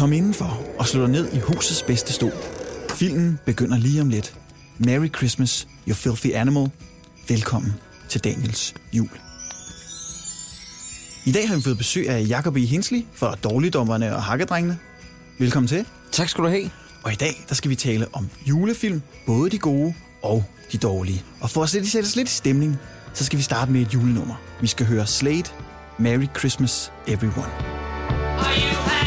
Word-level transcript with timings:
Kom 0.00 0.12
indenfor 0.12 0.66
og 0.78 0.86
slå 0.86 1.02
dig 1.02 1.10
ned 1.10 1.32
i 1.32 1.38
husets 1.38 1.82
bedste 1.82 2.12
stol. 2.12 2.32
Filmen 2.90 3.38
begynder 3.44 3.78
lige 3.78 4.00
om 4.00 4.08
lidt. 4.08 4.34
Merry 4.78 5.08
Christmas, 5.16 5.68
you 5.88 5.94
filthy 5.94 6.32
animal. 6.34 6.70
Velkommen 7.28 7.74
til 8.08 8.24
Daniels 8.24 8.74
jul. 8.92 9.10
I 11.24 11.32
dag 11.32 11.48
har 11.48 11.56
vi 11.56 11.62
fået 11.62 11.78
besøg 11.78 12.08
af 12.08 12.26
Jacob 12.28 12.56
E. 12.56 12.60
Hensley 12.60 13.02
fra 13.14 13.34
Dårligdommerne 13.34 14.16
og 14.16 14.22
Hakkedrengene. 14.22 14.78
Velkommen 15.38 15.68
til. 15.68 15.86
Tak 16.12 16.28
skal 16.28 16.44
du 16.44 16.48
have. 16.48 16.70
Og 17.02 17.12
i 17.12 17.16
dag 17.16 17.44
der 17.48 17.54
skal 17.54 17.70
vi 17.70 17.74
tale 17.74 18.06
om 18.12 18.28
julefilm, 18.46 19.02
både 19.26 19.50
de 19.50 19.58
gode 19.58 19.94
og 20.22 20.44
de 20.72 20.78
dårlige. 20.78 21.22
Og 21.40 21.50
for 21.50 21.62
at 21.62 21.68
sætte 21.68 21.98
os 22.00 22.16
lidt 22.16 22.28
i 22.28 22.32
stemning, 22.34 22.76
så 23.14 23.24
skal 23.24 23.38
vi 23.38 23.42
starte 23.42 23.72
med 23.72 23.80
et 23.80 23.94
julenummer. 23.94 24.34
Vi 24.60 24.66
skal 24.66 24.86
høre 24.86 25.06
Slade, 25.06 25.50
Merry 25.98 26.26
Christmas 26.38 26.92
Everyone. 27.06 27.52
Are 28.38 28.56
you 28.56 28.76
hanging 28.76 28.99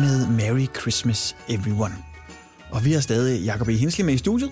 med 0.00 0.26
Merry 0.26 0.66
Christmas 0.80 1.36
Everyone. 1.48 1.94
Og 2.70 2.84
vi 2.84 2.92
har 2.92 3.00
stadig 3.00 3.44
Jacob 3.44 3.68
E. 3.68 3.72
Hensley 3.72 4.04
med 4.06 4.14
i 4.14 4.18
studiet. 4.18 4.50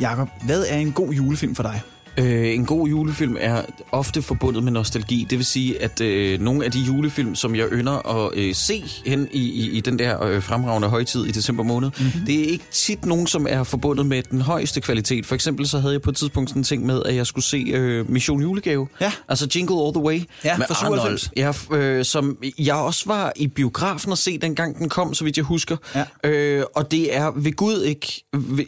Jakob, 0.00 0.28
hvad 0.44 0.64
er 0.68 0.76
en 0.76 0.92
god 0.92 1.12
julefilm 1.12 1.54
for 1.54 1.62
dig? 1.62 1.80
Øh, 2.18 2.54
en 2.54 2.66
god 2.66 2.88
julefilm 2.88 3.36
er 3.40 3.62
ofte 3.92 4.22
forbundet 4.22 4.62
med 4.62 4.72
nostalgi. 4.72 5.26
Det 5.30 5.38
vil 5.38 5.46
sige, 5.46 5.82
at 5.82 6.00
øh, 6.00 6.40
nogle 6.40 6.64
af 6.64 6.72
de 6.72 6.78
julefilm, 6.80 7.34
som 7.34 7.54
jeg 7.54 7.66
ynder 7.72 8.24
at 8.26 8.34
øh, 8.34 8.54
se 8.54 8.84
hen 9.06 9.28
i, 9.32 9.40
i, 9.40 9.70
i 9.70 9.80
den 9.80 9.98
der 9.98 10.22
øh, 10.22 10.42
fremragende 10.42 10.88
højtid 10.88 11.24
i 11.24 11.30
december 11.30 11.62
måned, 11.62 11.90
mm-hmm. 11.98 12.26
det 12.26 12.40
er 12.40 12.44
ikke 12.44 12.64
tit 12.70 13.06
nogen, 13.06 13.26
som 13.26 13.46
er 13.50 13.62
forbundet 13.62 14.06
med 14.06 14.22
den 14.22 14.40
højeste 14.40 14.80
kvalitet. 14.80 15.26
For 15.26 15.34
eksempel 15.34 15.68
så 15.68 15.78
havde 15.78 15.92
jeg 15.92 16.02
på 16.02 16.10
et 16.10 16.16
tidspunkt 16.16 16.50
sådan 16.50 16.60
en 16.60 16.64
ting 16.64 16.86
med, 16.86 17.02
at 17.02 17.14
jeg 17.14 17.26
skulle 17.26 17.44
se 17.44 17.56
øh, 17.56 18.10
Mission 18.10 18.42
Julegave. 18.42 18.88
Ja. 19.00 19.12
Altså 19.28 19.48
Jingle 19.54 19.76
All 19.84 19.94
the 19.94 20.02
Way. 20.02 20.20
Ja, 20.44 20.56
med 20.58 20.66
fra 20.66 20.74
97. 20.74 21.30
Arnold. 21.36 21.64
Ja, 21.72 21.76
øh, 21.76 22.04
som 22.04 22.38
jeg 22.58 22.74
også 22.74 23.02
var 23.06 23.32
i 23.36 23.46
biografen 23.46 24.12
og 24.12 24.18
se, 24.18 24.38
dengang 24.38 24.78
den 24.78 24.88
kom, 24.88 25.14
så 25.14 25.24
vidt 25.24 25.36
jeg 25.36 25.44
husker. 25.44 25.76
Ja. 25.94 26.30
Øh, 26.30 26.64
og 26.74 26.90
det 26.90 27.16
er 27.16 27.32
ved 27.36 27.52
Gud 27.52 27.82
ikke 27.82 28.24
ved, 28.32 28.64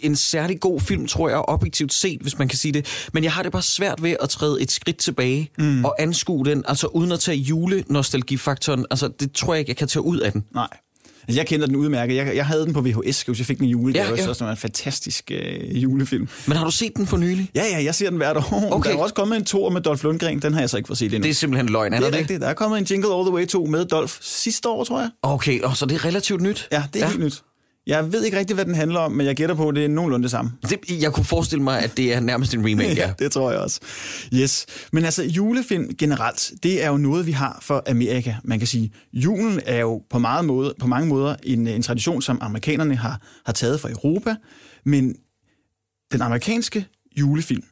en 0.00 0.16
særlig 0.16 0.60
god 0.60 0.80
film, 0.80 1.06
tror 1.06 1.28
jeg, 1.28 1.38
objektivt 1.38 1.92
set, 1.92 2.20
hvis 2.20 2.38
man 2.38 2.48
kan 2.48 2.58
sige 2.64 2.72
det. 2.72 3.08
Men 3.12 3.24
jeg 3.24 3.32
har 3.32 3.42
det 3.42 3.52
bare 3.52 3.62
svært 3.62 4.02
ved 4.02 4.16
at 4.22 4.28
træde 4.28 4.62
et 4.62 4.70
skridt 4.70 4.96
tilbage 4.96 5.50
mm. 5.58 5.84
og 5.84 6.02
anskue 6.02 6.44
den, 6.44 6.64
altså 6.68 6.86
uden 6.86 7.12
at 7.12 7.20
tage 7.20 7.36
julenostalgifaktoren. 7.36 8.86
Altså, 8.90 9.08
det 9.20 9.32
tror 9.32 9.54
jeg 9.54 9.58
ikke, 9.58 9.70
jeg 9.70 9.76
kan 9.76 9.88
tage 9.88 10.02
ud 10.02 10.18
af 10.18 10.32
den. 10.32 10.44
Nej. 10.54 10.68
Altså, 11.28 11.40
jeg 11.40 11.46
kender 11.46 11.66
den 11.66 11.76
udmærket. 11.76 12.16
Jeg, 12.16 12.36
jeg 12.36 12.46
havde 12.46 12.64
den 12.64 12.72
på 12.72 12.80
VHS, 12.80 13.16
skal 13.16 13.34
jeg 13.38 13.46
fik 13.46 13.58
den 13.58 13.66
i 13.66 13.70
julegave, 13.70 14.04
Ja, 14.04 14.10
ja, 14.10 14.22
så 14.22 14.32
det 14.32 14.40
var 14.40 14.50
en 14.50 14.56
fantastisk 14.56 15.30
øh, 15.30 15.82
julefilm. 15.82 16.28
Men 16.46 16.56
har 16.56 16.64
du 16.64 16.70
set 16.70 16.96
den 16.96 17.06
for 17.06 17.16
nylig? 17.16 17.50
Ja, 17.54 17.64
ja, 17.64 17.84
jeg 17.84 17.94
ser 17.94 18.10
den 18.10 18.16
hvert 18.16 18.36
år. 18.36 18.68
Okay. 18.72 18.90
Der 18.90 18.96
er 18.96 19.02
også 19.02 19.14
kommet 19.14 19.36
en 19.36 19.44
toer 19.44 19.70
med 19.70 19.80
Dolph 19.80 20.04
Lundgren, 20.04 20.42
den 20.42 20.52
har 20.52 20.60
jeg 20.60 20.70
så 20.70 20.76
ikke 20.76 20.86
fået 20.86 20.98
set 20.98 21.14
endnu. 21.14 21.22
Det 21.22 21.30
er 21.30 21.34
simpelthen 21.34 21.68
løgn, 21.68 21.92
er 21.92 21.96
det 21.96 22.02
der 22.02 22.06
er 22.06 22.10
det? 22.10 22.20
rigtigt. 22.20 22.40
Der 22.40 22.48
er 22.48 22.54
kommet 22.54 22.78
en 22.78 22.84
Jingle 22.84 23.14
All 23.14 23.24
The 23.24 23.34
Way 23.34 23.46
2 23.46 23.64
med 23.64 23.84
Dolph 23.84 24.12
sidste 24.20 24.68
år, 24.68 24.84
tror 24.84 25.00
jeg. 25.00 25.10
Okay, 25.22 25.60
og 25.60 25.76
så 25.76 25.86
det 25.86 25.94
er 25.94 26.04
relativt 26.04 26.40
nyt? 26.40 26.68
Ja, 26.72 26.84
det 26.92 27.02
er 27.02 27.06
ja. 27.06 27.10
helt 27.10 27.24
nyt. 27.24 27.42
Jeg 27.86 28.12
ved 28.12 28.24
ikke 28.24 28.38
rigtig, 28.38 28.54
hvad 28.54 28.64
den 28.64 28.74
handler 28.74 29.00
om, 29.00 29.12
men 29.12 29.26
jeg 29.26 29.36
gætter 29.36 29.54
på, 29.54 29.68
at 29.68 29.74
det 29.74 29.84
er 29.84 29.88
nogenlunde 29.88 30.22
det 30.22 30.30
samme. 30.30 30.52
Det, 30.62 31.02
jeg 31.02 31.12
kunne 31.12 31.24
forestille 31.24 31.64
mig, 31.64 31.80
at 31.80 31.96
det 31.96 32.14
er 32.14 32.20
nærmest 32.20 32.54
en 32.54 32.70
remake, 32.70 32.94
ja. 33.02 33.12
det 33.18 33.32
tror 33.32 33.50
jeg 33.50 33.60
også. 33.60 33.80
Yes. 34.34 34.66
Men 34.92 35.04
altså, 35.04 35.24
julefilm 35.24 35.96
generelt, 35.98 36.52
det 36.62 36.84
er 36.84 36.88
jo 36.88 36.96
noget, 36.96 37.26
vi 37.26 37.32
har 37.32 37.58
for 37.62 37.82
Amerika. 37.86 38.34
Man 38.44 38.58
kan 38.58 38.68
sige, 38.68 38.92
julen 39.12 39.60
er 39.66 39.80
jo 39.80 40.02
på, 40.10 40.18
meget 40.18 40.44
måde, 40.44 40.74
på 40.80 40.86
mange 40.86 41.08
måder 41.08 41.36
en, 41.42 41.66
en 41.66 41.82
tradition, 41.82 42.22
som 42.22 42.38
amerikanerne 42.40 42.96
har, 42.96 43.20
har 43.46 43.52
taget 43.52 43.80
fra 43.80 43.90
Europa. 43.90 44.34
Men 44.84 45.16
den 46.12 46.22
amerikanske 46.22 46.86
julefilm, 47.16 47.62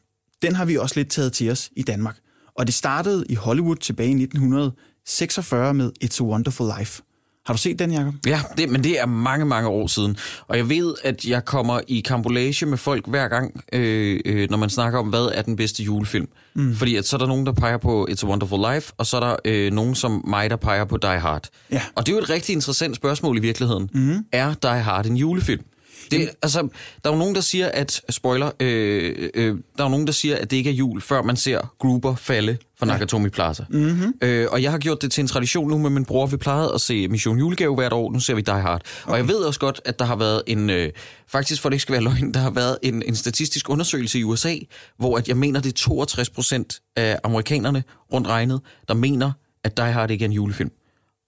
den 0.41 0.55
har 0.55 0.65
vi 0.65 0.77
også 0.77 0.95
lidt 0.95 1.09
taget 1.09 1.33
til 1.33 1.51
os 1.51 1.69
i 1.75 1.81
Danmark. 1.81 2.17
Og 2.57 2.67
det 2.67 2.75
startede 2.75 3.25
i 3.29 3.35
Hollywood 3.35 3.75
tilbage 3.75 4.09
i 4.09 4.23
1946 4.23 5.73
med 5.73 5.91
It's 6.03 6.21
a 6.21 6.23
Wonderful 6.23 6.71
Life. 6.79 7.01
Har 7.45 7.53
du 7.53 7.57
set 7.57 7.79
den, 7.79 7.91
Jacob? 7.91 8.13
Ja, 8.27 8.41
det, 8.57 8.69
men 8.69 8.83
det 8.83 8.99
er 8.99 9.05
mange, 9.05 9.45
mange 9.45 9.69
år 9.69 9.87
siden. 9.87 10.17
Og 10.47 10.57
jeg 10.57 10.69
ved, 10.69 10.93
at 11.03 11.25
jeg 11.25 11.45
kommer 11.45 11.79
i 11.87 11.99
kambolage 11.99 12.65
med 12.65 12.77
folk 12.77 13.07
hver 13.07 13.27
gang, 13.27 13.63
øh, 13.73 14.19
øh, 14.25 14.49
når 14.49 14.57
man 14.57 14.69
snakker 14.69 14.99
om, 14.99 15.07
hvad 15.07 15.31
er 15.33 15.41
den 15.41 15.55
bedste 15.55 15.83
julefilm. 15.83 16.27
Mm. 16.53 16.75
Fordi 16.75 16.95
at 16.95 17.07
så 17.07 17.15
er 17.15 17.17
der 17.17 17.27
nogen, 17.27 17.45
der 17.45 17.51
peger 17.51 17.77
på 17.77 18.07
It's 18.09 18.25
a 18.25 18.27
Wonderful 18.27 18.73
Life, 18.73 18.93
og 18.97 19.05
så 19.05 19.17
er 19.17 19.19
der 19.19 19.35
øh, 19.45 19.71
nogen 19.73 19.95
som 19.95 20.23
mig, 20.27 20.49
der 20.49 20.55
peger 20.55 20.85
på 20.85 20.97
Die 20.97 21.19
Hard. 21.19 21.49
Ja. 21.71 21.81
Og 21.95 22.05
det 22.05 22.11
er 22.11 22.15
jo 22.15 22.21
et 22.21 22.29
rigtig 22.29 22.53
interessant 22.53 22.95
spørgsmål 22.95 23.37
i 23.37 23.41
virkeligheden. 23.41 23.89
Mm. 23.93 24.25
Er 24.31 24.53
Die 24.53 24.81
Hard 24.81 25.05
en 25.05 25.17
julefilm? 25.17 25.63
Det, 26.11 26.29
altså, 26.41 26.59
der 27.03 27.09
er 27.09 27.13
jo 27.13 27.19
nogen, 27.19 27.35
der 27.35 27.41
siger, 27.41 27.71
at, 27.73 28.01
spoiler, 28.09 28.51
øh, 28.59 29.29
øh, 29.33 29.57
der 29.77 29.83
er 29.85 29.89
nogen, 29.89 30.07
der 30.07 30.13
siger, 30.13 30.37
at 30.37 30.51
det 30.51 30.57
ikke 30.57 30.69
er 30.69 30.73
jul, 30.73 31.01
før 31.01 31.21
man 31.21 31.35
ser 31.35 31.73
Gruber 31.79 32.15
falde 32.15 32.57
fra 32.79 32.85
Nakatomi 32.85 33.29
Plaza. 33.29 33.63
Mm-hmm. 33.69 34.13
Øh, 34.21 34.47
og 34.51 34.63
jeg 34.63 34.71
har 34.71 34.77
gjort 34.77 35.01
det 35.01 35.11
til 35.11 35.21
en 35.21 35.27
tradition 35.27 35.69
nu 35.69 35.77
med 35.77 35.89
min 35.89 36.05
bror. 36.05 36.25
Vi 36.25 36.37
plejede 36.37 36.71
at 36.73 36.81
se 36.81 37.07
Mission 37.07 37.37
Julegave 37.37 37.75
hvert 37.75 37.93
år. 37.93 38.11
Nu 38.11 38.19
ser 38.19 38.33
vi 38.33 38.41
Die 38.41 38.53
Hard. 38.53 38.81
Okay. 39.03 39.11
Og 39.11 39.17
jeg 39.17 39.27
ved 39.27 39.35
også 39.35 39.59
godt, 39.59 39.81
at 39.85 39.99
der 39.99 40.05
har 40.05 40.15
været 40.15 40.41
en, 40.47 40.69
øh, 40.69 40.89
faktisk 41.27 41.61
for 41.61 41.69
det 41.69 41.73
ikke 41.73 41.81
skal 41.81 41.93
være 41.93 42.03
løgn, 42.03 42.33
der 42.33 42.39
har 42.39 42.51
været 42.51 42.77
en, 42.81 43.03
en 43.07 43.15
statistisk 43.15 43.69
undersøgelse 43.69 44.19
i 44.19 44.23
USA, 44.23 44.55
hvor 44.97 45.17
at 45.17 45.27
jeg 45.27 45.37
mener, 45.37 45.59
det 45.59 45.69
er 45.69 45.77
62 45.77 46.29
procent 46.29 46.79
af 46.95 47.19
amerikanerne 47.23 47.83
rundt 48.13 48.27
regnet, 48.27 48.61
der 48.87 48.93
mener, 48.93 49.31
at 49.63 49.77
Die 49.77 49.91
Hard 49.91 50.11
ikke 50.11 50.25
er 50.25 50.29
en 50.29 50.33
julefilm. 50.33 50.71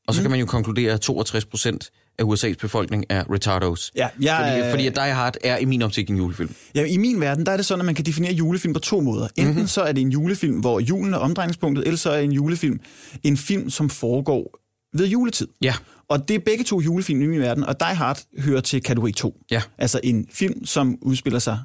Og 0.07 0.13
så 0.13 0.21
mm. 0.21 0.23
kan 0.23 0.31
man 0.31 0.39
jo 0.39 0.45
konkludere, 0.45 0.93
at 0.93 1.01
62 1.01 1.45
procent 1.45 1.91
af 2.19 2.23
USA's 2.23 2.55
befolkning 2.61 3.03
er 3.09 3.31
retardos. 3.33 3.91
Ja, 3.95 4.07
jeg 4.21 4.37
fordi, 4.39 4.59
er- 4.59 4.69
fordi 4.69 4.87
at 4.87 4.95
Die 4.95 5.13
Hard 5.13 5.35
er 5.43 5.57
i 5.57 5.65
min 5.65 5.81
optik 5.81 6.09
en 6.09 6.17
julefilm. 6.17 6.55
Ja, 6.75 6.85
i 6.85 6.97
min 6.97 7.21
verden, 7.21 7.45
der 7.45 7.51
er 7.51 7.57
det 7.57 7.65
sådan, 7.65 7.81
at 7.81 7.85
man 7.85 7.95
kan 7.95 8.05
definere 8.05 8.33
julefilm 8.33 8.73
på 8.73 8.79
to 8.79 9.01
måder. 9.01 9.27
Enten 9.35 9.53
mm-hmm. 9.53 9.67
så 9.67 9.81
er 9.81 9.91
det 9.91 10.01
en 10.01 10.09
julefilm, 10.11 10.59
hvor 10.59 10.79
julen 10.79 11.13
er 11.13 11.17
omdrejningspunktet, 11.17 11.85
eller 11.85 11.97
så 11.97 12.09
er 12.11 12.19
en 12.19 12.31
julefilm 12.31 12.79
en 13.23 13.37
film, 13.37 13.69
som 13.69 13.89
foregår 13.89 14.59
ved 14.97 15.07
juletid. 15.07 15.47
Ja. 15.61 15.73
Og 16.09 16.27
det 16.27 16.35
er 16.35 16.39
begge 16.39 16.63
to 16.63 16.81
julefilm 16.81 17.21
i 17.21 17.25
min 17.25 17.39
verden, 17.39 17.63
og 17.63 17.79
Die 17.79 17.95
Hard 17.95 18.21
hører 18.39 18.61
til 18.61 18.81
kategori 18.83 19.11
2. 19.11 19.37
Ja. 19.51 19.61
Altså 19.77 19.99
en 20.03 20.27
film, 20.33 20.65
som 20.65 20.97
udspiller 21.01 21.39
sig 21.39 21.59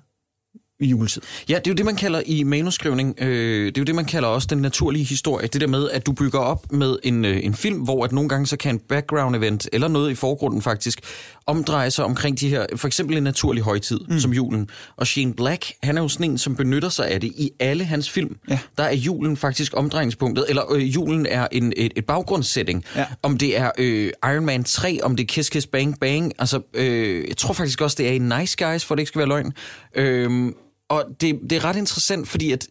i 0.81 0.87
juletid. 0.87 1.23
Ja, 1.49 1.55
det 1.55 1.67
er 1.67 1.71
jo 1.71 1.75
det, 1.75 1.85
man 1.85 1.97
kalder 1.97 2.23
i 2.27 2.43
manuskrivning, 2.43 3.15
øh, 3.19 3.67
det 3.67 3.79
er 3.79 3.81
jo 3.81 3.85
det, 3.85 3.95
man 3.95 4.05
kalder 4.05 4.29
også 4.29 4.47
den 4.51 4.59
naturlige 4.59 5.05
historie. 5.05 5.47
Det 5.47 5.61
der 5.61 5.67
med, 5.67 5.91
at 5.91 6.07
du 6.07 6.13
bygger 6.13 6.39
op 6.39 6.73
med 6.73 6.97
en, 7.03 7.25
øh, 7.25 7.45
en 7.45 7.55
film, 7.55 7.79
hvor 7.81 8.05
at 8.05 8.13
nogle 8.13 8.29
gange 8.29 8.47
så 8.47 8.57
kan 8.57 8.75
en 8.75 8.81
background 8.89 9.37
event, 9.37 9.69
eller 9.73 9.89
noget 9.89 10.11
i 10.11 10.15
forgrunden 10.15 10.63
faktisk, 10.63 11.01
omdreje 11.47 11.91
sig 11.91 12.05
omkring 12.05 12.41
de 12.41 12.49
her, 12.49 12.67
for 12.77 12.87
eksempel 12.87 13.17
en 13.17 13.23
naturlig 13.23 13.63
højtid, 13.63 14.01
mm. 14.09 14.19
som 14.19 14.33
julen. 14.33 14.69
Og 14.97 15.07
Shane 15.07 15.35
Black, 15.35 15.73
han 15.83 15.99
er 15.99 16.03
jo 16.03 16.09
sådan 16.09 16.31
en, 16.31 16.39
som 16.39 16.57
benytter 16.57 16.89
sig 16.89 17.09
af 17.09 17.21
det 17.21 17.33
i 17.37 17.51
alle 17.61 17.85
hans 17.85 18.11
film. 18.11 18.37
Ja. 18.49 18.59
Der 18.79 18.85
er 18.85 18.95
julen 18.95 19.37
faktisk 19.37 19.77
omdrejningspunktet, 19.77 20.45
eller 20.49 20.73
øh, 20.73 20.95
julen 20.95 21.27
er 21.27 21.49
en, 21.53 21.73
et, 21.77 21.93
et 21.97 22.07
baggrundssetting. 22.07 22.85
Ja. 22.97 23.07
Om 23.23 23.39
det 23.39 23.59
er 23.59 23.71
øh, 23.79 24.13
Iron 24.25 24.45
Man 24.45 24.65
3, 24.65 24.99
om 25.03 25.17
det 25.17 25.25
er 25.25 25.27
Kiss 25.27 25.51
Kiss 25.51 25.67
Bang 25.67 26.01
Bang, 26.01 26.33
altså 26.39 26.61
øh, 26.75 27.29
jeg 27.29 27.37
tror 27.37 27.55
faktisk 27.55 27.81
også, 27.81 27.97
det 27.99 28.09
er 28.09 28.13
i 28.13 28.41
Nice 28.41 28.57
Guys, 28.65 28.85
for 28.85 28.95
det 28.95 29.01
ikke 29.01 29.09
skal 29.09 29.19
være 29.19 29.29
løgn. 29.29 29.53
Øh, 29.95 30.53
og 30.91 31.05
det, 31.21 31.39
det 31.51 31.57
er 31.57 31.65
ret 31.65 31.77
interessant, 31.77 32.29
fordi 32.29 32.53
at 32.53 32.67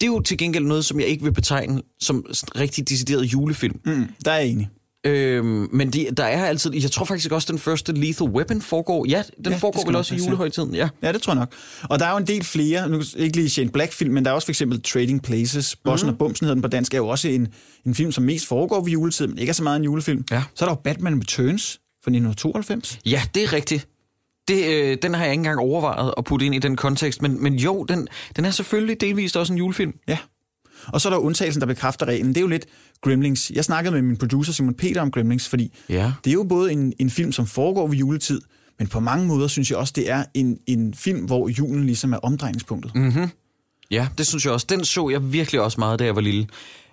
det 0.00 0.02
er 0.02 0.06
jo 0.06 0.20
til 0.20 0.38
gengæld 0.38 0.64
noget, 0.64 0.84
som 0.84 1.00
jeg 1.00 1.08
ikke 1.08 1.24
vil 1.24 1.32
betegne 1.32 1.82
som 2.00 2.26
rigtig 2.56 2.88
decideret 2.88 3.24
julefilm. 3.24 3.80
Mm, 3.86 4.06
der 4.24 4.30
er 4.32 4.38
jeg 4.38 4.46
enig. 4.48 4.68
Øhm, 5.06 5.68
men 5.72 5.90
de, 5.90 6.06
der 6.16 6.24
er 6.24 6.46
altid, 6.46 6.74
jeg 6.74 6.90
tror 6.90 7.04
faktisk 7.04 7.32
også, 7.32 7.52
den 7.52 7.58
første 7.58 7.92
Lethal 7.92 8.28
Weapon 8.28 8.62
foregår, 8.62 9.06
ja, 9.08 9.22
den 9.36 9.44
Ja, 9.44 9.50
det 9.50 9.60
foregår 9.60 9.86
vel 9.86 9.96
også 9.96 10.14
i 10.14 10.18
julehøjtiden, 10.18 10.74
ja. 10.74 10.88
Ja, 11.02 11.12
det 11.12 11.22
tror 11.22 11.32
jeg 11.32 11.38
nok. 11.40 11.52
Og 11.82 11.98
der 11.98 12.06
er 12.06 12.10
jo 12.10 12.16
en 12.16 12.26
del 12.26 12.44
flere, 12.44 12.88
nu 12.88 13.02
ikke 13.16 13.36
lige 13.36 13.50
Shane 13.50 13.70
Black-film, 13.70 14.14
men 14.14 14.24
der 14.24 14.30
er 14.30 14.34
også 14.34 14.46
for 14.46 14.52
eksempel 14.52 14.82
Trading 14.82 15.22
Places. 15.22 15.76
Bossen 15.76 16.06
Mhm. 16.06 16.14
og 16.14 16.18
Bumsen 16.18 16.44
hedder 16.44 16.54
den 16.54 16.62
på 16.62 16.68
dansk, 16.68 16.94
er 16.94 16.98
jo 16.98 17.08
også 17.08 17.28
en, 17.28 17.48
en 17.86 17.94
film, 17.94 18.12
som 18.12 18.24
mest 18.24 18.46
foregår 18.46 18.80
ved 18.84 18.92
juletid, 18.92 19.26
men 19.26 19.38
ikke 19.38 19.50
er 19.50 19.54
så 19.54 19.62
meget 19.62 19.76
en 19.76 19.84
julefilm. 19.84 20.24
Ja. 20.30 20.42
Så 20.54 20.64
er 20.64 20.68
der 20.68 20.74
jo 20.76 20.80
Batman 20.84 21.20
Returns 21.20 21.72
fra 22.04 22.10
1992. 22.10 22.98
Ja, 23.06 23.22
det 23.34 23.42
er 23.44 23.52
rigtigt. 23.52 23.88
Det, 24.48 24.64
øh, 24.66 24.98
den 25.02 25.14
har 25.14 25.22
jeg 25.24 25.32
ikke 25.32 25.40
engang 25.40 25.58
overvejet 25.58 26.14
at 26.16 26.24
putte 26.24 26.46
ind 26.46 26.54
i 26.54 26.58
den 26.58 26.76
kontekst, 26.76 27.22
men, 27.22 27.42
men 27.42 27.54
jo, 27.54 27.84
den, 27.84 28.08
den 28.36 28.44
er 28.44 28.50
selvfølgelig 28.50 29.00
delvist 29.00 29.36
også 29.36 29.52
en 29.52 29.58
julefilm. 29.58 29.92
Ja. 30.08 30.18
Og 30.86 31.00
så 31.00 31.08
er 31.08 31.12
der 31.12 31.20
undtagelsen, 31.20 31.60
der 31.60 31.66
bekræfter 31.66 32.06
reglen. 32.06 32.28
Det 32.28 32.36
er 32.36 32.40
jo 32.40 32.46
lidt 32.46 32.66
Gremlings. 33.02 33.50
Jeg 33.54 33.64
snakkede 33.64 33.92
med 33.94 34.02
min 34.02 34.16
producer 34.16 34.52
Simon 34.52 34.74
Peter 34.74 35.00
om 35.00 35.10
Gremlings, 35.10 35.48
fordi 35.48 35.72
Ja. 35.88 36.12
det 36.24 36.30
er 36.30 36.34
jo 36.34 36.44
både 36.44 36.72
en, 36.72 36.92
en 36.98 37.10
film, 37.10 37.32
som 37.32 37.46
foregår 37.46 37.86
ved 37.88 37.96
juletid, 37.96 38.40
men 38.78 38.88
på 38.88 39.00
mange 39.00 39.26
måder 39.26 39.48
synes 39.48 39.70
jeg 39.70 39.78
også, 39.78 39.92
det 39.96 40.10
er 40.10 40.24
en, 40.34 40.58
en 40.66 40.94
film, 40.94 41.24
hvor 41.24 41.48
julen 41.48 41.86
ligesom 41.86 42.12
er 42.12 42.16
omdrejningspunktet. 42.16 42.94
Mm. 42.94 43.12
Ja, 43.90 44.08
det 44.18 44.26
synes 44.26 44.44
jeg 44.44 44.52
også. 44.52 44.66
Den 44.68 44.84
så 44.84 45.08
jeg 45.08 45.32
virkelig 45.32 45.60
også 45.60 45.80
meget, 45.80 45.98
da 45.98 46.04
jeg 46.04 46.14
var 46.14 46.20
lille. 46.20 46.46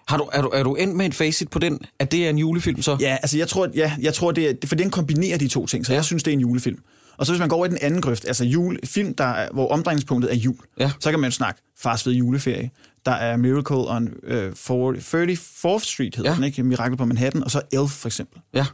Har 0.08 0.18
du, 0.18 0.30
er, 0.34 0.42
du, 0.42 0.48
er 0.48 0.64
du 0.64 0.76
endt 0.76 0.96
med 0.96 1.06
et 1.06 1.16
facit 1.16 1.50
på 1.50 1.60
den, 1.60 1.80
at 2.00 2.12
det 2.12 2.26
er 2.26 2.30
en 2.30 2.38
julefilm 2.38 2.82
så? 2.82 2.98
Ja, 3.00 3.18
altså 3.22 3.38
jeg 3.38 3.48
tror, 3.48 3.70
ja, 3.76 3.94
jeg 4.02 4.14
tror 4.14 4.32
det 4.32 4.50
er, 4.50 4.54
for 4.68 4.76
den 4.76 4.90
kombinerer 4.92 5.38
de 5.38 5.48
to 5.48 5.66
ting, 5.66 5.86
så 5.86 5.92
ja. 5.92 5.96
jeg 5.98 6.06
synes, 6.06 6.24
det 6.24 6.32
er 6.32 6.34
en 6.34 6.40
julefilm. 6.42 6.80
Og 7.20 7.26
så 7.26 7.32
hvis 7.32 7.40
man 7.40 7.50
går 7.50 7.56
over 7.58 7.66
i 7.66 7.70
den 7.70 7.78
anden 7.82 8.02
grøft, 8.02 8.26
altså 8.28 8.46
jul, 8.46 8.80
film, 8.86 9.14
der 9.14 9.24
er, 9.24 9.50
hvor 9.54 9.68
omdrejningspunktet 9.68 10.32
er 10.32 10.36
jul, 10.36 10.56
Ja. 10.80 10.92
så 11.00 11.10
kan 11.12 11.20
man 11.20 11.28
jo 11.30 11.32
snakke 11.36 11.62
fars 11.80 12.06
ved 12.06 12.14
juleferie. 12.14 12.70
Der 13.06 13.12
er 13.12 13.38
Miracle 13.38 13.78
on 13.78 14.08
uh, 14.28 14.34
34th 14.34 15.80
Street, 15.84 16.16
hedder 16.16 16.30
ja. 16.30 16.36
den, 16.36 16.44
ikke? 16.44 16.64
Mirakel 16.64 16.98
på 16.98 17.06
Manhattan, 17.06 17.44
og 17.44 17.52
så 17.52 17.62
Elf 17.72 17.92
for 17.92 18.08
eksempel. 18.08 18.42
ja. 18.54 18.66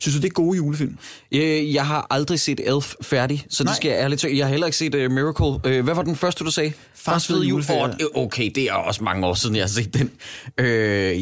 Synes 0.00 0.16
du, 0.16 0.22
det 0.22 0.28
er 0.28 0.32
gode 0.34 0.56
julefilm? 0.56 0.98
Øh, 1.34 1.74
Jeg 1.74 1.86
har 1.86 2.06
aldrig 2.10 2.40
set 2.40 2.60
Elf 2.64 2.94
færdig, 3.02 3.44
så 3.50 3.64
Nej. 3.64 3.70
det 3.72 3.76
skal 3.76 3.88
jeg 3.88 3.98
ærligt. 3.98 4.24
Jeg 4.24 4.46
har 4.46 4.50
heller 4.50 4.66
ikke 4.66 4.76
set 4.78 4.94
uh, 4.94 5.10
Miracle. 5.10 5.78
Uh, 5.78 5.84
hvad 5.84 5.94
var 5.94 6.02
den 6.02 6.16
første, 6.16 6.44
du 6.44 6.50
sagde? 6.50 6.72
Fars 6.94 7.26
fede 7.26 7.44
juleferie. 7.46 7.94
Okay, 8.14 8.50
det 8.54 8.64
er 8.64 8.72
også 8.72 9.04
mange 9.04 9.26
år 9.26 9.34
siden, 9.34 9.56
jeg 9.56 9.62
har 9.62 9.68
set 9.68 9.94
den. 9.94 10.10
Uh, 10.60 10.64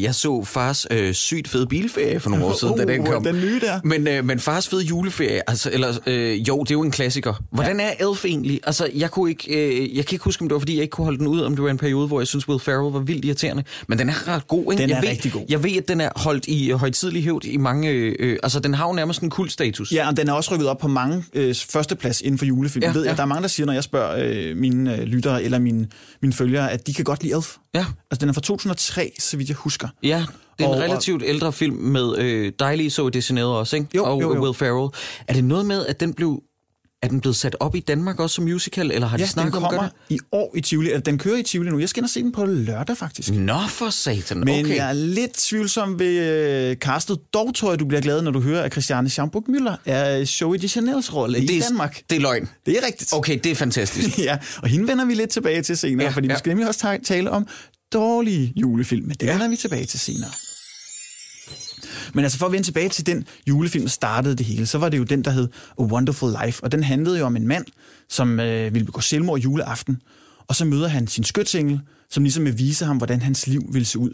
jeg 0.03 0.15
så 0.15 0.43
Fars 0.43 0.87
uh, 0.91 1.11
sygt 1.11 1.47
fede 1.47 1.67
bilferie 1.67 2.19
for 2.19 2.29
nogle 2.29 2.45
år 2.45 2.53
siden, 2.59 2.77
da 2.77 2.85
den 2.85 2.99
Uh, 3.01 3.07
kom. 3.07 3.23
den 3.23 3.35
nye 3.35 3.59
der. 3.59 3.79
Men, 3.83 4.07
uh, 4.19 4.25
men 4.25 4.39
Fars 4.39 4.67
fede 4.67 4.83
juleferie, 4.83 5.41
altså, 5.49 5.69
eller, 5.73 5.89
uh, 6.07 6.47
jo, 6.47 6.59
det 6.63 6.71
er 6.71 6.75
jo 6.75 6.81
en 6.81 6.91
klassiker. 6.91 7.33
Hvordan 7.51 7.79
er 7.79 7.91
Elf 7.99 8.25
egentlig? 8.25 8.59
Altså, 8.63 8.89
jeg, 8.95 9.11
kunne 9.11 9.29
ikke, 9.29 9.45
uh, 9.49 9.97
jeg 9.97 10.05
kan 10.05 10.15
ikke 10.15 10.23
huske, 10.25 10.41
om 10.41 10.47
det 10.49 10.53
var, 10.53 10.59
fordi 10.59 10.73
jeg 10.75 10.81
ikke 10.81 10.91
kunne 10.91 11.05
holde 11.05 11.19
den 11.19 11.27
ud, 11.27 11.41
om 11.41 11.55
det 11.55 11.63
var 11.63 11.69
en 11.69 11.77
periode, 11.77 12.07
hvor 12.07 12.19
jeg 12.19 12.27
synes, 12.27 12.47
Will 12.47 12.59
Ferrell 12.59 12.93
var 12.93 12.99
vildt 12.99 13.25
irriterende. 13.25 13.63
Men 13.87 13.99
den 13.99 14.09
er 14.09 14.27
ret 14.27 14.47
god, 14.47 14.71
ikke? 14.73 14.81
Den 14.81 14.89
jeg 14.89 14.97
er 14.97 15.01
ved, 15.01 15.09
rigtig 15.09 15.31
god. 15.31 15.41
Jeg 15.49 15.63
ved, 15.63 15.71
at 15.77 15.87
den 15.87 16.01
er 16.01 16.09
holdt 16.15 16.47
i 16.47 16.73
uh, 16.73 16.79
højtidlig 16.79 17.23
hævd 17.23 17.45
i 17.45 17.57
mange... 17.57 17.89
Øh, 17.89 18.37
altså, 18.43 18.59
den 18.69 18.75
har 18.75 18.87
jo 18.87 18.93
nærmest 18.93 19.21
en 19.21 19.29
kultstatus. 19.29 19.91
Ja, 19.91 20.07
og 20.07 20.17
den 20.17 20.29
er 20.29 20.33
også 20.33 20.53
rykket 20.53 20.67
op 20.67 20.77
på 20.77 20.87
mange 20.87 21.23
øh, 21.33 21.55
førsteplads 21.69 22.21
inden 22.21 22.37
for 22.37 22.45
julefilm. 22.45 22.83
Ja, 22.83 22.87
Ja, 22.87 22.93
ved 22.93 23.01
jeg, 23.03 23.09
ja. 23.11 23.15
Der 23.15 23.21
er 23.21 23.25
mange, 23.25 23.41
der 23.41 23.47
siger, 23.47 23.65
når 23.65 23.73
jeg 23.73 23.83
spørger 23.83 24.15
øh, 24.51 24.57
mine 24.57 24.95
øh, 24.97 25.03
lyttere 25.03 25.43
eller 25.43 25.59
mine, 25.59 25.87
mine 26.21 26.33
følgere, 26.33 26.71
at 26.71 26.87
de 26.87 26.93
kan 26.93 27.05
godt 27.05 27.23
lide 27.23 27.35
Elf. 27.35 27.55
Ja. 27.73 27.85
Altså, 28.11 28.21
den 28.21 28.29
er 28.29 28.33
fra 28.33 28.41
2003, 28.41 29.11
så 29.19 29.37
vidt 29.37 29.49
jeg 29.49 29.55
husker. 29.57 29.87
Ja, 30.03 30.25
det 30.57 30.63
er 30.65 30.69
en 30.69 30.75
Og- 30.75 30.81
relativt 30.81 31.23
ældre 31.25 31.53
film 31.53 31.75
med 31.75 32.17
øh, 32.17 32.51
dejlige 32.59 32.89
så 32.89 33.09
de 33.09 33.21
Janeiro 33.29 33.59
også, 33.59 33.75
ikke? 33.75 33.87
Jo, 33.95 34.03
og 34.03 34.21
jo, 34.21 34.35
jo. 34.35 34.41
Will 34.41 34.53
Ferrell. 34.53 34.89
Er 35.27 35.33
det 35.33 35.43
noget 35.43 35.65
med, 35.65 35.85
at 35.85 35.99
den 35.99 36.13
blev... 36.13 36.41
Er 37.01 37.07
den 37.07 37.21
blevet 37.21 37.35
sat 37.35 37.55
op 37.59 37.75
i 37.75 37.79
Danmark 37.79 38.19
også 38.19 38.33
som 38.35 38.43
musical, 38.43 38.91
eller 38.91 39.07
har 39.07 39.17
de 39.17 39.21
Ja, 39.21 39.25
den 39.25 39.31
snakket 39.33 39.55
om 39.55 39.63
at 39.63 39.69
kommer 39.69 39.83
gøre 39.89 39.91
i 40.09 40.19
år 40.31 40.53
i 40.55 40.61
Tivoli. 40.61 40.99
Den 40.99 41.17
kører 41.17 41.37
i 41.37 41.43
Tivoli 41.43 41.69
nu. 41.69 41.79
Jeg 41.79 41.89
skal 41.89 41.99
ind 42.01 42.05
og 42.05 42.09
se 42.09 42.21
den 42.23 42.31
på 42.31 42.45
lørdag, 42.45 42.97
faktisk. 42.97 43.29
det? 43.29 43.37
Nå, 43.39 43.59
for 43.69 43.89
satan. 43.89 44.39
Men 44.39 44.65
okay. 44.65 44.75
jeg 44.75 44.89
er 44.89 44.93
lidt 44.93 45.33
tvivlsom 45.33 45.99
ved 45.99 46.17
øh, 46.69 46.75
castet. 46.75 47.19
Dog 47.33 47.55
tror 47.55 47.71
jeg, 47.71 47.79
du 47.79 47.85
bliver 47.85 48.01
glad, 48.01 48.21
når 48.21 48.31
du 48.31 48.41
hører, 48.41 48.63
at 48.63 48.71
Christiane 48.71 49.09
Schaumburg 49.09 49.45
Müller 49.49 49.75
er 49.85 50.35
Joey 50.41 50.57
de 50.57 50.67
Chanels 50.67 51.13
rolle 51.13 51.39
det 51.41 51.49
i 51.49 51.59
Danmark. 51.59 52.01
Det 52.09 52.15
er 52.15 52.19
løgn. 52.21 52.49
Det 52.65 52.77
er 52.77 52.85
rigtigt. 52.87 53.13
Okay, 53.13 53.39
det 53.43 53.51
er 53.51 53.55
fantastisk. 53.55 54.19
ja, 54.27 54.37
og 54.63 54.69
hende 54.69 54.87
vender 54.87 55.05
vi 55.05 55.13
lidt 55.13 55.29
tilbage 55.29 55.61
til 55.61 55.77
senere, 55.77 56.05
Ja, 56.07 56.11
fordi 56.11 56.27
ja. 56.27 56.33
vi 56.33 56.37
skal 56.37 56.49
nemlig 56.49 56.67
også 56.67 56.79
ta- 56.79 56.99
tale 57.03 57.31
om 57.31 57.47
dårlige 57.93 58.53
julefilm, 58.55 59.07
men 59.07 59.15
det 59.19 59.27
ja. 59.27 59.31
vender 59.31 59.47
vi 59.47 59.55
tilbage 59.55 59.85
til 59.85 59.99
senere. 59.99 60.29
Men 62.13 62.23
altså 62.25 62.37
for 62.37 62.45
at 62.45 62.51
vende 62.51 62.67
tilbage 62.67 62.89
til 62.89 63.05
den 63.05 63.27
julefilm, 63.47 63.83
der 63.83 63.89
startede 63.89 64.35
det 64.35 64.45
hele, 64.45 64.65
så 64.65 64.77
var 64.77 64.89
det 64.89 64.97
jo 64.97 65.03
den, 65.03 65.23
der 65.23 65.31
hed 65.31 65.47
A 65.79 65.81
Wonderful 65.81 66.33
Life, 66.45 66.63
og 66.63 66.71
den 66.71 66.83
handlede 66.83 67.19
jo 67.19 67.25
om 67.25 67.35
en 67.35 67.47
mand, 67.47 67.65
som 68.09 68.39
øh, 68.39 68.73
ville 68.73 68.85
begå 68.85 69.01
selvmord 69.01 69.39
juleaften, 69.39 70.01
og 70.47 70.55
så 70.55 70.65
møder 70.65 70.87
han 70.87 71.07
sin 71.07 71.23
skytsengel, 71.23 71.79
som 72.09 72.23
ligesom 72.23 72.45
vil 72.45 72.57
vise 72.57 72.85
ham, 72.85 72.97
hvordan 72.97 73.21
hans 73.21 73.47
liv 73.47 73.61
ville 73.71 73.85
se 73.85 73.99
ud, 73.99 74.11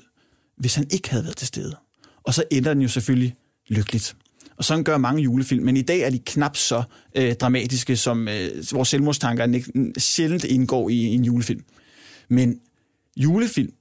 hvis 0.58 0.76
han 0.76 0.88
ikke 0.92 1.10
havde 1.10 1.24
været 1.24 1.38
til 1.38 1.48
stede. 1.48 1.76
Og 2.24 2.34
så 2.34 2.44
ender 2.52 2.74
den 2.74 2.82
jo 2.82 2.88
selvfølgelig 2.88 3.36
lykkeligt. 3.68 4.16
Og 4.58 4.66
sådan 4.66 4.84
gør 4.84 4.98
mange 4.98 5.24
julefilm, 5.24 5.64
men 5.64 5.78
i 5.78 5.82
dag 5.82 6.00
er 6.00 6.10
de 6.10 6.20
knap 6.20 6.58
så 6.58 6.84
øh, 7.16 7.36
dramatiske, 7.36 7.98
som 7.98 8.28
øh, 8.28 8.64
vores 8.72 8.90
selvmordstanker 8.90 9.60
sjældent 9.98 10.44
indgår 10.44 10.90
i 10.90 11.04
en 11.04 11.24
julefilm. 11.24 11.64
Men 12.30 12.60
julefilm 13.18 13.74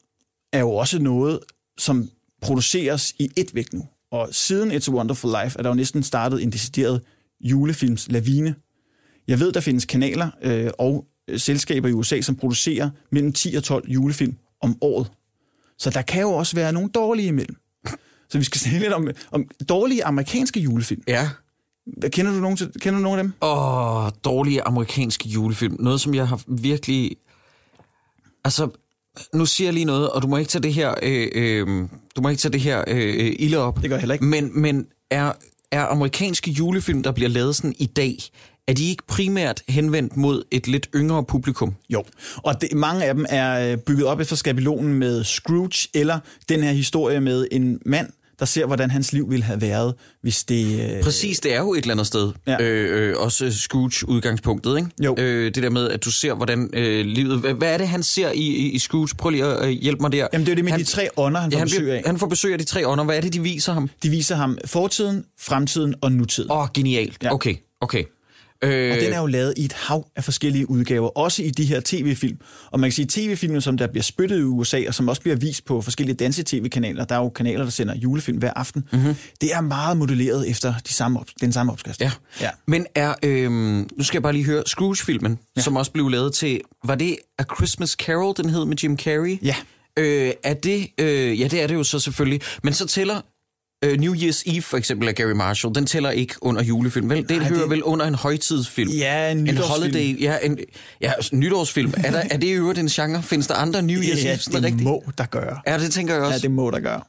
er 0.52 0.58
jo 0.58 0.70
også 0.70 0.98
noget, 0.98 1.40
som 1.78 2.08
produceres 2.42 3.14
i 3.18 3.30
et 3.36 3.54
væk 3.54 3.72
nu. 3.72 3.86
Og 4.14 4.28
siden 4.32 4.72
It's 4.72 4.90
a 4.90 4.94
Wonderful 4.94 5.30
Life 5.30 5.58
er 5.58 5.62
der 5.62 5.70
jo 5.70 5.74
næsten 5.74 6.02
startet 6.02 6.42
en 6.42 6.52
decideret 6.52 7.00
julefilms 7.40 8.08
lavine. 8.10 8.54
Jeg 9.28 9.40
ved, 9.40 9.52
der 9.52 9.60
findes 9.60 9.84
kanaler 9.84 10.30
øh, 10.42 10.70
og 10.78 11.06
øh, 11.28 11.40
selskaber 11.40 11.88
i 11.88 11.92
USA, 11.92 12.20
som 12.20 12.36
producerer 12.36 12.90
mellem 13.10 13.32
10 13.32 13.54
og 13.54 13.64
12 13.64 13.88
julefilm 13.88 14.36
om 14.62 14.78
året. 14.80 15.10
Så 15.78 15.90
der 15.90 16.02
kan 16.02 16.22
jo 16.22 16.30
også 16.30 16.56
være 16.56 16.72
nogle 16.72 16.88
dårlige 16.88 17.28
imellem. 17.28 17.56
Så 18.28 18.38
vi 18.38 18.44
skal 18.44 18.60
snakke 18.60 18.80
lidt 18.80 18.92
om, 18.92 19.08
om 19.30 19.48
dårlige 19.68 20.04
amerikanske 20.04 20.60
julefilm. 20.60 21.02
Ja. 21.08 21.30
Kender 22.08 22.32
du 22.32 22.38
nogen, 22.38 22.56
kender 22.56 22.98
du 22.98 23.02
nogen 23.02 23.18
af 23.18 23.24
dem? 23.24 23.32
Åh, 23.42 24.10
dårlige 24.24 24.62
amerikanske 24.62 25.28
julefilm. 25.28 25.76
Noget, 25.80 26.00
som 26.00 26.14
jeg 26.14 26.28
har 26.28 26.42
virkelig... 26.48 27.16
Altså, 28.44 28.68
nu 29.34 29.46
siger 29.46 29.68
jeg 29.68 29.74
lige 29.74 29.84
noget, 29.84 30.10
og 30.10 30.22
du 30.22 30.26
må 30.26 30.36
ikke 30.36 30.48
tage 30.48 30.62
det 30.62 30.74
her, 30.74 30.94
øh, 31.02 31.28
øh, 31.34 31.66
du 32.16 32.22
må 32.22 32.28
ikke 32.28 32.40
tage 32.40 32.52
det 32.52 32.60
her 32.60 32.84
øh, 32.86 33.36
ilde 33.38 33.58
op. 33.58 33.82
Det 33.82 33.90
gør 33.90 33.96
jeg 33.96 34.00
heller 34.00 34.12
ikke. 34.12 34.24
Men, 34.24 34.60
men 34.60 34.86
er, 35.10 35.32
er 35.72 35.86
amerikanske 35.86 36.50
julefilm, 36.50 37.02
der 37.02 37.12
bliver 37.12 37.30
lavet 37.30 37.56
sådan 37.56 37.74
i 37.78 37.86
dag, 37.86 38.18
er 38.68 38.72
de 38.72 38.88
ikke 38.88 39.06
primært 39.06 39.62
henvendt 39.68 40.16
mod 40.16 40.42
et 40.50 40.68
lidt 40.68 40.88
yngre 40.94 41.24
publikum? 41.24 41.74
Jo, 41.90 42.04
og 42.36 42.60
det, 42.60 42.72
mange 42.72 43.04
af 43.04 43.14
dem 43.14 43.26
er 43.28 43.72
øh, 43.72 43.78
bygget 43.78 44.06
op 44.06 44.20
efter 44.20 44.36
skabelonen 44.36 44.94
med 44.94 45.24
Scrooge, 45.24 45.88
eller 45.94 46.18
den 46.48 46.62
her 46.62 46.72
historie 46.72 47.20
med 47.20 47.48
en 47.52 47.80
mand, 47.86 48.08
der 48.38 48.44
ser, 48.46 48.66
hvordan 48.66 48.90
hans 48.90 49.12
liv 49.12 49.30
ville 49.30 49.44
have 49.44 49.60
været, 49.60 49.94
hvis 50.22 50.44
det... 50.44 50.96
Øh, 50.96 51.02
Præcis, 51.02 51.40
det 51.40 51.54
er 51.54 51.58
jo 51.58 51.74
et 51.74 51.78
eller 51.78 51.94
andet 51.94 52.06
sted. 52.06 52.32
Ja. 52.46 52.62
Øh, 52.62 53.10
øh, 53.10 53.16
også 53.18 53.52
Scrooge-udgangspunktet, 53.52 54.76
ikke? 54.76 54.88
Jo. 55.04 55.16
Øh, 55.18 55.54
det 55.54 55.62
der 55.62 55.70
med, 55.70 55.90
at 55.90 56.04
du 56.04 56.10
ser, 56.10 56.34
hvordan 56.34 56.70
øh, 56.72 57.06
livet... 57.06 57.38
Hvad, 57.38 57.68
er 57.72 57.78
det, 57.78 57.88
han 57.88 58.02
ser 58.02 58.30
i, 58.30 58.38
i, 58.38 58.70
i 58.70 58.78
Scrooge? 58.78 59.08
Prøv 59.18 59.30
lige 59.30 59.44
at 59.44 59.64
øh, 59.66 59.70
hjælpe 59.70 60.00
mig 60.00 60.12
der. 60.12 60.28
Jamen 60.32 60.46
det 60.46 60.52
er 60.52 60.56
det 60.56 60.64
med 60.64 60.72
han, 60.72 60.80
de 60.80 60.84
tre 60.84 61.08
ånder, 61.16 61.40
han 61.40 61.50
får 61.50 61.56
ja, 61.56 61.58
han, 61.58 61.66
besøg 61.66 61.80
bliver, 61.80 61.94
af. 61.94 62.02
han 62.06 62.18
får 62.18 62.26
besøg 62.26 62.52
af 62.52 62.58
de 62.58 62.64
tre 62.64 62.88
ånder. 62.88 63.04
Hvad 63.04 63.16
er 63.16 63.20
det, 63.20 63.32
de 63.32 63.42
viser 63.42 63.72
ham? 63.72 63.90
De 64.02 64.10
viser 64.10 64.36
ham 64.36 64.58
fortiden, 64.64 65.24
fremtiden 65.40 65.94
og 66.00 66.12
nutiden. 66.12 66.50
Åh, 66.50 66.58
oh, 66.58 66.68
genialt. 66.74 67.16
Ja. 67.22 67.34
Okay, 67.34 67.54
okay. 67.80 68.04
Øh, 68.62 68.92
Og 68.92 69.00
den 69.00 69.12
er 69.12 69.20
jo 69.20 69.26
lavet 69.26 69.54
i 69.56 69.64
et 69.64 69.72
hav 69.72 70.06
af 70.16 70.24
forskellige 70.24 70.70
udgaver, 70.70 71.08
også 71.08 71.42
i 71.42 71.50
de 71.50 71.64
her 71.64 71.80
tv-film. 71.84 72.38
Og 72.70 72.80
man 72.80 72.90
kan 72.90 72.94
sige, 72.94 73.06
tv-filmen, 73.10 73.60
som 73.60 73.78
der 73.78 73.86
bliver 73.86 74.02
spyttet 74.02 74.38
i 74.38 74.42
USA, 74.42 74.82
og 74.88 74.94
som 74.94 75.08
også 75.08 75.22
bliver 75.22 75.36
vist 75.36 75.64
på 75.64 75.80
forskellige 75.82 76.16
danske 76.16 76.42
tv-kanaler, 76.46 77.04
der 77.04 77.14
er 77.14 77.18
jo 77.18 77.28
kanaler, 77.28 77.64
der 77.64 77.70
sender 77.70 77.94
julefilm 77.96 78.38
hver 78.38 78.52
aften, 78.56 78.84
mm-hmm. 78.92 79.14
det 79.40 79.54
er 79.54 79.60
meget 79.60 79.96
modelleret 79.96 80.50
efter 80.50 80.74
de 80.88 80.92
samme 80.92 81.20
op, 81.20 81.26
den 81.40 81.52
samme 81.52 81.72
opskrift. 81.72 82.00
Ja. 82.00 82.10
ja. 82.40 82.50
Men 82.66 82.86
er, 82.94 83.14
øh, 83.22 83.50
nu 83.50 83.86
skal 84.00 84.16
jeg 84.16 84.22
bare 84.22 84.32
lige 84.32 84.44
høre, 84.44 84.62
Scrooge-filmen, 84.66 85.38
ja. 85.56 85.62
som 85.62 85.76
også 85.76 85.90
blev 85.92 86.08
lavet 86.08 86.34
til, 86.34 86.60
var 86.84 86.94
det 86.94 87.16
A 87.38 87.44
Christmas 87.56 87.90
Carol, 87.90 88.34
den 88.36 88.50
hed 88.50 88.64
med 88.64 88.76
Jim 88.76 88.98
Carrey? 88.98 89.38
Ja. 89.42 89.54
Øh, 89.98 90.32
er 90.42 90.54
det, 90.54 90.88
øh, 90.98 91.40
ja 91.40 91.48
det 91.48 91.62
er 91.62 91.66
det 91.66 91.74
jo 91.74 91.84
så 91.84 91.98
selvfølgelig, 91.98 92.40
men 92.62 92.74
så 92.74 92.86
tæller 92.86 93.20
øh, 93.84 93.98
New 94.00 94.14
Year's 94.14 94.42
Eve 94.46 94.62
for 94.62 94.76
eksempel 94.76 95.08
af 95.08 95.14
Gary 95.14 95.30
Marshall, 95.32 95.74
den 95.74 95.86
tæller 95.86 96.10
ikke 96.10 96.34
under 96.40 96.62
julefilm, 96.62 97.10
vel? 97.10 97.28
Det 97.28 97.30
Nej, 97.30 97.48
hører 97.48 97.60
det- 97.60 97.70
vel 97.70 97.82
under 97.82 98.06
en 98.06 98.14
højtidsfilm? 98.14 98.90
Ja, 98.90 99.30
en 99.30 99.38
En 99.38 99.44
nytårsfilm. 99.44 99.68
holiday, 99.94 100.20
ja, 100.22 100.38
en, 100.42 100.58
ja 101.00 101.12
altså, 101.12 101.36
nytårsfilm. 101.36 101.94
Er, 101.96 102.10
der, 102.10 102.22
er 102.30 102.36
det 102.36 102.46
i 102.46 102.50
øvrigt 102.50 102.78
en 102.78 102.88
genre? 102.88 103.22
Findes 103.22 103.46
der 103.46 103.54
andre 103.54 103.82
New 103.82 104.00
Year's 104.00 104.24
Ja, 104.24 104.30
Eve? 104.32 104.38
sådan 104.38 104.56
det 104.62 104.64
rigtigt? 104.64 104.82
må 104.84 105.04
der 105.18 105.26
gøre. 105.26 105.60
Ja, 105.66 105.78
det 105.78 105.92
tænker 105.92 106.14
jeg 106.14 106.22
også. 106.22 106.34
Ja, 106.34 106.38
det 106.38 106.50
må 106.50 106.70
der 106.70 106.80
gøre. 106.80 107.00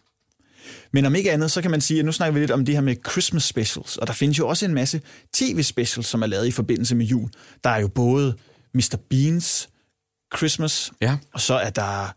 Men 0.94 1.06
om 1.06 1.16
ikke 1.16 1.32
andet, 1.32 1.52
så 1.52 1.62
kan 1.62 1.72
man 1.72 1.82
sige, 1.82 2.00
at 2.00 2.06
nu 2.06 2.12
snakker 2.12 2.34
vi 2.34 2.40
lidt 2.40 2.52
om 2.52 2.66
det 2.66 2.76
her 2.76 2.82
med 2.82 2.96
Christmas 3.12 3.44
specials, 3.44 3.98
og 3.98 4.08
der 4.08 4.14
findes 4.14 4.40
jo 4.40 4.48
også 4.48 4.66
en 4.66 4.74
masse 4.74 5.02
tv-specials, 5.34 6.08
som 6.08 6.22
er 6.22 6.28
lavet 6.28 6.48
i 6.48 6.52
forbindelse 6.52 6.96
med 6.96 7.06
jul. 7.06 7.30
Der 7.64 7.70
er 7.70 7.80
jo 7.80 7.88
både 7.88 8.36
Mr. 8.74 8.96
Beans 9.10 9.70
Christmas, 10.38 10.92
Ja. 11.02 11.18
og 11.34 11.42
så 11.42 11.54
er 11.54 11.70
der... 11.70 12.14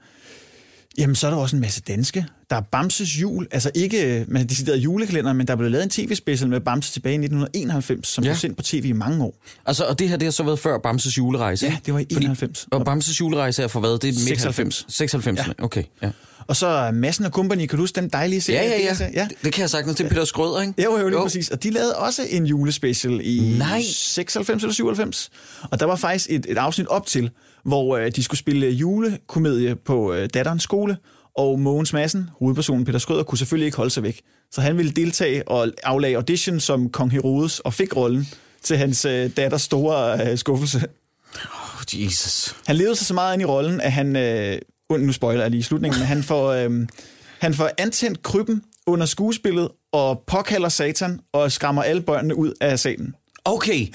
Jamen, 0.98 1.16
så 1.16 1.26
er 1.26 1.30
der 1.30 1.38
også 1.38 1.56
en 1.56 1.60
masse 1.62 1.80
danske. 1.80 2.26
Der 2.50 2.56
er 2.56 2.60
Bamses 2.60 3.20
jul, 3.20 3.46
altså 3.50 3.70
ikke 3.74 4.24
med 4.28 4.44
decideret 4.44 4.76
julekalender, 4.76 5.32
men 5.32 5.46
der 5.46 5.56
blev 5.56 5.70
lavet 5.70 5.84
en 5.84 5.90
tv-special 5.90 6.50
med 6.50 6.60
Bamse 6.60 6.92
tilbage 6.92 7.12
i 7.12 7.18
1991, 7.18 8.08
som 8.08 8.24
Ja. 8.24 8.30
blev 8.30 8.36
sendt 8.36 8.56
på 8.56 8.62
tv 8.62 8.84
i 8.84 8.92
mange 8.92 9.24
år. 9.24 9.34
Altså, 9.66 9.84
og 9.84 9.98
det 9.98 10.08
her, 10.08 10.16
det 10.16 10.26
har 10.26 10.30
så 10.32 10.42
været 10.42 10.58
før 10.58 10.78
Bamses 10.78 11.18
julerejse? 11.18 11.66
Ja, 11.66 11.76
det 11.86 11.94
var 11.94 12.00
i 12.00 12.06
91. 12.10 12.66
Og 12.70 12.84
Bamses 12.84 13.20
julerejse 13.20 13.62
er 13.62 13.68
for 13.68 13.80
hvad? 13.80 13.90
Det 13.90 14.04
er 14.08 14.12
midt 14.12 14.18
96. 14.24 14.84
96. 14.88 14.94
96. 14.96 15.46
Ja. 15.58 15.64
Okay, 15.64 15.82
ja. 16.02 16.10
Og 16.46 16.56
så 16.56 16.90
Madsen 16.94 17.24
og 17.24 17.30
Company, 17.30 17.66
kan 17.66 17.68
du 17.76 17.82
huske 17.82 18.00
den 18.00 18.08
dejlige 18.08 18.40
serie? 18.40 18.68
Ja, 18.68 18.78
ja, 18.78 18.84
ja. 18.84 19.06
Det, 19.06 19.14
ja. 19.14 19.28
Det, 19.44 19.52
kan 19.52 19.60
jeg 19.60 19.70
sagtens. 19.70 19.96
Det 19.96 20.04
er 20.04 20.08
Peter 20.08 20.24
Skrøder, 20.24 20.60
ikke? 20.60 20.82
Jo, 20.84 20.98
jo, 20.98 21.08
lige 21.08 21.18
præcis. 21.20 21.48
Og 21.48 21.62
de 21.62 21.70
lavede 21.70 21.96
også 21.96 22.22
en 22.30 22.46
julespecial 22.46 23.20
i 23.24 23.54
Nej. 23.58 23.82
96 23.92 24.62
eller 24.62 24.74
97. 24.74 25.30
Og 25.70 25.80
der 25.80 25.86
var 25.86 25.96
faktisk 25.96 26.26
et, 26.30 26.46
et 26.48 26.58
afsnit 26.58 26.86
op 26.86 27.06
til, 27.06 27.30
hvor 27.68 27.96
øh, 27.96 28.10
de 28.16 28.22
skulle 28.22 28.38
spille 28.38 28.66
julekomedie 28.70 29.76
på 29.76 30.12
øh, 30.12 30.28
datterens 30.34 30.62
skole, 30.62 30.96
og 31.34 31.60
Mogens 31.60 31.92
Madsen, 31.92 32.30
hovedpersonen 32.38 32.84
Peter 32.84 32.98
Skrøder, 32.98 33.22
kunne 33.22 33.38
selvfølgelig 33.38 33.66
ikke 33.66 33.76
holde 33.76 33.90
sig 33.90 34.02
væk. 34.02 34.20
Så 34.50 34.60
han 34.60 34.76
ville 34.76 34.92
deltage 34.92 35.48
og 35.48 35.68
aflagde 35.82 36.16
audition 36.16 36.60
som 36.60 36.90
kong 36.90 37.12
Herodes, 37.12 37.60
og 37.60 37.75
fik 37.75 37.96
rollen 37.96 38.28
til 38.62 38.76
hans 38.76 39.04
øh, 39.04 39.30
datters 39.37 39.62
store 39.62 40.30
øh, 40.30 40.38
skuffelse. 40.38 40.78
Oh, 41.34 42.04
Jesus. 42.04 42.56
Han 42.66 42.76
levede 42.76 42.96
sig 42.96 43.06
så 43.06 43.14
meget 43.14 43.34
ind 43.34 43.42
i 43.42 43.44
rollen, 43.44 43.80
at 43.80 43.92
han, 43.92 44.16
øh, 44.16 44.58
nu 44.90 45.12
spoiler 45.12 45.42
jeg 45.42 45.50
lige 45.50 45.60
i 45.60 45.62
slutningen, 45.62 46.00
men 46.00 46.06
han 46.06 46.22
får, 46.22 46.48
øh, 46.52 46.87
han 47.38 47.54
får 47.54 47.70
antændt 47.78 48.22
krybben 48.22 48.62
under 48.87 49.06
skuespillet, 49.06 49.68
og 49.92 50.22
påkalder 50.26 50.68
satan, 50.68 51.20
og 51.32 51.52
skræmmer 51.52 51.82
alle 51.82 52.02
børnene 52.02 52.37
ud 52.37 52.52
af 52.60 52.78
salen. 52.78 53.14
Okay, 53.45 53.87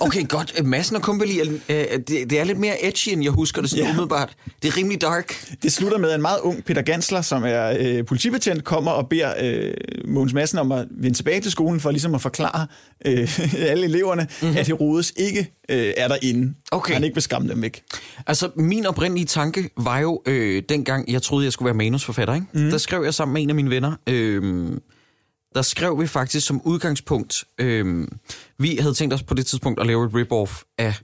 okay, 0.00 0.28
godt. 0.28 0.64
Massen 0.64 0.96
og 0.96 1.02
Company, 1.02 1.40
øh, 1.42 1.54
det, 1.68 2.08
det 2.08 2.32
er 2.32 2.44
lidt 2.44 2.58
mere 2.58 2.86
edgy, 2.86 3.08
end 3.08 3.22
jeg 3.22 3.32
husker 3.32 3.60
det 3.60 3.70
sådan 3.70 3.84
ja. 3.84 3.90
umiddelbart. 3.90 4.36
Det 4.62 4.68
er 4.68 4.76
rimelig 4.76 5.00
dark. 5.00 5.54
Det 5.62 5.72
slutter 5.72 5.98
med, 5.98 6.08
at 6.08 6.14
en 6.14 6.22
meget 6.22 6.40
ung 6.40 6.64
Peter 6.64 6.82
Gansler, 6.82 7.22
som 7.22 7.44
er 7.44 7.76
øh, 7.78 8.04
politibetjent, 8.06 8.64
kommer 8.64 8.90
og 8.90 9.08
beder 9.08 9.32
øh, 9.40 9.74
Mogens 10.08 10.32
Madsen 10.32 10.58
om 10.58 10.72
at 10.72 10.86
vende 10.90 11.16
tilbage 11.16 11.40
til 11.40 11.50
skolen, 11.50 11.80
for 11.80 11.90
ligesom 11.90 12.14
at 12.14 12.20
forklare 12.20 12.66
øh, 13.06 13.38
alle 13.70 13.84
eleverne, 13.84 14.28
mm-hmm. 14.42 14.56
at 14.56 14.66
Herodes 14.66 15.12
ikke 15.16 15.52
øh, 15.68 15.92
er 15.96 16.08
derinde. 16.08 16.54
Okay. 16.70 16.94
Han 16.94 17.04
ikke 17.04 17.14
vil 17.14 17.22
skræmme 17.22 17.48
dem 17.48 17.62
væk. 17.62 17.82
Altså, 18.26 18.50
min 18.56 18.86
oprindelige 18.86 19.26
tanke 19.26 19.70
var 19.76 19.98
jo, 19.98 20.22
øh, 20.26 20.62
dengang 20.68 21.12
jeg 21.12 21.22
troede, 21.22 21.44
jeg 21.44 21.52
skulle 21.52 21.66
være 21.66 21.74
manusforfatter, 21.74 22.34
ikke? 22.34 22.46
Mm. 22.54 22.70
der 22.70 22.78
skrev 22.78 23.04
jeg 23.04 23.14
sammen 23.14 23.32
med 23.32 23.42
en 23.42 23.48
af 23.48 23.54
mine 23.54 23.70
venner, 23.70 23.92
øh, 24.06 24.72
der 25.56 25.62
skrev 25.62 26.00
vi 26.00 26.06
faktisk 26.06 26.46
som 26.46 26.60
udgangspunkt, 26.64 27.44
øh, 27.58 28.08
vi 28.58 28.76
havde 28.80 28.94
tænkt 28.94 29.14
os 29.14 29.22
på 29.22 29.34
det 29.34 29.46
tidspunkt 29.46 29.80
at 29.80 29.86
lave 29.86 30.06
et 30.06 30.12
rip-off 30.14 30.62
af 30.78 30.94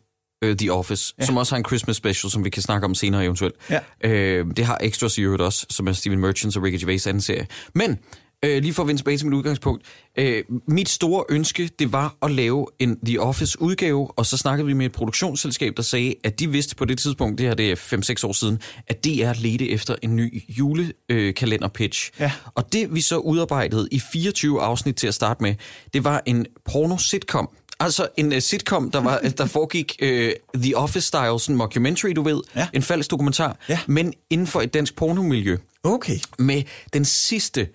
øh, 0.45 0.57
The 0.57 0.73
Office, 0.73 1.15
ja. 1.19 1.25
som 1.25 1.37
også 1.37 1.55
har 1.55 1.59
en 1.59 1.65
Christmas 1.65 1.97
special, 1.97 2.31
som 2.31 2.45
vi 2.45 2.51
kan 2.51 2.63
snakke 2.63 2.85
om 2.85 2.95
senere 2.95 3.25
eventuelt. 3.25 3.55
Ja. 3.71 3.81
Øh, 4.05 4.47
det 4.57 4.65
har 4.65 4.79
Extras 4.81 5.19
i 5.19 5.23
øvrigt 5.23 5.43
også, 5.43 5.67
som 5.71 5.89
er 5.89 5.93
Steven 5.93 6.19
Merchants 6.19 6.57
og 6.57 6.63
Ricky 6.63 6.81
Gervais 6.81 7.07
anden 7.07 7.21
serie. 7.21 7.47
Men, 7.75 7.99
øh, 8.45 8.63
lige 8.63 8.75
for 8.75 8.83
at 8.83 8.87
vende 8.87 9.01
tilbage 9.01 9.19
til 9.19 9.27
mit 9.27 9.35
udgangspunkt, 9.35 9.83
øh, 10.19 10.45
mit 10.69 10.89
store 10.89 11.25
ønske, 11.29 11.71
det 11.79 11.93
var 11.93 12.17
at 12.23 12.31
lave 12.31 12.67
en 12.79 12.99
The 13.07 13.21
Office 13.21 13.63
udgave, 13.63 14.11
og 14.19 14.27
så 14.27 14.37
snakkede 14.37 14.67
vi 14.67 14.73
med 14.73 14.87
et 14.87 14.93
produktionsselskab, 14.93 15.77
der 15.77 15.83
sagde, 15.83 16.15
at 16.25 16.41
de 16.41 16.51
vidste 16.51 16.77
på 16.77 16.85
det 16.85 16.99
tidspunkt, 16.99 17.39
det 17.39 17.47
her 17.47 17.55
det 17.55 17.71
er 17.73 17.77
5-6 18.23 18.27
år 18.29 18.33
siden, 18.33 18.59
at 18.87 19.05
DR 19.05 19.33
ledte 19.43 19.71
efter 19.71 19.95
en 20.03 20.17
ny 20.17 20.43
julekalenderpitch. 20.49 22.11
Ja. 22.21 22.33
Og 22.55 22.73
det 22.73 22.95
vi 22.95 23.01
så 23.01 23.17
udarbejdede 23.17 23.89
i 23.91 24.01
24 24.13 24.61
afsnit 24.63 24.97
til 24.97 25.07
at 25.07 25.15
starte 25.15 25.43
med, 25.43 25.55
det 25.95 26.05
var 26.05 26.23
en 26.27 26.47
porno-sitcom. 26.71 27.57
Altså 27.81 28.09
en 28.17 28.33
uh, 28.33 28.39
sitcom, 28.39 28.91
der, 28.91 29.01
var, 29.01 29.19
der 29.39 29.47
foregik 29.47 29.97
uh, 30.03 30.09
The 30.55 30.77
Office-style, 30.77 31.39
sådan 31.39 31.49
en 31.49 31.57
mockumentary, 31.57 32.11
du 32.17 32.23
ved. 32.23 32.41
Ja. 32.57 32.69
En 32.73 32.83
falsk 32.83 33.11
dokumentar, 33.11 33.57
Ja. 33.69 33.79
men 33.87 34.15
inden 34.31 34.47
for 34.47 34.61
et 34.61 34.75
dansk 34.75 34.97
pornomiljø. 34.97 35.57
Okay. 35.85 36.19
Med 36.39 36.63
den 36.93 37.05
sidste, 37.05 37.69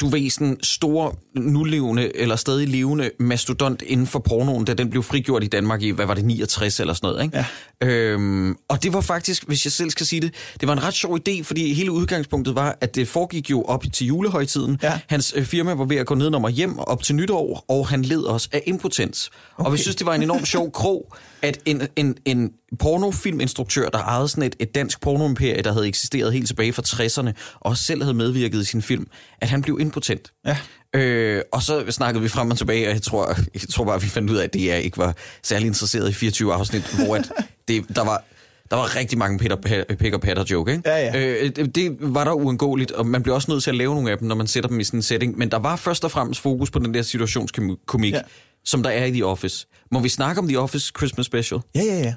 du 0.00 0.08
ved, 0.08 0.30
sådan 0.30 0.56
store, 0.62 1.12
nulevende 1.34 2.16
eller 2.16 2.36
stadig 2.36 2.68
levende 2.68 3.10
mastodont 3.18 3.82
inden 3.82 4.06
for 4.06 4.18
pornoen, 4.18 4.64
da 4.64 4.74
den 4.74 4.90
blev 4.90 5.02
frigjort 5.02 5.44
i 5.44 5.46
Danmark 5.46 5.82
i, 5.82 5.90
hvad 5.90 6.06
var 6.06 6.14
det, 6.14 6.24
69 6.24 6.80
eller 6.80 6.94
sådan 6.94 7.06
noget, 7.06 7.24
ikke? 7.24 7.46
Ja. 7.82 7.88
Øhm, 7.88 8.56
og 8.68 8.82
det 8.82 8.92
var 8.92 9.00
faktisk, 9.00 9.46
hvis 9.46 9.64
jeg 9.66 9.72
selv 9.72 9.90
skal 9.90 10.06
sige 10.06 10.20
det, 10.20 10.34
det 10.60 10.68
var 10.68 10.72
en 10.72 10.82
ret 10.82 10.94
sjov 10.94 11.18
idé, 11.18 11.42
fordi 11.42 11.74
hele 11.74 11.92
udgangspunktet 11.92 12.54
var, 12.54 12.78
at 12.80 12.94
det 12.94 13.08
foregik 13.08 13.50
jo 13.50 13.62
op 13.62 13.84
til 13.92 14.06
julehøjtiden. 14.06 14.78
Ja. 14.82 15.00
Hans 15.08 15.32
øh, 15.36 15.44
firma 15.44 15.74
var 15.74 15.84
ved 15.84 15.96
at 15.96 16.06
gå 16.06 16.14
ned 16.14 16.34
og 16.34 16.50
hjem 16.50 16.78
op 16.78 17.02
til 17.02 17.14
nytår, 17.14 17.64
og 17.68 17.88
han 17.88 18.02
led 18.02 18.22
også 18.22 18.48
af 18.52 18.62
impotens. 18.66 19.30
Okay. 19.56 19.66
Og 19.66 19.72
vi 19.72 19.78
synes, 19.78 19.96
det 19.96 20.06
var 20.06 20.14
en 20.14 20.22
enorm 20.22 20.44
sjov 20.44 20.72
krog, 20.72 21.14
at 21.42 21.58
en, 21.64 21.82
en, 21.96 22.16
en 22.24 22.50
pornofilminstruktør, 22.78 23.88
der 23.88 23.98
ejede 23.98 24.28
sådan 24.28 24.44
et, 24.44 24.56
et 24.58 24.74
dansk 24.74 25.00
pornoimperie, 25.00 25.62
der 25.62 25.72
havde 25.72 25.88
eksisteret 25.88 26.32
helt 26.32 26.46
tilbage 26.46 26.72
fra 26.72 26.82
60'erne, 26.82 27.32
og 27.60 27.76
selv 27.76 28.02
havde 28.02 28.14
medvirket 28.14 28.60
i 28.60 28.64
sin 28.64 28.82
film, 28.82 29.06
at 29.40 29.48
han 29.48 29.62
blev 29.62 29.78
impotent. 29.80 30.32
Ja. 30.46 30.56
Øh, 30.94 31.42
og 31.52 31.62
så 31.62 31.84
snakkede 31.90 32.22
vi 32.22 32.28
frem 32.28 32.50
og 32.50 32.58
tilbage, 32.58 32.88
og 32.88 32.92
jeg 32.92 33.02
tror, 33.02 33.36
jeg 33.54 33.62
tror 33.70 33.84
bare, 33.84 34.00
vi 34.00 34.06
fandt 34.06 34.30
ud 34.30 34.36
af, 34.36 34.44
at 34.44 34.54
det 34.54 34.60
ikke 34.60 34.98
var 34.98 35.16
særlig 35.42 35.66
interesseret 35.66 36.08
i 36.08 36.12
24 36.12 36.54
afsnit, 36.54 36.94
hvor 37.04 37.16
at 37.16 37.32
det, 37.68 37.84
der 37.96 38.04
var... 38.04 38.24
Der 38.70 38.76
var 38.76 38.96
rigtig 38.96 39.18
mange 39.18 39.38
Peter, 39.38 39.56
Pick 39.98 40.14
og 40.14 40.20
Patter 40.20 40.44
joke, 40.50 40.72
ikke? 40.72 40.90
Ja, 40.90 40.96
ja. 40.98 41.42
Øh, 41.42 41.50
det, 41.56 41.74
det 41.74 41.96
var 42.00 42.24
der 42.24 42.32
uundgåeligt, 42.32 42.90
og 42.90 43.06
man 43.06 43.22
bliver 43.22 43.34
også 43.34 43.50
nødt 43.50 43.62
til 43.62 43.70
at 43.70 43.76
lave 43.76 43.94
nogle 43.94 44.10
af 44.10 44.18
dem, 44.18 44.28
når 44.28 44.34
man 44.34 44.46
sætter 44.46 44.68
dem 44.68 44.80
i 44.80 44.84
sådan 44.84 44.98
en 44.98 45.02
setting. 45.02 45.38
Men 45.38 45.50
der 45.50 45.56
var 45.56 45.76
først 45.76 46.04
og 46.04 46.10
fremmest 46.10 46.40
fokus 46.40 46.70
på 46.70 46.78
den 46.78 46.94
der 46.94 47.02
situationskomik, 47.02 48.14
ja. 48.14 48.20
som 48.64 48.82
der 48.82 48.90
er 48.90 49.04
i 49.04 49.10
The 49.10 49.26
Office. 49.26 49.66
Må 49.92 50.00
vi 50.00 50.08
snakke 50.08 50.38
om 50.38 50.48
The 50.48 50.58
Office 50.58 50.92
Christmas 50.96 51.26
Special? 51.26 51.60
Ja, 51.74 51.82
ja, 51.82 51.98
ja. 51.98 52.14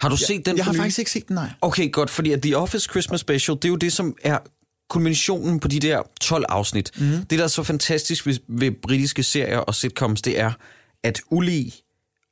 Har 0.00 0.08
du 0.08 0.16
set 0.16 0.46
den 0.46 0.56
Jeg 0.56 0.64
har 0.64 0.72
nylig? 0.72 0.80
faktisk 0.80 0.98
ikke 0.98 1.10
set 1.10 1.28
den, 1.28 1.34
nej. 1.34 1.50
Okay, 1.62 1.92
godt, 1.92 2.10
fordi 2.10 2.32
at 2.32 2.42
The 2.42 2.56
Office 2.58 2.88
Christmas 2.90 3.20
Special, 3.20 3.56
det 3.56 3.64
er 3.64 3.68
jo 3.68 3.76
det, 3.76 3.92
som 3.92 4.16
er 4.22 4.38
kulminationen 4.90 5.60
på 5.60 5.68
de 5.68 5.80
der 5.80 6.02
12 6.20 6.44
afsnit. 6.48 6.90
Mm. 6.98 7.06
Det, 7.30 7.38
der 7.38 7.44
er 7.44 7.48
så 7.48 7.62
fantastisk 7.62 8.26
ved, 8.26 8.36
ved 8.48 8.70
britiske 8.82 9.22
serier 9.22 9.58
og 9.58 9.74
sitcoms, 9.74 10.22
det 10.22 10.40
er, 10.40 10.52
at 11.02 11.20
ulige 11.30 11.72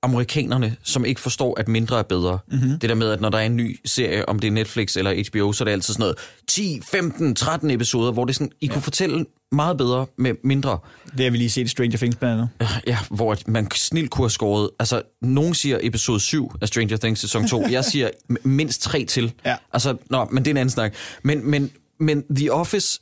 amerikanerne, 0.02 0.76
som 0.82 1.04
ikke 1.04 1.21
forstår, 1.21 1.61
at 1.61 1.68
mindre 1.68 1.99
er 1.99 2.02
bedre. 2.02 2.38
Mm-hmm. 2.49 2.78
Det 2.78 2.88
der 2.88 2.94
med, 2.94 3.11
at 3.11 3.21
når 3.21 3.28
der 3.28 3.38
er 3.38 3.47
en 3.47 3.56
ny 3.56 3.80
serie, 3.85 4.28
om 4.28 4.38
det 4.38 4.49
er 4.49 4.52
Netflix 4.52 4.97
eller 4.97 5.25
HBO, 5.30 5.52
så 5.52 5.64
er 5.64 5.66
det 5.66 5.73
altid 5.73 5.94
sådan 5.94 6.02
noget 6.02 6.16
10, 6.49 6.80
15, 6.85 7.35
13 7.35 7.71
episoder, 7.71 8.12
hvor 8.12 8.25
det 8.25 8.35
sådan, 8.35 8.50
I 8.61 8.66
ja. 8.66 8.73
kunne 8.73 8.82
fortælle 8.82 9.26
meget 9.52 9.76
bedre 9.76 10.06
med 10.18 10.35
mindre. 10.44 10.78
Det 11.16 11.25
har 11.25 11.30
vi 11.30 11.37
lige 11.37 11.50
set 11.50 11.64
i 11.64 11.68
Stranger 11.68 11.97
Things 11.97 12.16
blandt 12.16 12.50
andet. 12.61 12.80
Ja, 12.87 12.99
hvor 13.11 13.37
man 13.47 13.71
snilt 13.71 14.11
kunne 14.11 14.25
have 14.25 14.30
skåret... 14.30 14.71
Altså, 14.78 15.02
nogen 15.23 15.54
siger 15.54 15.78
episode 15.82 16.21
7 16.21 16.52
af 16.61 16.68
Stranger 16.68 16.97
Things 16.97 17.21
sæson 17.21 17.49
2. 17.49 17.64
Jeg 17.71 17.85
siger 17.85 18.11
mindst 18.42 18.82
3 18.82 19.04
til. 19.04 19.32
Ja. 19.47 19.56
Altså, 19.73 19.97
nå, 20.11 20.28
men 20.30 20.44
det 20.44 20.50
er 20.50 20.52
en 20.52 20.56
anden 20.56 20.71
snak. 20.71 20.94
Men, 21.23 21.50
men, 21.50 21.71
men 22.00 22.23
The 22.37 22.52
Office 22.52 23.00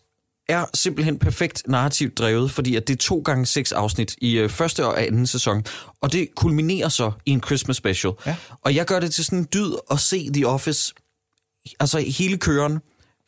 er 0.50 0.64
simpelthen 0.74 1.18
perfekt 1.18 1.62
narrativt 1.66 2.18
drevet, 2.18 2.50
fordi 2.50 2.76
at 2.76 2.88
det 2.88 2.94
er 2.94 2.98
to 2.98 3.22
gange 3.24 3.46
seks 3.46 3.72
afsnit 3.72 4.14
i 4.18 4.38
øh, 4.38 4.50
første 4.50 4.86
og 4.86 5.02
anden 5.02 5.26
sæson, 5.26 5.64
og 6.02 6.12
det 6.12 6.28
kulminerer 6.36 6.88
så 6.88 7.12
i 7.26 7.30
en 7.30 7.42
Christmas 7.42 7.76
special. 7.76 8.12
Ja. 8.26 8.36
Og 8.64 8.74
jeg 8.74 8.86
gør 8.86 9.00
det 9.00 9.12
til 9.14 9.24
sådan 9.24 9.38
en 9.38 9.48
dyd 9.54 9.72
at 9.90 10.00
se 10.00 10.30
The 10.34 10.46
Office, 10.46 10.94
altså 11.80 11.98
hele 11.98 12.36
køren, 12.36 12.78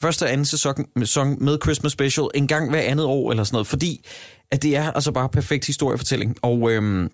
første 0.02 0.23
og 0.23 0.33
anden 0.33 0.47
sæson, 0.47 1.45
med 1.45 1.59
Christmas 1.62 1.93
special, 1.93 2.26
en 2.35 2.47
gang 2.47 2.71
hver 2.71 2.81
andet 2.81 3.07
år 3.07 3.31
eller 3.31 3.45
sådan 3.45 3.55
noget, 3.55 3.67
fordi 3.67 4.05
at 4.50 4.62
det 4.62 4.76
er 4.76 4.93
altså 4.93 5.12
bare 5.12 5.29
perfekt 5.29 5.67
historiefortælling. 5.67 6.37
Og 6.43 6.71
øhm, 6.71 7.11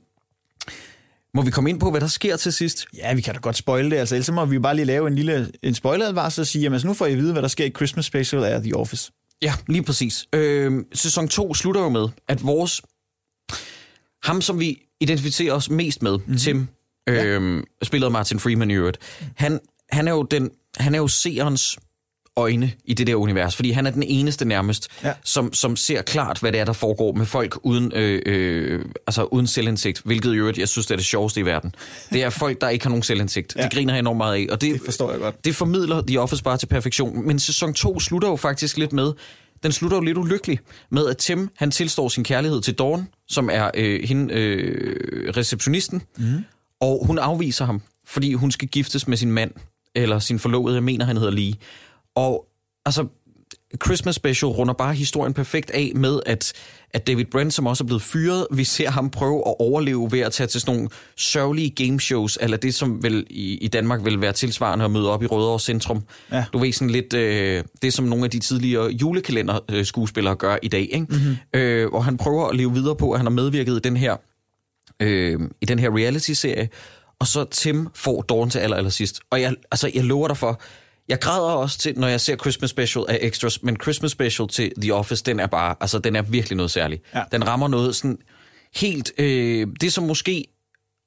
må 1.35 1.43
vi 1.43 1.51
komme 1.51 1.71
ind 1.71 1.81
på, 1.81 1.91
hvad 1.91 2.01
der 2.01 2.07
sker 2.07 2.37
til 2.37 2.53
sidst? 2.53 2.87
Ja, 2.97 3.15
vi 3.15 3.21
kan 3.21 3.35
da 3.35 3.41
godt 3.41 3.57
spoile 3.57 3.91
det. 3.91 3.97
Altså, 3.97 4.15
ellers 4.15 4.27
så 4.27 4.33
må 4.33 4.45
vi 4.45 4.59
bare 4.59 4.77
lige 4.77 4.85
lave 4.85 5.09
en 5.09 5.15
lille 5.15 5.51
en 5.63 5.75
spoileradvarsel 5.75 6.41
og 6.41 6.47
sige, 6.47 6.63
jamen, 6.63 6.75
altså, 6.75 6.89
nu 6.89 6.95
får 6.95 7.07
I 7.07 7.13
at 7.13 7.19
vide, 7.19 7.33
hvad 7.33 7.43
der 7.43 7.49
sker 7.49 7.65
i 7.65 7.71
Christmas 7.71 8.05
Special 8.05 8.45
af 8.45 8.63
The 8.63 8.77
Office. 8.77 9.13
Ja, 9.43 9.55
lige 9.69 9.83
præcis. 9.83 10.27
Øh, 10.33 10.85
sæson 10.95 11.29
2 11.29 11.55
slutter 11.55 11.81
jo 11.81 11.89
med, 11.89 12.09
at 12.29 12.47
vores... 12.47 12.83
Ham, 14.23 14.41
som 14.41 14.61
vi 14.61 14.83
identificerer 15.01 15.55
os 15.55 15.71
mest 15.71 16.03
med, 16.03 16.19
mm-hmm. 16.19 16.37
Tim, 16.37 16.69
øh, 17.09 17.17
ja. 17.17 17.61
spillet 17.83 18.05
af 18.05 18.11
Martin 18.11 18.41
Freeman 18.41 18.71
i 18.71 18.75
øvrigt, 18.75 18.99
han, 19.37 19.61
han, 19.91 20.09
er 20.09 20.13
jo 20.13 20.23
den, 20.23 20.51
han 20.77 20.95
er 20.95 20.99
jo 20.99 21.09
seerens 21.09 21.79
øjne 22.39 22.73
i 22.85 22.95
det 22.95 23.07
der 23.07 23.15
univers, 23.15 23.57
fordi 23.57 23.71
han 23.71 23.87
er 23.87 23.91
den 23.91 24.03
eneste 24.03 24.45
nærmest, 24.45 24.89
Ja. 25.05 25.13
som, 25.25 25.53
som 25.55 25.77
ser 25.77 26.03
klart, 26.03 26.39
hvad 26.41 26.53
det 26.53 26.61
er, 26.61 26.65
der 26.65 26.73
foregår 26.73 27.13
med 27.13 27.27
folk 27.27 27.59
uden, 27.63 27.93
øh, 27.95 28.23
øh, 28.27 28.85
altså 29.07 29.23
uden 29.25 29.47
selvindsigt, 29.47 30.03
hvilket 30.05 30.35
i 30.35 30.37
øvrigt, 30.37 30.59
jeg 30.59 30.69
synes, 30.69 30.87
det 30.87 30.93
er 30.95 30.97
det 30.97 31.07
sjoveste 31.07 31.41
i 31.41 31.45
verden. 31.45 31.75
Det 32.13 32.23
er 32.23 32.31
folk, 32.31 32.61
der 32.61 32.69
ikke 32.69 32.85
har 32.85 32.91
nogen 32.91 33.03
selvindsigt. 33.03 33.57
Ja. 33.57 33.63
Det 33.63 33.73
griner 33.73 33.93
jeg 33.95 33.99
enormt 33.99 34.17
meget 34.17 34.35
af, 34.35 34.47
og 34.51 34.61
det, 34.61 34.75
Det 34.75 34.83
forstår 34.85 35.11
jeg 35.11 35.21
godt. 35.21 35.45
det 35.45 35.55
formidler 35.57 36.03
The 36.07 36.21
Office 36.21 36.43
bare 36.43 36.57
til 36.57 36.67
perfektion. 36.67 37.27
Men 37.27 37.39
sæson 37.39 37.75
2 37.75 38.01
slutter 38.01 38.29
jo 38.29 38.37
faktisk 38.37 38.77
lidt 38.79 38.93
med, 38.93 39.13
den 39.63 39.73
slutter 39.73 39.97
jo 39.97 40.03
lidt 40.03 40.19
ulykkelig 40.19 40.59
med, 40.91 41.07
at 41.09 41.17
Tim, 41.17 41.49
han 41.57 41.71
tilstår 41.71 42.09
sin 42.09 42.25
kærlighed 42.25 42.61
til 42.61 42.75
Dawn, 42.75 43.09
som 43.29 43.49
er 43.53 43.71
øh, 43.75 44.09
hende, 44.09 44.35
øh, 44.35 45.33
receptionisten, 45.37 46.03
mm. 46.19 46.45
og 46.81 47.03
hun 47.07 47.19
afviser 47.19 47.65
ham, 47.65 47.83
fordi 48.07 48.33
hun 48.35 48.51
skal 48.51 48.69
giftes 48.69 49.09
med 49.09 49.17
sin 49.17 49.33
mand, 49.33 49.51
eller 49.95 50.19
sin 50.19 50.39
forlovede, 50.39 50.75
jeg 50.75 50.83
mener, 50.83 51.05
han 51.05 51.17
hedder 51.17 51.31
Lee. 51.33 51.53
Og 52.19 52.47
altså, 52.87 53.07
Christmas 53.85 54.15
Special 54.15 54.51
runder 54.51 54.75
bare 54.75 54.95
historien 54.95 55.35
perfekt 55.35 55.71
af 55.71 55.93
med, 55.95 56.21
at, 56.27 56.53
at 56.91 57.07
David 57.07 57.25
Brent, 57.25 57.55
som 57.55 57.67
også 57.67 57.85
er 57.85 57.87
blevet 57.87 58.03
fyret, 58.03 58.47
vi 58.51 58.65
ser 58.65 58.91
ham 58.91 59.11
prøve 59.11 59.39
at 59.39 59.55
overleve 59.59 60.13
ved 60.13 60.21
at 60.21 60.33
tage 60.33 60.47
til 60.47 60.61
sådan 60.61 60.75
nogle 60.75 60.89
sørgelige 61.17 61.71
gameshows, 61.71 62.39
eller 62.41 62.57
det, 62.57 62.75
som 62.75 63.03
vel 63.03 63.27
i, 63.31 63.59
i 63.59 63.69
Danmark 63.69 64.05
vil 64.05 64.21
være 64.21 64.33
tilsvarende 64.33 64.85
at 64.85 64.91
møde 64.91 65.11
op 65.11 65.23
i 65.23 65.27
Rødovre 65.27 65.61
Centrum. 65.61 66.03
Ja. 66.33 66.45
Du 66.53 66.59
ved 66.59 66.73
sådan 66.73 66.91
lidt, 66.91 67.15
øh, 67.15 67.65
det 67.83 67.95
som 67.95 68.05
nogle 68.05 68.25
af 68.25 68.31
de 68.31 68.39
tidligere 68.39 68.91
julekalender 68.91 69.83
skuespillere 69.85 70.35
gør 70.35 70.57
i 70.63 70.69
dag, 70.69 70.89
ikke? 70.93 71.07
Mm-hmm. 71.11 71.61
Øh, 71.61 71.89
hvor 71.89 72.01
han 72.01 72.17
prøver 72.17 72.49
at 72.49 72.57
leve 72.57 72.73
videre 72.73 72.97
på, 72.97 73.13
at 73.13 73.19
han 73.19 73.27
har 73.27 73.31
medvirket 73.31 73.77
i 73.77 73.81
den 73.81 73.97
her, 73.97 74.17
øh, 75.01 75.41
i 75.61 75.65
den 75.65 75.79
her 75.79 75.97
reality-serie, 75.97 76.69
og 77.19 77.27
så 77.27 77.45
Tim 77.45 77.89
får 77.95 78.23
Dawn 78.23 78.51
til 78.51 78.59
aller, 78.59 78.77
aller 78.77 78.91
sidst. 78.91 79.21
Og 79.31 79.41
jeg, 79.41 79.55
altså, 79.71 79.91
jeg 79.95 80.05
lover 80.05 80.29
dig 80.29 80.37
for, 80.37 80.61
jeg 81.09 81.21
græder 81.21 81.51
også 81.51 81.79
til, 81.79 81.99
når 81.99 82.09
jeg 82.09 82.21
ser 82.21 82.37
Christmas 82.37 82.71
Special 82.71 83.05
af 83.09 83.19
Extras, 83.23 83.63
men 83.63 83.77
Christmas 83.83 84.11
Special 84.11 84.49
til 84.49 84.73
The 84.81 84.95
Office, 84.95 85.25
den 85.25 85.41
er 85.41 85.47
bare, 85.47 85.75
altså 85.81 85.99
den 85.99 86.17
er 86.17 86.23
virkelig 86.23 86.57
noget 86.57 86.71
særligt. 86.71 87.03
Ja. 87.15 87.23
Den 87.33 87.47
rammer 87.47 87.69
noget 87.69 87.97
sådan 87.97 88.19
helt, 88.75 89.13
øh, 89.19 89.67
det 89.81 89.93
som 89.93 90.05
måske 90.05 90.45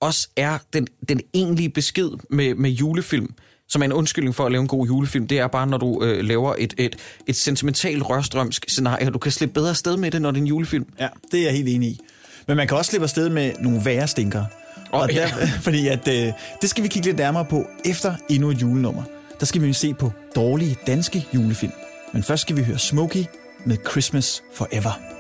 også 0.01 0.27
er 0.35 0.57
den, 0.73 0.87
den 1.09 1.21
egentlige 1.33 1.69
besked 1.69 2.09
med, 2.29 2.55
med 2.55 2.69
julefilm, 2.69 3.33
som 3.67 3.81
er 3.81 3.85
en 3.85 3.93
undskyldning 3.93 4.35
for 4.35 4.45
at 4.45 4.51
lave 4.51 4.61
en 4.61 4.67
god 4.67 4.87
julefilm, 4.87 5.27
det 5.27 5.39
er 5.39 5.47
bare, 5.47 5.67
når 5.67 5.77
du 5.77 6.03
øh, 6.03 6.25
laver 6.25 6.55
et, 6.57 6.73
et, 6.77 6.95
et 7.27 7.35
sentimentalt 7.35 8.09
rørstrømsk 8.09 8.65
scenarie, 8.67 9.07
og 9.07 9.13
du 9.13 9.19
kan 9.19 9.31
slippe 9.31 9.53
bedre 9.53 9.69
afsted 9.69 9.97
med 9.97 10.11
det, 10.11 10.21
når 10.21 10.31
det 10.31 10.37
er 10.37 10.41
en 10.41 10.47
julefilm. 10.47 10.85
Ja, 10.99 11.07
det 11.31 11.39
er 11.39 11.43
jeg 11.43 11.53
helt 11.53 11.69
enig 11.69 11.89
i. 11.89 11.99
Men 12.47 12.57
man 12.57 12.67
kan 12.67 12.77
også 12.77 12.89
slippe 12.89 13.03
afsted 13.03 13.29
med 13.29 13.51
nogle 13.59 13.85
værre 13.85 14.07
stinker. 14.07 14.45
Åh, 14.93 15.01
og 15.01 15.13
ja. 15.13 15.31
der, 15.39 15.47
fordi 15.67 15.87
at, 15.87 16.07
øh, 16.07 16.33
det 16.61 16.69
skal 16.69 16.83
vi 16.83 16.87
kigge 16.87 17.07
lidt 17.07 17.17
nærmere 17.17 17.45
på 17.45 17.67
efter 17.85 18.15
endnu 18.29 18.49
et 18.49 18.61
julenummer. 18.61 19.03
Der 19.41 19.45
skal 19.45 19.61
vi 19.61 19.73
se 19.73 19.93
på 19.93 20.11
dårlige 20.35 20.77
danske 20.87 21.27
julefilm. 21.35 21.73
Men 22.13 22.23
først 22.23 22.41
skal 22.41 22.57
vi 22.57 22.63
høre 22.63 22.79
Smokey 22.79 23.23
med 23.65 23.77
Christmas 23.91 24.43
Forever. 24.53 25.10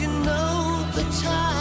You 0.00 0.08
know 0.08 0.84
the 0.92 1.02
time 1.22 1.55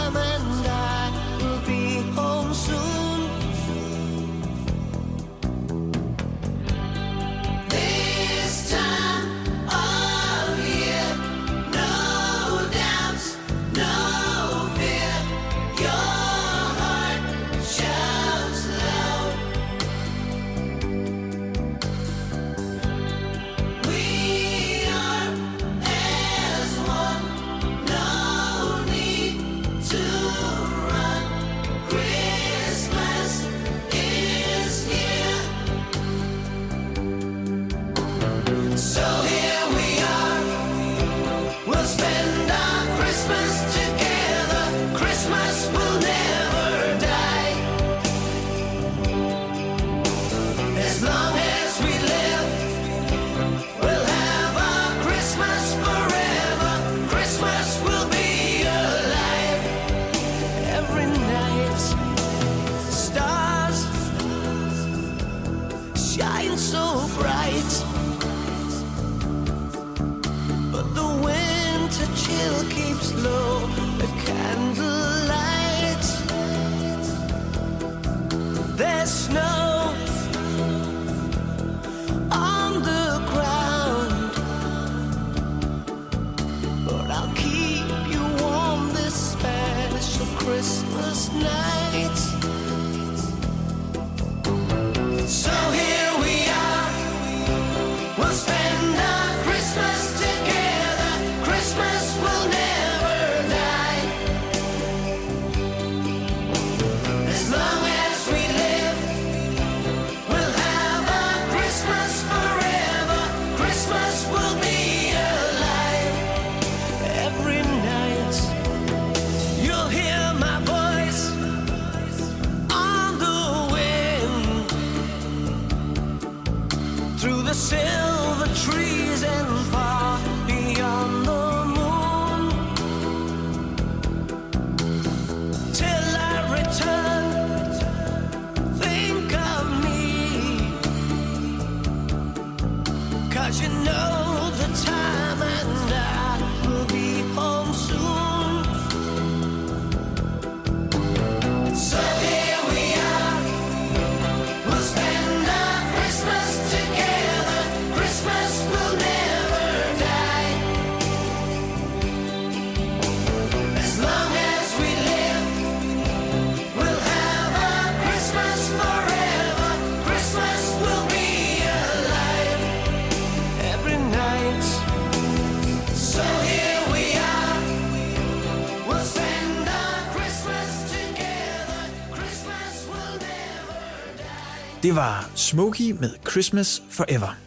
Det 184.86 184.96
var 184.96 185.30
Smokey 185.36 185.92
med 185.92 186.10
Christmas 186.30 186.82
Forever. 186.90 187.38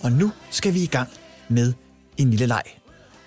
Og 0.00 0.12
nu 0.12 0.32
skal 0.50 0.74
vi 0.74 0.82
i 0.82 0.86
gang 0.86 1.08
med 1.48 1.72
en 2.16 2.30
lille 2.30 2.46
leg. 2.46 2.62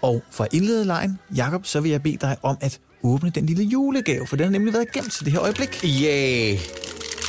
Og 0.01 0.23
for 0.31 0.43
at 0.43 0.53
indlede 0.53 0.85
lejen, 0.85 1.19
Jakob, 1.35 1.65
så 1.65 1.79
vil 1.79 1.91
jeg 1.91 2.03
bede 2.03 2.17
dig 2.17 2.37
om 2.41 2.57
at 2.61 2.79
åbne 3.03 3.29
den 3.29 3.45
lille 3.45 3.63
julegave, 3.63 4.27
for 4.27 4.35
den 4.35 4.45
har 4.45 4.51
nemlig 4.51 4.73
været 4.73 4.91
gemt 4.91 5.11
til 5.11 5.25
det 5.25 5.33
her 5.33 5.41
øjeblik. 5.41 5.83
Yeah. 5.85 6.59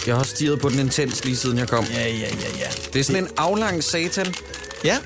Jeg 0.07 0.16
har 0.16 0.22
stirret 0.22 0.61
på 0.61 0.68
den 0.68 0.79
intens 0.79 1.24
lige 1.24 1.37
siden 1.37 1.59
jeg 1.59 1.68
kom. 1.68 1.85
Ja, 1.85 2.09
ja, 2.09 2.14
ja, 2.14 2.59
ja. 2.59 2.68
Det 2.92 3.00
er 3.00 3.05
sådan 3.05 3.22
en 3.22 3.31
aflang 3.37 3.85
satan. 3.85 4.35
Ja, 4.85 4.98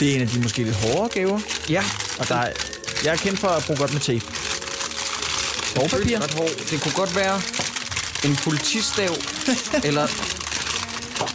det 0.00 0.10
er 0.10 0.14
en 0.14 0.20
af 0.20 0.28
de 0.28 0.40
måske 0.40 0.64
lidt 0.64 0.76
hårdere 0.76 1.08
gaver. 1.08 1.40
Ja. 1.68 1.84
Og 2.18 2.28
der 2.28 2.34
er, 2.34 2.52
jeg 3.04 3.12
er 3.12 3.16
kendt 3.16 3.38
for 3.38 3.48
at 3.48 3.64
bruge 3.66 3.78
godt 3.78 3.92
med 3.92 4.00
tape. 4.00 4.24
Og 5.76 5.90
papir. 5.90 6.18
Ret 6.18 6.34
hård. 6.34 6.50
Det 6.70 6.82
kunne 6.82 6.94
godt 6.94 7.16
være 7.16 7.40
en 8.24 8.36
politistav, 8.36 9.10
eller 9.88 10.06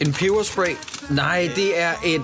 en 0.02 0.13
peberspray. 0.13 0.76
Nej, 1.10 1.50
det 1.56 1.80
er 1.80 1.94
et... 2.06 2.22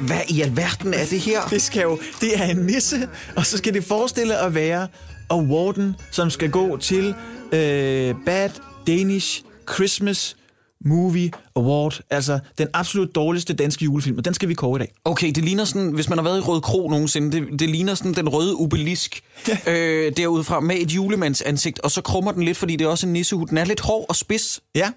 Hvad 0.00 0.20
i 0.28 0.40
alverden 0.40 0.94
er 0.94 1.04
det 1.04 1.20
her? 1.20 1.40
Det 1.50 1.62
skal 1.62 1.82
jo, 1.82 1.98
det 2.20 2.40
er 2.40 2.44
en 2.44 2.56
nisse, 2.56 3.08
og 3.36 3.46
så 3.46 3.58
skal 3.58 3.74
det 3.74 3.84
forestille 3.84 4.38
at 4.38 4.54
være 4.54 4.88
awarden, 5.30 5.96
som 6.10 6.30
skal 6.30 6.50
gå 6.50 6.76
til 6.76 7.14
øh, 7.52 8.14
Bad 8.26 8.50
Danish 8.86 9.42
Christmas 9.74 10.36
Movie 10.84 11.30
Award, 11.56 12.00
altså 12.10 12.38
den 12.58 12.68
absolut 12.74 13.14
dårligste 13.14 13.54
danske 13.54 13.84
julefilm, 13.84 14.18
og 14.18 14.24
den 14.24 14.34
skal 14.34 14.48
vi 14.48 14.54
kåre 14.54 14.76
i 14.76 14.78
dag. 14.78 14.92
Okay, 15.04 15.30
det 15.30 15.44
ligner 15.44 15.64
sådan, 15.64 15.92
hvis 15.92 16.08
man 16.08 16.18
har 16.18 16.22
været 16.22 16.38
i 16.38 16.40
Røde 16.40 16.60
Kro 16.60 16.88
nogensinde, 16.88 17.40
det, 17.40 17.60
det 17.60 17.70
ligner 17.70 17.94
sådan 17.94 18.14
den 18.14 18.28
røde 18.28 18.54
obelisk 18.54 19.22
øh, 19.66 20.12
derudfra 20.16 20.60
med 20.60 20.76
et 20.76 20.90
julemands 20.92 21.42
ansigt, 21.42 21.80
og 21.80 21.90
så 21.90 22.02
krummer 22.02 22.32
den 22.32 22.42
lidt, 22.42 22.56
fordi 22.56 22.76
det 22.76 22.84
er 22.84 22.88
også 22.88 23.06
en 23.06 23.12
nissehud. 23.12 23.46
Den 23.46 23.58
er 23.58 23.64
lidt 23.64 23.80
hård 23.80 24.06
og 24.08 24.16
spids. 24.16 24.60
Ja, 24.74 24.90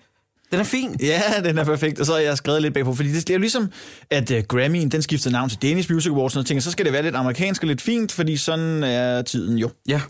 Den 0.54 0.60
er 0.60 0.64
fin. 0.64 0.96
Ja, 1.00 1.22
den 1.44 1.58
er 1.58 1.64
perfekt, 1.64 2.00
og 2.00 2.06
så 2.06 2.12
har 2.14 2.20
jeg 2.20 2.38
skrevet 2.38 2.62
lidt 2.62 2.74
bagpå, 2.74 2.94
fordi 2.96 3.10
det, 3.10 3.28
det 3.28 3.30
er 3.30 3.34
jo 3.34 3.40
ligesom, 3.40 3.72
at 4.10 4.32
uh, 4.32 4.38
Grammy'en, 4.54 4.88
den 4.90 5.02
skiftede 5.02 5.34
navn 5.34 5.50
til 5.50 5.62
Danish 5.62 5.94
Music 5.94 6.12
Awards, 6.12 6.36
og 6.36 6.46
tænker, 6.46 6.62
så 6.62 6.72
skal 6.72 6.86
det 6.86 6.94
være 6.94 7.04
lidt 7.04 7.16
amerikansk 7.16 7.62
og 7.64 7.68
lidt 7.68 7.82
fint, 7.82 8.12
fordi 8.12 8.38
sådan 8.38 8.84
er 8.84 9.22
tiden 9.22 9.58
jo. 9.58 9.70
Ja. 9.88 10.02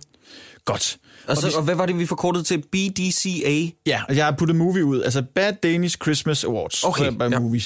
Godt. 0.65 0.97
Og, 1.27 1.37
så, 1.37 1.47
vi- 1.47 1.53
og 1.57 1.63
hvad 1.63 1.75
var 1.75 1.85
det, 1.85 1.99
vi 1.99 2.05
forkortede 2.05 2.43
til? 2.43 2.57
BDCA? 2.71 3.67
Ja, 3.85 4.01
og 4.09 4.15
jeg 4.17 4.25
har 4.25 4.31
puttet 4.31 4.55
movie 4.55 4.85
ud, 4.85 5.01
altså 5.01 5.23
Bad 5.35 5.53
Danish 5.63 5.97
Christmas 6.01 6.43
Awards. 6.43 6.83
Okay, 6.83 7.11
Så 7.11 7.27
ja. 7.31 7.39
movie. 7.39 7.61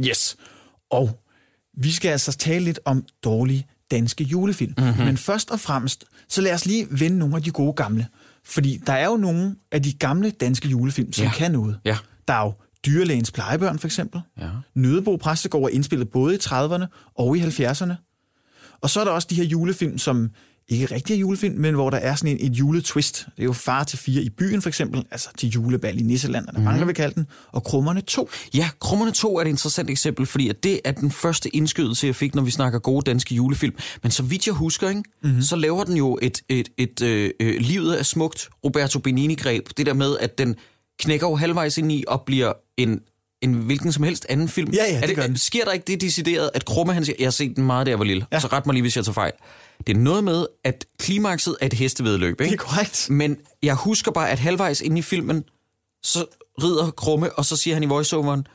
Yes. 0.00 0.36
Og 0.90 1.10
vi 1.82 1.92
skal 1.92 2.08
altså 2.08 2.32
tale 2.32 2.64
lidt 2.64 2.80
om 2.84 3.04
dårlige 3.24 3.66
danske 3.90 4.24
julefilm. 4.24 4.74
Mhm. 4.78 4.86
Mm-hmm. 4.86 5.04
Men 5.04 5.16
først 5.16 5.50
og 5.50 5.60
fremmest, 5.60 6.04
så 6.28 6.40
lad 6.40 6.54
os 6.54 6.66
lige 6.66 6.86
vende 6.90 7.18
nogle 7.18 7.36
af 7.36 7.42
de 7.42 7.50
gode 7.50 7.72
gamle. 7.72 8.06
Fordi 8.46 8.80
der 8.86 8.92
er 8.92 9.06
jo 9.06 9.16
nogle 9.16 9.56
af 9.72 9.82
de 9.82 9.92
gamle 9.92 10.30
danske 10.30 10.68
julefilm, 10.68 11.12
som 11.12 11.24
Ja. 11.24 11.30
kan 11.32 11.52
noget. 11.52 11.80
Ja. 11.84 11.98
Der 12.28 12.34
er 12.34 12.42
jo 12.44 12.52
Dyrlægens 12.86 13.30
plejebørn, 13.32 13.78
for 13.78 13.88
eksempel. 13.88 14.20
Ja. 14.38 14.48
Nødebo 14.74 15.16
Præstegård 15.16 15.64
er 15.70 15.74
indspillet 15.74 16.08
både 16.10 16.34
i 16.34 16.38
30'erne 16.38 16.86
og 17.14 17.36
i 17.36 17.40
70'erne. 17.40 17.92
Og 18.80 18.90
så 18.90 19.00
er 19.00 19.04
der 19.04 19.10
også 19.10 19.28
de 19.30 19.34
her 19.34 19.44
julefilm, 19.44 19.98
som 19.98 20.30
ikke 20.68 20.86
rigtig 20.86 21.14
er 21.14 21.18
julefilm, 21.18 21.54
men 21.54 21.74
hvor 21.74 21.90
der 21.90 21.98
er 21.98 22.14
sådan 22.14 22.30
en, 22.30 22.52
et 22.52 22.52
juletwist. 22.52 23.26
Det 23.36 23.42
er 23.42 23.44
jo 23.44 23.52
Far 23.52 23.84
til 23.84 23.98
fire 23.98 24.22
i 24.22 24.30
byen, 24.30 24.62
for 24.62 24.68
eksempel. 24.68 25.04
Altså 25.10 25.28
til 25.38 25.48
julebal 25.48 25.98
i 25.98 26.02
Nisseland, 26.02 26.48
eller 26.48 26.60
mange 26.60 26.86
vil 26.86 26.94
kalde 26.94 27.14
den. 27.14 27.26
Og 27.52 27.64
Krummerne 27.64 28.00
2. 28.00 28.30
Ja, 28.54 28.68
Krummerne 28.80 29.12
2 29.12 29.36
er 29.36 29.42
et 29.42 29.48
interessant 29.48 29.90
eksempel, 29.90 30.26
fordi 30.26 30.48
at 30.48 30.64
det 30.64 30.80
er 30.84 30.92
den 30.92 31.10
første 31.10 31.56
indskydelse, 31.56 32.06
jeg 32.06 32.16
fik, 32.16 32.34
når 32.34 32.42
vi 32.42 32.50
snakker 32.50 32.78
gode 32.78 33.10
danske 33.10 33.34
julefilm. 33.34 33.74
Men 34.02 34.12
så 34.12 34.22
vidt 34.22 34.46
jeg 34.46 34.54
husker, 34.54 34.88
ikke, 34.88 35.02
mm-hmm. 35.22 35.42
så 35.42 35.56
laver 35.56 35.84
den 35.84 35.96
jo 35.96 36.18
et, 36.22 36.42
et, 36.48 36.68
et 36.76 37.02
øh, 37.02 37.30
øh, 37.40 37.60
livet 37.60 37.98
er 37.98 38.02
smukt 38.02 38.48
Roberto 38.64 38.98
Benini-greb. 38.98 39.68
Det 39.76 39.86
der 39.86 39.94
med, 39.94 40.16
at 40.20 40.38
den 40.38 40.54
knækker 40.98 41.28
jo 41.28 41.36
halvvejs 41.36 41.78
ind 41.78 41.92
i 41.92 42.04
og 42.08 42.22
bliver 42.26 42.52
en, 42.76 43.00
en 43.42 43.54
hvilken 43.54 43.92
som 43.92 44.04
helst 44.04 44.26
anden 44.28 44.48
film. 44.48 44.72
Ja, 44.72 44.84
ja, 44.84 45.00
er 45.02 45.06
det 45.06 45.16
gør 45.16 45.26
den. 45.26 45.36
Sker 45.36 45.64
der 45.64 45.72
ikke 45.72 45.84
det 45.86 46.00
decideret, 46.00 46.50
at 46.54 46.64
Krumme, 46.64 46.94
han 46.94 47.04
siger, 47.04 47.16
jeg 47.18 47.26
har 47.26 47.30
set 47.30 47.56
den 47.56 47.66
meget, 47.66 47.86
da 47.86 47.90
jeg 47.90 47.98
var 47.98 48.04
lille, 48.04 48.26
ja. 48.32 48.40
så 48.40 48.46
ret 48.46 48.66
mig 48.66 48.72
lige, 48.72 48.82
hvis 48.82 48.96
jeg 48.96 49.04
tager 49.04 49.14
fejl. 49.14 49.32
Det 49.86 49.96
er 49.96 50.00
noget 50.00 50.24
med, 50.24 50.46
at 50.64 50.84
klimakset 50.98 51.56
er 51.60 51.66
et 51.66 51.72
hestevedløb, 51.72 52.40
ikke? 52.40 52.52
Det 52.52 52.60
er 52.60 52.64
korrekt. 52.64 53.10
Men 53.10 53.36
jeg 53.62 53.74
husker 53.74 54.10
bare, 54.10 54.30
at 54.30 54.38
halvvejs 54.38 54.80
inde 54.80 54.98
i 54.98 55.02
filmen, 55.02 55.44
så 56.02 56.26
rider 56.62 56.90
Krumme, 56.90 57.32
og 57.32 57.44
så 57.44 57.56
siger 57.56 57.74
han 57.74 57.82
i 57.82 57.86
voiceoveren, 57.86 58.46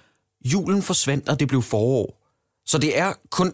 julen 0.45 0.81
forsvandt, 0.81 1.29
og 1.29 1.39
det 1.39 1.47
blev 1.47 1.61
forår. 1.61 2.21
Så 2.65 2.77
det 2.77 2.99
er 2.99 3.13
kun, 3.29 3.53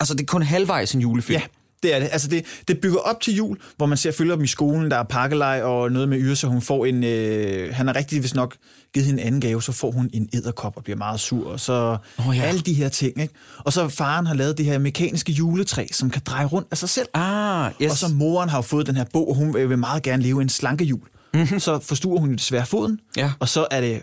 altså 0.00 0.14
det 0.14 0.20
er 0.20 0.26
kun 0.26 0.42
halvvejs 0.42 0.94
en 0.94 1.00
julefilm. 1.00 1.40
Ja, 1.40 1.46
det 1.82 1.94
er 1.94 1.98
det. 1.98 2.08
Altså 2.12 2.28
det, 2.28 2.44
det 2.68 2.80
bygger 2.80 2.98
op 2.98 3.20
til 3.20 3.34
jul, 3.36 3.58
hvor 3.76 3.86
man 3.86 3.98
ser 3.98 4.12
følger 4.12 4.34
dem 4.34 4.44
i 4.44 4.46
skolen, 4.46 4.90
der 4.90 4.96
er 4.96 5.02
pakkelej 5.02 5.62
og 5.62 5.92
noget 5.92 6.08
med 6.08 6.18
Yrsa. 6.20 6.46
Hun 6.46 6.62
får 6.62 6.86
en, 6.86 7.04
øh, 7.04 7.74
han 7.74 7.86
har 7.86 7.96
rigtig 7.96 8.22
vist 8.22 8.34
nok 8.34 8.56
givet 8.94 9.06
hende 9.06 9.22
en 9.22 9.26
anden 9.26 9.40
gave, 9.40 9.62
så 9.62 9.72
får 9.72 9.90
hun 9.90 10.10
en 10.12 10.28
edderkop 10.32 10.76
og 10.76 10.84
bliver 10.84 10.96
meget 10.96 11.20
sur. 11.20 11.50
Og 11.50 11.60
så 11.60 11.96
Åh, 12.18 12.36
ja. 12.36 12.42
alle 12.42 12.60
de 12.60 12.72
her 12.72 12.88
ting. 12.88 13.20
Ikke? 13.20 13.34
Og 13.58 13.72
så 13.72 13.88
faren 13.88 14.26
har 14.26 14.34
lavet 14.34 14.58
det 14.58 14.66
her 14.66 14.78
mekaniske 14.78 15.32
juletræ, 15.32 15.86
som 15.92 16.10
kan 16.10 16.22
dreje 16.26 16.46
rundt 16.46 16.68
af 16.70 16.78
sig 16.78 16.88
selv. 16.88 17.08
Ah, 17.14 17.72
yes. 17.82 17.90
Og 17.90 17.96
så 17.96 18.08
moren 18.14 18.48
har 18.48 18.58
jo 18.58 18.62
fået 18.62 18.86
den 18.86 18.96
her 18.96 19.04
bog, 19.12 19.28
og 19.28 19.34
hun 19.34 19.54
vil 19.54 19.78
meget 19.78 20.02
gerne 20.02 20.22
leve 20.22 20.42
en 20.42 20.48
slanke 20.48 20.84
jul. 20.84 21.00
Mm-hmm. 21.34 21.60
Så 21.60 21.78
forstuer 21.78 22.20
hun 22.20 22.32
desværre 22.32 22.66
foden. 22.66 23.00
Ja. 23.16 23.32
og 23.40 23.48
så 23.48 23.66
er 23.70 23.80
det 23.80 24.02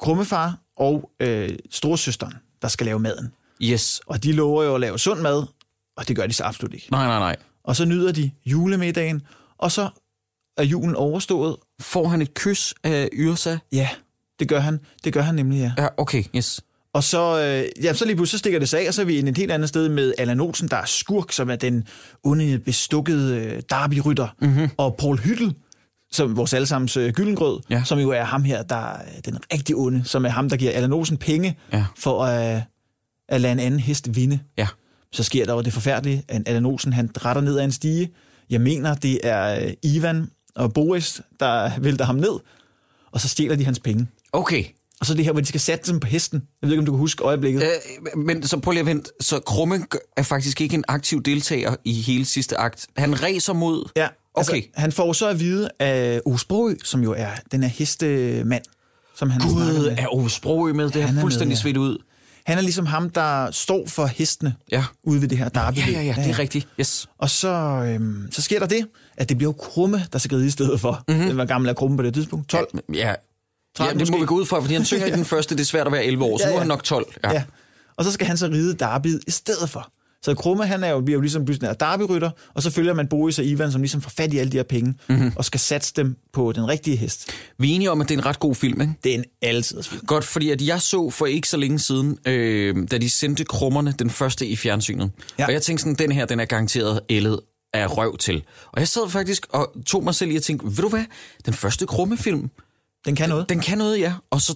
krummefar 0.00 0.58
og 0.78 1.10
øh, 1.20 1.50
storesøsteren, 1.70 2.34
der 2.62 2.68
skal 2.68 2.86
lave 2.86 2.98
maden. 2.98 3.32
Yes. 3.62 4.00
Og 4.06 4.22
de 4.24 4.32
lover 4.32 4.62
jo 4.62 4.74
at 4.74 4.80
lave 4.80 4.98
sund 4.98 5.20
mad, 5.20 5.42
og 5.96 6.08
det 6.08 6.16
gør 6.16 6.26
de 6.26 6.32
så 6.32 6.44
absolut 6.44 6.74
ikke. 6.74 6.86
Nej, 6.90 7.06
nej, 7.06 7.18
nej. 7.18 7.36
Og 7.64 7.76
så 7.76 7.84
nyder 7.84 8.12
de 8.12 8.30
julemiddagen, 8.46 9.22
og 9.58 9.72
så 9.72 9.88
er 10.56 10.62
julen 10.64 10.96
overstået. 10.96 11.56
Får 11.80 12.08
han 12.08 12.22
et 12.22 12.34
kys 12.34 12.74
af 12.84 13.08
Yrsa? 13.12 13.56
Ja, 13.72 13.88
det 14.40 14.48
gør 14.48 14.60
han. 14.60 14.80
Det 15.04 15.12
gør 15.12 15.20
han 15.22 15.34
nemlig, 15.34 15.58
ja. 15.58 15.82
Ja, 15.82 15.88
okay, 15.96 16.24
yes. 16.36 16.60
Og 16.94 17.04
så, 17.04 17.40
øh, 17.40 17.84
ja, 17.84 17.94
så 17.94 18.04
lige 18.04 18.16
pludselig 18.16 18.30
så 18.30 18.38
stikker 18.38 18.58
det 18.58 18.68
sig 18.68 18.80
af, 18.80 18.88
og 18.88 18.94
så 18.94 19.00
er 19.02 19.06
vi 19.06 19.18
inde 19.18 19.30
et 19.30 19.36
helt 19.38 19.52
andet 19.52 19.68
sted 19.68 19.88
med 19.88 20.14
Allan 20.18 20.40
Olsen, 20.40 20.68
der 20.68 20.76
er 20.76 20.84
skurk, 20.84 21.32
som 21.32 21.50
er 21.50 21.56
den 21.56 21.84
onde, 22.24 22.58
bestukkede 22.58 23.36
øh, 23.36 23.62
derby-rytter, 23.70 24.28
mm-hmm. 24.40 24.68
og 24.76 24.96
Paul 24.98 25.18
Hyttel, 25.18 25.54
som 26.10 26.36
vores 26.36 26.54
allesammens 26.54 26.96
øh, 26.96 27.12
gyldengrød, 27.12 27.60
Ja. 27.70 27.82
som 27.84 27.98
jo 27.98 28.10
er 28.10 28.24
ham 28.24 28.44
her, 28.44 28.62
der 28.62 28.76
er 28.92 29.20
den 29.24 29.38
rigtig 29.52 29.76
onde, 29.76 30.04
som 30.04 30.24
er 30.24 30.28
ham, 30.28 30.48
der 30.48 30.56
giver 30.56 30.72
Allan 30.72 30.92
Olsen 30.92 31.16
penge 31.16 31.58
Ja. 31.72 31.84
for 31.98 32.20
øh, 32.20 32.62
at 33.28 33.40
lade 33.40 33.52
en 33.52 33.58
anden 33.60 33.80
hest 33.80 34.16
vinde. 34.16 34.38
Ja. 34.58 34.66
Så 35.16 35.22
sker 35.22 35.44
der 35.44 35.54
jo 35.54 35.60
det 35.60 35.72
forfærdelige, 35.72 36.24
at 36.28 36.42
Allan 36.46 36.66
Olsen 36.66 36.92
han 36.92 37.10
retter 37.24 37.42
ned 37.42 37.58
ad 37.58 37.64
en 37.64 37.72
stige. 37.72 38.10
Jeg 38.50 38.60
mener, 38.60 38.94
det 38.94 39.20
er 39.22 39.60
øh, 39.64 39.72
Ivan 39.82 40.30
og 40.54 40.72
Boris, 40.72 41.20
der 41.40 41.70
vælter 41.78 42.04
ham 42.04 42.14
ned, 42.14 42.40
og 43.12 43.20
så 43.20 43.28
stjæler 43.28 43.56
de 43.56 43.64
hans 43.64 43.78
penge. 43.78 44.06
Okay. 44.32 44.64
Og 45.00 45.06
så 45.06 45.14
det 45.14 45.24
her, 45.24 45.32
hvor 45.32 45.40
de 45.40 45.46
skal 45.46 45.60
sætte 45.60 45.92
dem 45.92 46.00
på 46.00 46.06
hesten. 46.06 46.42
Jeg 46.62 46.68
ved 46.68 46.74
ikke, 46.74 46.80
om 46.80 46.86
du 46.86 46.92
kan 46.92 46.98
huske 46.98 47.24
øjeblikket. 47.24 47.62
Øh, 47.62 48.18
men 48.18 48.42
så 48.46 48.58
prøv 48.58 48.70
lige 48.70 48.80
at 48.80 48.86
vente. 48.86 49.10
Så 49.20 49.40
Krumme 49.40 49.86
er 50.16 50.22
faktisk 50.22 50.60
ikke 50.60 50.74
en 50.74 50.84
aktiv 50.88 51.22
deltager 51.22 51.74
i 51.84 51.92
hele 51.92 52.24
sidste 52.24 52.56
akt. 52.56 52.86
Han 52.96 53.22
racer 53.22 53.52
mod... 53.52 53.90
Ja, 53.96 54.08
altså, 54.36 54.52
Okay. 54.52 54.62
han 54.74 54.92
får 54.92 55.12
så 55.12 55.28
at 55.28 55.40
vide 55.40 55.68
af 55.80 56.20
Sprogø, 56.38 56.74
som 56.84 57.02
jo 57.02 57.14
er 57.16 57.30
den 57.52 57.62
her 57.62 57.70
hestemand, 57.70 58.62
som 59.16 59.30
han 59.30 59.40
Gud, 59.40 59.94
er 59.98 60.28
Sprogø 60.28 60.72
med? 60.72 60.90
Det 60.90 61.02
er 61.02 61.06
har 61.06 61.20
fuldstændig 61.20 61.54
ja. 61.54 61.60
svedt 61.60 61.76
ud. 61.76 61.98
Han 62.46 62.58
er 62.58 62.62
ligesom 62.62 62.86
ham, 62.86 63.10
der 63.10 63.50
står 63.50 63.86
for 63.88 64.06
hestene 64.06 64.54
Ja. 64.72 64.84
ude 65.04 65.20
ved 65.20 65.28
det 65.28 65.38
her 65.38 65.48
derby. 65.48 65.76
Ja, 65.76 65.86
ja, 65.90 66.02
ja, 66.02 66.14
det 66.24 66.30
er 66.30 66.38
rigtigt. 66.38 66.68
Yes. 66.80 67.08
Og 67.18 67.30
så, 67.30 67.48
øhm, 67.86 68.28
så 68.32 68.42
sker 68.42 68.58
der 68.58 68.66
det, 68.66 68.86
at 69.16 69.28
det 69.28 69.36
bliver 69.38 69.48
jo 69.48 69.52
Krumme, 69.52 70.06
der 70.12 70.18
skal 70.18 70.36
ride 70.36 70.46
i 70.46 70.50
stedet 70.50 70.80
for. 70.80 71.04
Mhm. 71.08 71.16
Mm-hmm. 71.18 71.34
Hvor 71.34 71.44
gammel 71.44 71.68
er 71.70 71.74
Krumme 71.74 71.96
på 71.96 72.02
det 72.02 72.14
tidspunkt? 72.14 72.48
12? 72.48 72.68
Ja. 72.94 72.98
Ja, 73.08 73.14
13 73.76 73.98
det 74.00 74.08
må 74.08 74.12
måske. 74.12 74.20
vi 74.20 74.26
gå 74.26 74.34
ud 74.34 74.46
fra, 74.46 74.60
fordi 74.60 74.74
han 74.74 74.84
synger 74.84 75.06
i 75.06 75.10
den 75.10 75.24
første, 75.34 75.54
det 75.54 75.60
er 75.60 75.64
svært 75.64 75.86
at 75.86 75.92
være 75.92 76.04
11 76.04 76.24
år, 76.24 76.38
så 76.38 76.44
Ja, 76.44 76.48
nu 76.48 76.52
er 76.52 76.56
ja. 76.56 76.60
han 76.60 76.68
nok 76.68 76.82
12. 76.84 77.06
Ja. 77.24 77.28
Ja. 77.28 77.34
ja. 77.34 77.42
og 77.96 78.04
så 78.04 78.12
skal 78.12 78.26
han 78.26 78.36
så 78.36 78.46
ride 78.46 78.74
Darby 78.74 79.20
i 79.26 79.30
stedet 79.30 79.70
for. 79.70 79.92
Så 80.22 80.34
Krumme, 80.34 80.66
han 80.66 80.84
er 80.84 80.90
jo, 80.90 81.00
bliver 81.00 81.16
jo 81.16 81.20
ligesom 81.20 81.44
pludselig 81.44 81.68
en 81.70 81.76
Darby-rytter, 81.80 82.30
og 82.54 82.62
så 82.62 82.70
følger 82.70 82.94
man 82.94 83.08
Boris 83.08 83.38
og 83.38 83.44
Ivan, 83.44 83.72
som 83.72 83.80
ligesom 83.80 84.00
får 84.00 84.10
fat 84.16 84.32
i 84.34 84.38
alle 84.38 84.52
de 84.52 84.56
her 84.56 84.64
penge, 84.64 84.94
mm-hmm. 85.08 85.32
og 85.36 85.44
skal 85.44 85.60
satse 85.60 85.92
dem 85.96 86.16
på 86.32 86.52
den 86.52 86.68
rigtige 86.68 86.96
hest. 86.96 87.30
Vi 87.58 87.70
er 87.70 87.74
enige 87.74 87.90
om, 87.90 88.00
at 88.00 88.08
det 88.08 88.14
er 88.14 88.18
en 88.18 88.26
ret 88.26 88.38
god 88.38 88.54
film, 88.54 88.80
ikke? 88.80 88.92
Det 89.04 89.10
er 89.10 89.18
en 89.18 89.24
altid 89.42 89.82
film. 89.82 90.06
Godt, 90.06 90.24
fordi 90.24 90.50
at 90.50 90.62
jeg 90.62 90.80
så 90.82 91.10
for 91.10 91.26
ikke 91.26 91.48
så 91.48 91.56
længe 91.56 91.78
siden, 91.78 92.18
øh, 92.26 92.76
da 92.90 92.98
de 92.98 93.10
sendte 93.10 93.44
krummerne 93.44 93.94
den 93.98 94.10
første 94.10 94.46
i 94.46 94.56
fjernsynet. 94.56 95.10
Ja. 95.38 95.46
Og 95.46 95.52
jeg 95.52 95.62
tænkte 95.62 95.82
sådan, 95.82 95.94
den 95.94 96.12
her, 96.12 96.26
den 96.26 96.40
er 96.40 96.44
garanteret 96.44 97.00
ældet 97.10 97.40
af 97.74 97.96
røv 97.96 98.16
til. 98.16 98.42
Og 98.72 98.80
jeg 98.80 98.88
sad 98.88 99.08
faktisk 99.10 99.46
og 99.50 99.72
tog 99.86 100.04
mig 100.04 100.14
selv 100.14 100.30
i 100.30 100.36
at 100.36 100.42
tænke, 100.42 100.64
ved 100.66 100.82
du 100.82 100.88
hvad, 100.88 101.04
den 101.46 101.54
første 101.54 101.86
krummefilm, 101.86 102.50
Den 103.06 103.16
kan 103.16 103.28
noget. 103.28 103.48
den 103.48 103.60
kan 103.60 103.78
noget, 103.78 104.00
ja. 104.00 104.12
Og 104.30 104.40
så 104.40 104.54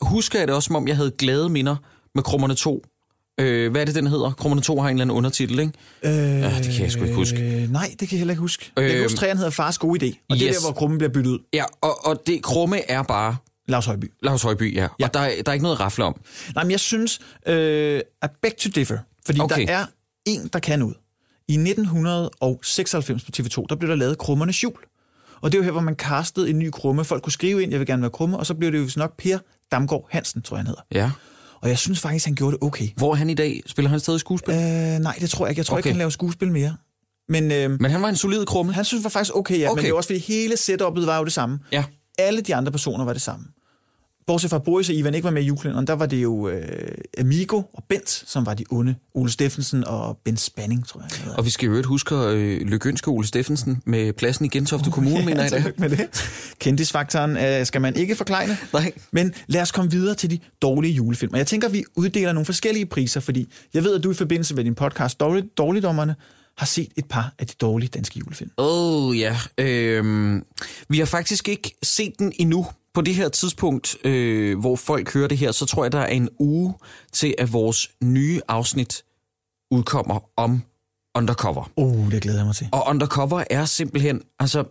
husker 0.00 0.38
jeg 0.38 0.48
det 0.48 0.56
også, 0.56 0.66
som 0.66 0.76
om 0.76 0.88
jeg 0.88 0.96
havde 0.96 1.10
glade 1.10 1.48
minder 1.48 1.76
med 2.14 2.22
Krummerne 2.22 2.54
2. 2.54 2.84
Øh, 3.40 3.70
hvad 3.70 3.80
er 3.80 3.84
det, 3.84 3.94
den 3.94 4.06
hedder? 4.06 4.30
Krummerne 4.30 4.62
2 4.62 4.80
har 4.80 4.88
en 4.88 4.96
eller 4.96 5.04
anden 5.04 5.16
undertitel, 5.16 5.58
ikke? 5.58 5.72
Øh, 6.02 6.12
Ja, 6.12 6.58
det 6.58 6.72
kan 6.74 6.82
jeg 6.84 6.92
sgu 6.92 7.02
ikke 7.02 7.14
huske. 7.14 7.68
Nej, 7.70 7.94
det 8.00 8.08
kan 8.08 8.16
jeg 8.16 8.18
heller 8.18 8.32
ikke 8.32 8.40
huske. 8.40 8.72
Øh, 8.78 8.82
jeg 8.84 8.90
kan 8.90 8.98
Øh, 8.98 9.04
huske, 9.04 9.16
træerne 9.18 9.38
hedder 9.38 9.50
Fars 9.50 9.78
gode 9.78 10.06
idé, 10.06 10.24
og 10.30 10.36
det 10.36 10.42
er 10.42 10.48
yes. 10.48 10.56
der, 10.56 10.62
hvor 10.66 10.72
Krummen 10.72 10.98
bliver 10.98 11.10
byttet 11.12 11.30
ud. 11.30 11.38
Ja, 11.54 11.64
og, 11.80 12.06
og 12.06 12.22
det 12.26 12.42
krumme 12.42 12.90
er 12.90 13.02
bare 13.02 13.36
Lars 13.68 13.86
Højby. 13.86 14.12
Lars 14.22 14.42
Højby, 14.42 14.74
ja. 14.76 14.88
Ja. 15.00 15.04
Og 15.06 15.14
der, 15.14 15.20
er- 15.20 15.42
der 15.42 15.50
er 15.50 15.52
ikke 15.52 15.62
noget 15.62 15.76
at 15.76 15.80
rafle 15.80 16.04
om. 16.04 16.20
Nej, 16.54 16.64
men 16.64 16.70
jeg 16.70 16.80
synes, 16.80 17.20
øh, 17.46 18.00
at 18.22 18.30
beg 18.42 18.56
to 18.58 18.70
differ, 18.74 18.98
fordi 19.26 19.40
okay. 19.40 19.66
Der 19.66 19.72
er 19.72 19.86
en, 20.26 20.50
der 20.52 20.58
kan 20.58 20.78
noget. 20.78 20.94
I 21.48 21.56
1996 21.56 23.24
på 23.24 23.30
TV2, 23.36 23.66
der 23.68 23.74
blev 23.76 23.90
der 23.90 23.96
lavet 23.96 24.18
Krummernes 24.18 24.64
Jul. 24.64 24.72
Og 25.40 25.52
det 25.52 25.58
er 25.58 25.60
jo 25.60 25.64
her, 25.64 25.70
hvor 25.72 25.80
man 25.80 25.94
castede 25.94 26.50
en 26.50 26.58
ny 26.58 26.70
krumme. 26.70 27.04
Folk 27.04 27.22
kunne 27.22 27.32
skrive 27.32 27.62
ind, 27.62 27.70
jeg 27.70 27.80
vil 27.80 27.86
gerne 27.86 28.02
være 28.02 28.10
krumme, 28.10 28.38
og 28.38 28.46
så 28.46 28.54
blev 28.54 28.72
det 28.72 28.78
jo 28.78 28.88
nok 28.96 29.16
Per 29.18 29.38
Damgaard 29.72 30.06
Hansen, 30.10 30.42
tror 30.42 30.56
jeg, 30.56 30.58
han 30.60 30.66
hedder. 30.66 30.82
Ja. 30.92 31.10
Og 31.62 31.68
jeg 31.68 31.78
synes 31.78 32.00
faktisk, 32.00 32.24
han 32.26 32.34
gjorde 32.34 32.56
det 32.56 32.62
okay. 32.62 32.88
Hvor 32.96 33.10
er 33.12 33.16
han 33.16 33.30
i 33.30 33.34
dag? 33.34 33.62
Spiller 33.66 33.90
han 33.90 34.00
stadig 34.00 34.20
skuespil? 34.20 34.54
Øh, 34.54 34.60
nej, 34.98 35.16
det 35.20 35.30
tror 35.30 35.46
jeg 35.46 35.50
ikke. 35.50 35.58
Jeg 35.60 35.66
tror 35.66 35.74
okay. 35.74 35.78
ikke, 35.78 35.88
han 35.88 35.98
laver 35.98 36.10
skuespil 36.10 36.52
mere. 36.52 36.76
Men 37.28 37.52
øh, 37.52 37.70
Men 37.80 37.90
han 37.90 38.02
var 38.02 38.08
en 38.08 38.16
solid 38.16 38.46
krumme. 38.46 38.72
han 38.72 38.84
synes 38.84 39.04
var 39.04 39.10
faktisk 39.10 39.36
okay, 39.36 39.60
ja. 39.60 39.70
Okay. 39.70 39.78
Men 39.78 39.84
det 39.84 39.92
var 39.92 39.96
også, 39.96 40.08
fordi 40.08 40.18
hele 40.18 40.54
setup'et 40.54 41.06
var 41.06 41.18
jo 41.18 41.24
det 41.24 41.32
samme. 41.32 41.58
Ja. 41.72 41.84
Alle 42.18 42.40
de 42.40 42.54
andre 42.54 42.72
personer 42.72 43.04
var 43.04 43.12
det 43.12 43.22
samme. 43.22 43.44
Bortset 44.26 44.50
fra 44.50 44.58
Boris 44.58 44.88
og 44.88 44.94
Ivan 44.94 45.14
ikke 45.14 45.24
var 45.24 45.30
med 45.30 45.42
i 45.42 45.46
julekalenderen, 45.46 45.86
der 45.86 45.92
var 45.92 46.06
det 46.06 46.22
jo 46.22 46.48
øh, 46.48 46.68
Amigo 47.18 47.62
og 47.72 47.84
Bent, 47.88 48.10
som 48.10 48.46
var 48.46 48.54
de 48.54 48.64
onde. 48.70 48.94
Ole 49.14 49.30
Steffensen 49.30 49.84
og 49.84 50.18
Ben 50.24 50.36
Spanning, 50.36 50.88
tror 50.88 51.00
jeg. 51.00 51.38
Og 51.38 51.44
vi 51.44 51.50
skal 51.50 51.66
jo 51.66 51.70
øvrigt 51.70 51.86
huske 51.86 52.14
øh, 52.14 52.60
lykønske 52.60 53.08
Ole 53.08 53.26
Steffensen 53.26 53.82
med 53.86 54.12
pladsen 54.12 54.44
i 54.44 54.48
Gentofte 54.48 54.90
Kommune, 54.90 55.24
mener 55.24 55.42
jeg 55.42 55.52
tillykke 55.52 55.80
med 55.80 55.90
det. 55.90 56.08
Kendisfaktoren 56.58 57.36
øh, 57.36 57.66
skal 57.66 57.80
man 57.80 57.96
ikke 57.96 58.16
forklejne. 58.16 58.56
Nej. 58.72 58.92
Men 59.10 59.34
lad 59.46 59.62
os 59.62 59.72
komme 59.72 59.90
videre 59.90 60.14
til 60.14 60.30
de 60.30 60.38
dårlige 60.62 60.94
julefilm. 60.94 61.32
Og 61.32 61.38
jeg 61.38 61.46
tænker, 61.46 61.68
at 61.68 61.74
vi 61.74 61.84
uddeler 61.96 62.32
nogle 62.32 62.46
forskellige 62.46 62.86
priser, 62.86 63.20
fordi 63.20 63.48
jeg 63.74 63.84
ved, 63.84 63.94
at 63.94 64.04
du 64.04 64.10
i 64.10 64.14
forbindelse 64.14 64.54
med 64.54 64.64
din 64.64 64.74
podcast 64.74 65.20
Dårlig, 65.20 65.44
Dårligdommerne 65.58 66.14
har 66.56 66.66
set 66.66 66.88
et 66.96 67.04
par 67.04 67.34
af 67.38 67.46
de 67.46 67.54
dårlige 67.60 67.88
danske 67.88 68.18
julefilm. 68.18 68.50
Åh, 68.58 69.06
oh, 69.06 69.18
ja. 69.18 69.36
Øhm, 69.58 70.42
vi 70.88 70.98
har 70.98 71.06
faktisk 71.06 71.48
ikke 71.48 71.74
set 71.82 72.12
den 72.18 72.32
endnu. 72.36 72.66
På 72.94 73.00
det 73.00 73.14
her 73.14 73.28
tidspunkt, 73.28 73.96
øh, 74.04 74.58
hvor 74.58 74.76
folk 74.76 75.12
hører 75.12 75.28
det 75.28 75.38
her, 75.38 75.52
så 75.52 75.66
tror 75.66 75.84
jeg, 75.84 75.92
der 75.92 75.98
er 75.98 76.06
en 76.06 76.28
uge 76.38 76.74
til, 77.12 77.34
at 77.38 77.52
vores 77.52 77.90
nye 78.02 78.40
afsnit 78.48 79.04
udkommer 79.70 80.20
om 80.36 80.62
Undercover. 81.14 81.70
Oh, 81.76 82.10
det 82.10 82.22
glæder 82.22 82.38
jeg 82.38 82.46
mig 82.46 82.56
til. 82.56 82.68
Og 82.72 82.84
Undercover 82.88 83.44
er 83.50 83.64
simpelthen, 83.64 84.22
altså, 84.38 84.64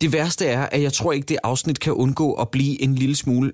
det 0.00 0.12
værste 0.12 0.46
er, 0.46 0.62
at 0.62 0.82
jeg 0.82 0.92
tror 0.92 1.12
ikke, 1.12 1.26
det 1.26 1.38
afsnit 1.42 1.80
kan 1.80 1.92
undgå 1.92 2.32
at 2.32 2.48
blive 2.48 2.82
en 2.82 2.94
lille 2.94 3.16
smule... 3.16 3.52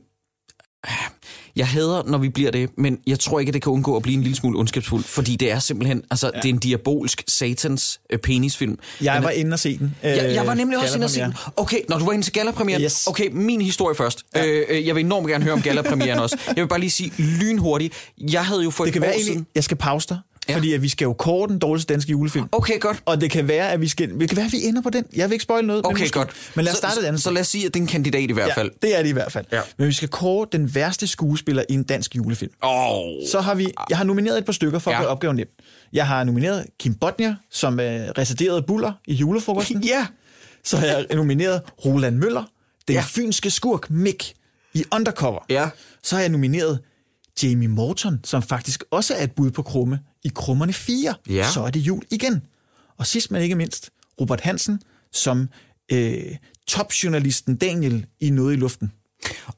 Jeg 1.56 1.68
hader, 1.68 2.02
når 2.06 2.18
vi 2.18 2.28
bliver 2.28 2.50
det, 2.50 2.70
men 2.78 2.98
jeg 3.06 3.18
tror 3.20 3.40
ikke, 3.40 3.52
det 3.52 3.62
kan 3.62 3.72
undgå 3.72 3.96
at 3.96 4.02
blive 4.02 4.14
en 4.16 4.22
lille 4.22 4.36
smule 4.36 4.58
ondskabsfuldt, 4.58 5.06
fordi 5.06 5.36
det 5.36 5.50
er 5.50 5.58
simpelthen, 5.58 6.02
altså, 6.10 6.30
ja. 6.34 6.40
det 6.40 6.48
er 6.48 6.52
en 6.52 6.58
diabolsk 6.58 7.22
satans 7.28 8.00
øh, 8.10 8.18
penisfilm. 8.18 8.78
Jeg 9.02 9.16
er- 9.16 9.20
var 9.20 9.30
inde 9.30 9.52
og 9.54 9.58
se 9.58 9.78
den. 9.78 9.94
jeg, 10.02 10.32
jeg 10.34 10.46
var 10.46 10.54
nemlig 10.54 10.78
også 10.78 10.94
inde 10.94 11.04
og 11.04 11.10
se 11.10 11.20
den. 11.20 11.34
Okay, 11.56 11.78
når 11.88 11.98
du 11.98 12.04
var 12.04 12.12
inde 12.12 12.24
til 12.24 12.32
gallapremieren. 12.32 12.82
Yes. 12.82 13.06
Okay, 13.06 13.28
min 13.32 13.60
historie 13.62 13.94
først. 13.96 14.22
Ja. 14.34 14.46
Øh, 14.46 14.64
øh, 14.68 14.86
jeg 14.86 14.94
vil 14.94 15.04
enormt 15.04 15.28
gerne 15.28 15.44
høre 15.44 15.54
om 15.54 15.62
gallapremieren 15.62 16.18
også. 16.18 16.36
Jeg 16.46 16.56
vil 16.56 16.68
bare 16.68 16.80
lige 16.80 16.90
sige 16.90 17.12
lynhurtigt. 17.18 17.94
Jeg 18.18 18.44
havde 18.46 18.62
jo 18.62 18.70
for 18.70 18.84
Det 18.84 18.88
et 18.88 18.92
kan 18.92 19.02
år 19.02 19.06
være, 19.06 19.22
siden... 19.24 19.46
jeg 19.54 19.64
skal 19.64 19.76
pause 19.76 20.08
dig, 20.08 20.18
ja. 20.50 20.56
Fordi 20.56 20.72
at 20.72 20.82
vi 20.82 20.88
skal 20.88 21.04
jo 21.04 21.12
kåre 21.12 21.48
den 21.48 21.58
dårligste 21.58 21.92
danske 21.94 22.10
julefilm. 22.10 22.46
Okay, 22.52 22.80
godt. 22.80 23.02
Og 23.04 23.20
det 23.20 23.30
kan 23.30 23.48
være, 23.48 23.72
at 23.72 23.80
vi 23.80 23.88
skal, 23.88 24.20
det 24.20 24.28
kan 24.28 24.36
være, 24.36 24.46
at 24.46 24.52
vi 24.52 24.64
ender 24.66 24.82
på 24.82 24.90
den. 24.90 25.04
Jeg 25.16 25.28
vil 25.28 25.32
ikke 25.34 25.42
spoil 25.42 25.64
noget. 25.64 25.82
men, 25.84 25.90
Okay, 25.92 26.02
måske. 26.02 26.18
godt. 26.18 26.30
men 26.56 26.64
lad 26.64 26.72
os 26.72 26.76
Så- 26.76 26.80
starte 26.80 27.00
et 27.00 27.04
andet 27.04 27.20
Så, 27.20 27.24
så 27.24 27.30
lad 27.30 27.40
os 27.40 27.46
sige, 27.48 27.66
at 27.66 27.74
det 27.74 27.80
er 27.80 27.84
en 27.84 27.88
kandidat 27.88 28.30
i 28.30 28.32
hvert 28.32 28.54
fald. 28.54 28.70
Ja, 28.82 28.86
det 28.88 28.98
er 28.98 29.02
det 29.02 29.08
i 29.08 29.12
hvert 29.12 29.32
fald. 29.32 29.46
Ja. 29.52 29.60
Men 29.78 29.86
vi 29.88 29.92
skal 29.92 30.08
kåre 30.08 30.46
den 30.52 30.74
værste 30.74 31.06
skuespiller 31.06 31.62
i 31.68 31.74
en 31.74 31.82
dansk 31.82 32.16
julefilm. 32.16 32.52
Oh. 32.62 33.02
Så 33.30 33.40
har 33.40 33.54
vi, 33.54 33.72
jeg 33.90 33.98
har 33.98 34.04
nomineret 34.04 34.38
et 34.38 34.44
par 34.44 34.52
stykker 34.52 34.78
for 34.78 34.90
at 34.90 34.94
Ja. 34.94 35.00
gøre 35.00 35.08
opgaven 35.10 35.36
nem. 35.36 35.48
Jeg 35.92 36.06
har 36.06 36.24
nomineret 36.24 36.66
Kim 36.80 36.94
Bodnia, 36.94 37.36
som 37.50 37.80
øh, 37.80 37.86
residerede 38.18 38.62
buller 38.62 38.92
i 39.06 39.14
julefrokosten. 39.14 39.82
Ja. 39.88 40.06
Så 40.64 40.76
har 40.76 40.86
jeg 40.86 41.06
nomineret 41.14 41.62
Roland 41.84 42.16
Møller, 42.16 42.44
den. 42.88 42.94
Ja. 42.94 43.04
fynske 43.06 43.50
skurk 43.50 43.90
Mick 43.90 44.32
i 44.74 44.84
Undercover. 44.94 45.38
Ja. 45.50 45.68
Så 46.02 46.16
har 46.16 46.20
jeg 46.22 46.30
nomineret 46.30 46.80
Jamie 47.42 47.68
Morton, 47.68 48.20
som 48.24 48.42
faktisk 48.42 48.84
også 48.90 49.14
er 49.14 49.24
et 49.24 49.32
bud 49.32 49.50
på 49.50 49.62
Krumme 49.62 49.98
i 50.24 50.30
Krummerne 50.35 50.72
4. 50.72 51.14
Ja. 51.28 51.50
Så 51.54 51.61
er 51.61 51.70
det 51.70 51.80
jul 51.80 52.02
igen. 52.11 52.42
Og 52.98 53.06
sidst 53.06 53.30
men 53.30 53.42
ikke 53.42 53.54
mindst, 53.54 53.90
Robert 54.20 54.40
Hansen 54.40 54.80
som 55.12 55.48
øh, 55.92 56.22
topjournalisten 56.68 57.56
Daniel 57.56 58.06
i 58.20 58.30
Noget 58.30 58.52
i 58.52 58.56
luften. 58.56 58.92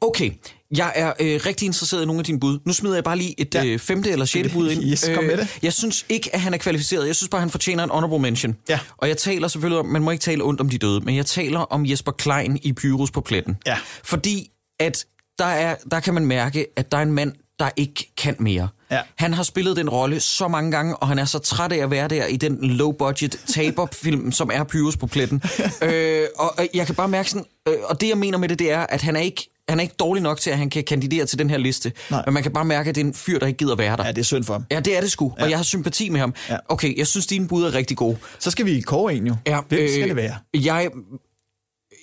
Okay, 0.01 0.31
jeg 0.77 0.93
er 0.97 1.13
øh, 1.21 1.41
rigtig 1.47 1.67
interesseret 1.67 2.03
i 2.03 2.07
nogle 2.07 2.19
af 2.21 2.25
dine 2.25 2.41
bud. 2.41 2.59
Nu 2.67 2.73
smider 2.73 2.97
jeg 2.97 3.05
bare 3.05 3.17
lige 3.19 3.41
et 3.41 3.55
Ja. 3.55 3.65
øh, 3.65 3.79
femte 3.79 4.11
eller 4.11 4.25
sjette 4.25 4.51
bud 4.51 4.71
ind. 4.71 4.83
Øh, 4.83 4.89
Yes, 4.93 5.11
kom 5.15 5.25
med 5.25 5.37
det. 5.37 5.59
Jeg 5.63 5.73
synes 5.73 6.07
ikke, 6.09 6.35
at 6.35 6.41
han 6.41 6.55
er 6.55 6.59
kvalificeret. 6.59 7.07
Jeg 7.07 7.17
synes 7.17 7.29
bare, 7.29 7.39
at 7.39 7.43
han 7.43 7.51
fortjener 7.51 7.85
en 7.85 7.91
honorable 7.91 8.19
mention. 8.19 8.57
Ja. 8.69 8.79
Og 8.97 9.09
jeg 9.09 9.17
taler 9.17 9.49
selvfølgelig 9.49 9.79
om, 9.79 9.87
man 9.87 10.03
må 10.03 10.11
ikke 10.11 10.23
tale 10.23 10.45
ondt 10.45 10.61
om 10.61 10.69
de 10.69 10.79
døde, 10.79 11.01
men 11.01 11.17
jeg 11.17 11.27
taler 11.27 11.61
om 11.61 11.87
Jesper 11.87 12.13
Klein 12.13 12.59
i 12.63 12.73
Pyrus 12.73 13.11
på 13.11 13.21
pletten. 13.21 13.57
Ja. 13.67 13.77
Fordi 14.05 14.51
at 14.81 15.05
der, 15.39 15.45
er, 15.45 15.77
der 15.91 16.01
kan 16.01 16.15
man 16.15 16.27
mærke, 16.27 16.67
at 16.77 16.93
der 16.93 16.99
er 16.99 17.03
en 17.03 17.13
mand, 17.13 17.33
der 17.59 17.71
ikke 17.77 18.13
kan 18.17 18.37
mere. 18.41 18.69
Ja. 18.93 19.01
Han 19.19 19.35
har 19.35 19.43
spillet 19.43 19.77
den 19.77 19.91
rolle 19.91 20.21
så 20.21 20.49
mange 20.49 20.71
gange, 20.71 20.97
og 20.97 21.09
han 21.09 21.19
er 21.19 21.25
så 21.25 21.39
træt 21.39 21.73
af 21.73 21.79
at 21.79 21.91
være 21.91 22.09
der 22.09 22.27
i 22.27 22.37
den 22.37 22.59
low-budget 22.61 23.41
taber-film, 23.47 24.33
som 24.33 24.51
er 24.53 24.65
Pyrus 24.65 24.97
på 24.97 25.07
pletten. 25.07 25.43
øh, 25.83 26.27
og 26.39 26.55
øh, 26.61 26.67
jeg 26.75 26.87
kan 26.87 26.95
bare 26.95 27.09
mærke 27.09 27.31
sådan, 27.31 27.47
øh, 27.69 27.75
og 27.85 28.01
det 28.01 28.09
jeg 28.09 28.19
mener 28.19 28.39
med 28.39 28.49
det, 28.49 28.59
det 28.59 28.73
er, 28.73 28.87
at 28.89 29.03
han 29.03 29.17
er 29.17 29.21
ikke 29.21 29.49
han 29.69 29.79
er 29.79 29.83
ikke 29.83 29.95
dårlig 29.99 30.23
nok 30.23 30.41
til, 30.41 30.51
at 30.51 30.59
han 30.59 30.71
kan 30.71 30.85
kandidere 30.85 31.27
til 31.27 31.39
den 31.39 31.51
her 31.51 31.59
liste. 31.59 31.93
Nej. 32.11 32.23
Men 32.27 32.35
man 32.35 32.43
kan 32.43 32.53
bare 32.53 32.65
mærke, 32.65 32.89
at 32.89 32.95
det 32.95 33.01
er 33.01 33.05
en 33.05 33.15
fyr, 33.15 33.39
der 33.39 33.47
ikke 33.47 33.59
gider 33.59 33.77
være 33.77 33.97
der. 33.97 34.05
Ja, 34.05 34.13
det 34.13 34.19
er 34.19 34.25
synd 34.25 34.45
for 34.45 34.53
ham. 34.53 34.65
Ja, 34.71 34.81
det 34.81 34.97
er 34.97 35.01
det 35.01 35.13
sgu, 35.13 35.33
og 35.41 35.51
jeg 35.51 35.59
har 35.59 35.63
sympati 35.63 36.09
med 36.09 36.21
ham. 36.21 36.35
Ja. 36.49 36.57
Okay, 36.69 36.99
jeg 36.99 37.07
synes, 37.07 37.27
dine 37.27 37.49
bud 37.49 37.65
er 37.65 37.75
rigtig 37.75 37.97
gode. 37.97 38.17
Så 38.39 38.51
skal 38.51 38.67
vi 38.67 38.81
kåre 38.81 39.15
en 39.15 39.27
jo. 39.27 39.37
Hvem 39.45 39.89
skal 39.89 40.09
det 40.09 40.17
være? 40.17 40.37
Jeg, 40.55 40.91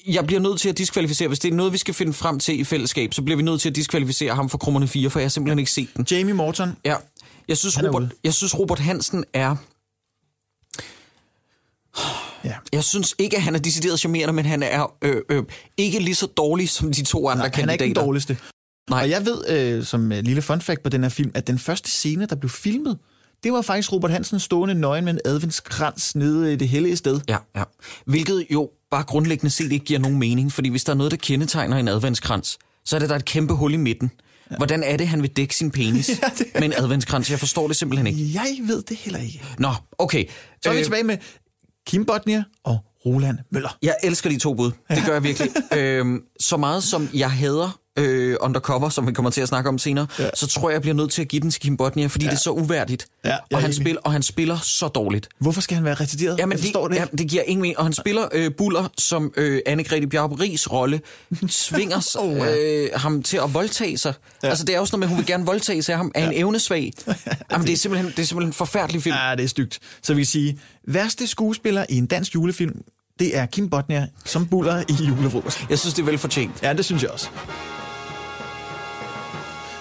jeg 0.07 0.25
bliver 0.25 0.39
nødt 0.39 0.59
til 0.59 0.69
at 0.69 0.77
diskvalificere. 0.77 1.27
Hvis 1.27 1.39
det 1.39 1.51
er 1.51 1.55
noget, 1.55 1.73
vi 1.73 1.77
skal 1.77 1.93
finde 1.93 2.13
frem 2.13 2.39
til 2.39 2.59
i 2.59 2.63
fællesskab, 2.63 3.13
så 3.13 3.21
bliver 3.21 3.37
vi 3.37 3.43
nødt 3.43 3.61
til 3.61 3.69
at 3.69 3.75
diskvalificere 3.75 4.35
ham 4.35 4.49
for 4.49 4.57
Krummerne 4.57 4.87
4, 4.87 5.09
for 5.09 5.19
jeg 5.19 5.23
har 5.25 5.29
simpelthen 5.29 5.59
ikke 5.59 5.71
set 5.71 5.89
den. 5.97 6.07
Jamie 6.11 6.33
Morton. 6.33 6.75
Ja. 6.85 6.95
Jeg 7.47 7.57
synes, 7.57 7.75
Han 7.75 7.85
er 7.85 7.89
Robert, 7.89 8.01
ude. 8.03 8.11
jeg 8.23 8.33
synes, 8.33 8.59
Robert 8.59 8.79
Hansen 8.79 9.25
er... 9.33 9.55
Ja. 12.43 12.55
Jeg 12.73 12.83
synes 12.83 13.15
ikke, 13.19 13.35
at 13.37 13.43
han 13.43 13.55
er 13.55 13.59
decideret 13.59 13.99
charmerende, 13.99 14.33
men 14.33 14.45
han 14.45 14.63
er 14.63 14.93
øh, 15.01 15.21
øh, 15.29 15.43
ikke 15.77 15.99
lige 15.99 16.15
så 16.15 16.25
dårlig 16.25 16.69
som 16.69 16.91
de 16.93 17.03
to 17.03 17.29
andre 17.29 17.37
Nej, 17.37 17.43
han 17.43 17.51
er 17.51 17.55
kandidater. 17.55 17.85
ikke 17.85 17.95
den 17.95 18.05
dårligste. 18.05 18.37
Nej. 18.89 19.01
Og 19.03 19.09
jeg 19.09 19.25
ved, 19.25 19.49
øh, 19.49 19.83
som 19.85 20.11
øh, 20.11 20.23
lille 20.23 20.41
fun 20.41 20.61
fact 20.61 20.83
på 20.83 20.89
den 20.89 21.03
her 21.03 21.09
film, 21.09 21.31
at 21.33 21.47
den 21.47 21.59
første 21.59 21.89
scene, 21.89 22.25
der 22.25 22.35
blev 22.35 22.49
filmet, 22.49 22.97
det 23.43 23.53
var 23.53 23.61
faktisk 23.61 23.91
Robert 23.91 24.11
Hansen 24.11 24.39
stående 24.39 24.73
nøgen 24.75 25.05
med 25.05 25.13
en 25.13 25.19
adventskrans 25.25 26.15
nede 26.15 26.53
i 26.53 26.55
det 26.55 26.69
hellige 26.69 26.97
sted. 26.97 27.19
Ja, 27.29 27.37
ja. 27.55 27.63
Hvilket 28.05 28.47
jo 28.53 28.69
bare 28.91 29.03
grundlæggende 29.03 29.49
set 29.49 29.71
ikke 29.71 29.85
giver 29.85 29.99
nogen 29.99 30.19
mening, 30.19 30.51
fordi 30.51 30.69
hvis 30.69 30.83
der 30.83 30.93
er 30.93 30.97
noget, 30.97 31.11
der 31.11 31.17
kendetegner 31.17 31.77
en 31.77 31.87
adventskrans, 31.87 32.57
så 32.85 32.95
er 32.95 32.99
det, 32.99 33.09
der 33.09 33.15
er 33.15 33.19
et 33.19 33.25
kæmpe 33.25 33.53
hul 33.53 33.73
i 33.73 33.77
midten. 33.77 34.11
Ja. 34.51 34.55
Hvordan 34.57 34.83
er 34.83 34.97
det, 34.97 35.07
han 35.07 35.21
vil 35.21 35.29
dække 35.29 35.55
sin 35.55 35.71
penis 35.71 36.09
ja, 36.23 36.29
det 36.37 36.47
med 36.53 36.63
en 36.63 36.73
adventskrans? 36.77 37.31
Jeg 37.31 37.39
forstår 37.39 37.67
det 37.67 37.75
simpelthen 37.75 38.07
ikke. 38.07 38.33
Jeg 38.33 38.57
ved 38.61 38.81
det 38.81 38.97
heller 38.97 39.19
ikke. 39.19 39.43
Nå, 39.57 39.73
okay. 39.97 40.25
Så 40.63 40.69
er 40.69 40.73
vi 40.73 40.79
Øh, 40.79 40.85
tilbage 40.85 41.03
med 41.03 41.17
Kim 41.87 42.05
Bodnia 42.05 42.43
og 42.63 42.77
Roland 43.05 43.37
Møller. 43.51 43.77
Jeg 43.81 43.95
elsker 44.03 44.29
de 44.29 44.39
to 44.39 44.53
bud. 44.53 44.71
Det 44.89 45.03
gør 45.05 45.13
jeg 45.13 45.23
virkelig. 45.23 45.49
øhm, 45.77 46.21
så 46.39 46.57
meget 46.57 46.83
som 46.83 47.09
jeg 47.13 47.31
hader 47.31 47.78
øh, 47.97 48.35
Undercover, 48.41 48.89
som 48.89 49.07
vi 49.07 49.13
kommer 49.13 49.29
til 49.29 49.41
at 49.41 49.47
snakke 49.47 49.69
om 49.69 49.77
senere, 49.77 50.07
ja. 50.19 50.29
så 50.33 50.47
tror 50.47 50.69
jeg, 50.69 50.73
jeg 50.73 50.81
bliver 50.81 50.95
nødt 50.95 51.11
til 51.11 51.21
at 51.21 51.27
give 51.27 51.41
den 51.41 51.51
til 51.51 51.61
Kim 51.61 51.77
Bodnia, 51.77 52.07
fordi 52.07 52.25
ja. 52.25 52.31
det 52.31 52.35
er 52.35 52.41
så 52.41 52.51
uværdigt. 52.51 53.07
Ja, 53.25 53.37
og, 53.53 53.61
han 53.61 53.73
spiller, 53.73 54.01
og 54.01 54.11
han 54.11 54.23
spiller 54.23 54.57
så 54.63 54.87
dårligt. 54.87 55.29
Hvorfor 55.39 55.61
skal 55.61 55.75
han 55.75 55.85
være 55.85 55.93
retideret? 55.93 56.39
Jamen, 56.39 56.51
jeg 56.51 56.59
forstår 56.59 56.87
det, 56.87 56.95
ja, 56.95 57.03
ikke. 57.03 57.17
det 57.17 57.27
giver 57.27 57.43
ingen 57.43 57.61
mening. 57.61 57.77
Og 57.77 57.85
han 57.85 57.93
spiller 57.93 58.27
øh, 58.31 58.51
Buller, 58.57 58.87
som 58.97 59.33
øh, 59.37 59.61
Anne-Grethe 59.69 60.05
Bjarup 60.05 60.39
Ries 60.39 60.71
rolle 60.71 61.01
tvinger 61.49 62.15
Oh, 62.19 62.37
ja. 62.37 62.55
øh, 62.57 62.89
ham 62.95 63.23
til 63.23 63.37
at 63.37 63.53
voldtage 63.53 63.97
sig. 63.97 64.13
Ja. 64.43 64.49
Altså, 64.49 64.65
det 64.65 64.75
er 64.75 64.79
også 64.79 64.97
noget 64.97 64.99
med, 64.99 65.07
at 65.07 65.09
hun 65.09 65.17
vil 65.17 65.25
gerne 65.25 65.45
voldtage 65.45 65.81
sig 65.81 65.93
af 65.93 65.97
ham, 65.97 66.11
er 66.15 66.29
en 66.29 66.33
evnesvag. 66.35 66.93
Jamen, 67.51 67.67
det 67.67 67.73
er 67.73 67.77
simpelthen, 67.77 68.11
det 68.11 68.19
er 68.19 68.25
simpelthen 68.25 68.49
en 68.49 68.53
forfærdelig 68.53 69.03
film. 69.03 69.15
Ja, 69.15 69.35
det 69.35 69.43
er 69.43 69.47
stygt. 69.47 69.79
Så 70.03 70.13
vi 70.13 70.25
sige, 70.25 70.59
værste 70.87 71.27
skuespiller 71.27 71.85
i 71.89 71.97
en 71.97 72.05
dansk 72.05 72.35
julefilm, 72.35 72.81
det 73.19 73.37
er 73.37 73.45
Kim 73.45 73.69
Bodnia 73.69 74.07
som 74.25 74.47
buller 74.47 74.83
i 74.89 75.05
julefrokosten. 75.07 75.65
Jeg 75.69 75.79
synes, 75.79 75.93
det 75.93 76.01
er 76.01 76.05
velfortjent. 76.05 76.63
Ja, 76.63 76.73
det 76.73 76.85
synes 76.85 77.03
jeg 77.03 77.11
også. 77.11 77.29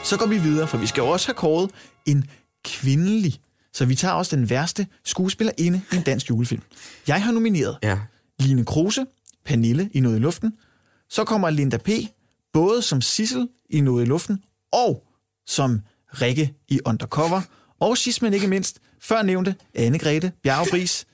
Så 0.05 0.17
går 0.19 0.27
vi 0.27 0.39
videre, 0.39 0.69
for 0.69 0.79
vi 0.79 0.87
skal 0.87 1.01
jo 1.01 1.09
også 1.09 1.27
have 1.27 1.35
kåret 1.35 1.71
en 2.07 2.25
kvindelig. 2.65 3.41
Så 3.73 3.85
vi 3.85 3.95
tager 3.95 4.15
også 4.15 4.37
den 4.37 4.51
værste 4.51 4.87
skuespillerinde 5.05 5.83
i 5.93 5.97
en 5.97 6.03
dansk 6.03 6.31
julefilm. 6.31 6.63
Jeg 7.09 7.23
har 7.23 7.33
nomineret 7.33 7.79
Ja. 7.83 7.99
Line 8.39 8.65
Kruse, 8.65 9.07
Pernille 9.45 9.91
i 9.93 10.01
Noget 10.01 10.17
i 10.17 10.19
Luften. 10.19 10.53
Så 11.11 11.25
kommer 11.25 11.51
Linda 11.51 11.77
P. 11.77 11.89
både 12.53 12.83
som 12.83 13.01
Sissel 13.01 13.49
i 13.71 13.81
Noget 13.81 14.05
i 14.05 14.09
Luften 14.09 14.43
og 14.73 15.05
som 15.47 15.81
Rikke 16.23 16.55
i 16.69 16.81
Undercover. 16.85 17.41
Og 17.81 17.99
sidst 17.99 18.23
men 18.23 18.35
ikke 18.35 18.47
mindst, 18.47 18.79
før 19.03 19.23
nævnte 19.23 19.55
Anne-Grethe 19.79 20.29
Bjergbris, 20.43 21.07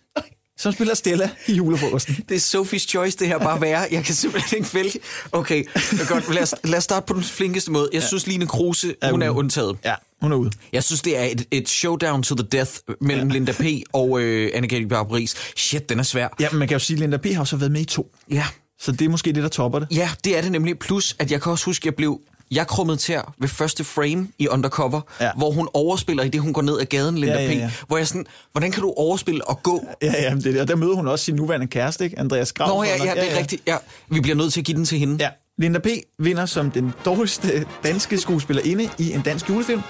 som 0.59 0.73
spiller 0.73 0.95
Stella 0.95 1.31
i 1.47 1.53
julefrokosten. 1.55 2.17
Det 2.29 2.35
er 2.35 2.61
Sophie's 2.61 2.87
Choice, 2.89 3.19
det 3.19 3.29
her 3.29 3.39
bare 3.39 3.61
være. 3.61 3.87
Jeg 3.91 4.05
kan 4.05 4.15
simpelthen 4.15 4.59
ikke 4.59 4.75
vælge. 4.75 4.93
Okay, 5.33 5.65
godt. 6.09 6.35
Lad 6.35 6.43
os, 6.43 6.55
lad 6.65 6.79
os 6.79 6.85
starte 6.85 7.07
på 7.07 7.15
den 7.15 7.23
flinkeste 7.23 7.71
måde. 7.71 7.89
Jeg 7.93 8.03
synes, 8.03 8.27
Line 8.27 8.47
Kruse, 8.47 8.95
hun 9.11 9.23
er 9.23 9.29
ude. 9.31 9.39
undtaget. 9.39 9.77
Ja, 9.85 9.95
hun 10.23 10.33
er 10.33 10.37
ude. 10.37 10.51
Jeg 10.73 10.85
synes, 10.85 11.03
det 11.03 11.19
er 11.19 11.25
et, 11.25 11.45
et 11.51 11.69
showdown 11.69 12.23
to 12.23 12.35
the 12.35 12.47
death 12.53 12.71
mellem 13.01 13.29
ja. 13.29 13.33
Linda 13.33 13.53
P. 13.53 13.65
og 13.93 14.21
øh, 14.21 14.51
Anne-Grethe 14.55 14.89
Barbris. 14.89 15.35
Shit, 15.57 15.89
den 15.89 15.99
er 15.99 16.03
svær. 16.03 16.29
Ja, 16.41 16.49
men 16.51 16.59
man 16.59 16.69
kan 16.69 16.75
jo 16.75 16.79
sige, 16.79 16.95
at 16.95 17.01
Linda 17.01 17.17
P. 17.17 17.27
har 17.27 17.45
så 17.45 17.57
været 17.57 17.73
med 17.73 17.81
i 17.81 17.85
to. 17.85 18.15
Ja. 18.31 18.47
Så 18.81 18.93
det 18.93 19.03
er 19.05 19.09
måske 19.09 19.33
det, 19.33 19.43
der 19.43 19.49
topper 19.49 19.79
det. 19.79 19.89
ja, 19.91 20.11
det 20.25 20.39
er 20.39 20.43
det 20.43 20.53
nemlig. 20.53 20.79
Plus, 20.79 21.17
at 21.19 21.31
jeg 21.33 21.43
kan 21.43 21.53
også 21.53 21.65
huske, 21.65 21.83
at 21.83 21.87
jeg 21.87 21.95
blev... 21.95 22.21
Jeg 22.55 22.67
krummede 22.67 22.97
til 22.99 23.19
ved 23.39 23.49
første 23.49 23.85
frame 23.85 24.29
i 24.39 24.49
Undercover, 24.49 25.01
Ja. 25.21 25.25
ja. 25.25 25.31
hvor 25.37 25.51
hun 25.51 25.69
overspiller 25.75 26.23
i 26.25 26.29
det, 26.29 26.41
hun 26.41 26.53
går 26.53 26.63
ned 26.63 26.81
ad 26.81 26.85
gaden, 26.87 27.19
Linda 27.19 27.35
Ja, 27.43 27.43
ja, 27.53 27.53
ja. 27.59 27.71
P. 27.83 27.87
Hvor 27.87 27.97
jeg 27.97 28.07
sådan, 28.09 28.27
hvordan 28.53 28.73
kan 28.73 28.83
du 28.83 28.95
overspille 28.97 29.49
og 29.49 29.63
gå? 29.63 29.87
Ja, 30.03 30.13
ja, 30.23 30.35
det 30.35 30.45
det. 30.45 30.61
Og 30.61 30.69
der 30.69 30.77
møder 30.77 30.95
hun 30.95 31.09
også 31.09 31.25
sin 31.25 31.35
nuværende 31.35 31.67
kæreste, 31.67 32.05
ikke? 32.05 32.19
Andreas 32.19 32.53
Grav. 32.53 32.69
Nå 32.69 32.83
ja, 32.83 33.05
ja, 33.05 33.15
det 33.15 33.33
er 33.33 33.39
rigtigt. 33.39 33.63
Ja, 33.67 33.77
vi 34.11 34.21
bliver 34.21 34.37
nødt 34.37 34.53
til 34.53 34.61
at 34.61 34.67
give 34.67 34.77
den 34.77 34.85
til 34.85 34.99
hende. 34.99 35.17
Ja. 35.21 35.29
Linda 35.59 35.79
P. 35.79 35.87
vinder 36.19 36.47
som 36.47 36.71
den 36.71 36.93
dårligste 37.05 37.67
danske 37.85 38.19
skuespillerinde 38.19 38.89
i 38.99 39.13
en 39.13 39.21
dansk 39.21 39.49
julefilm. 39.51 39.81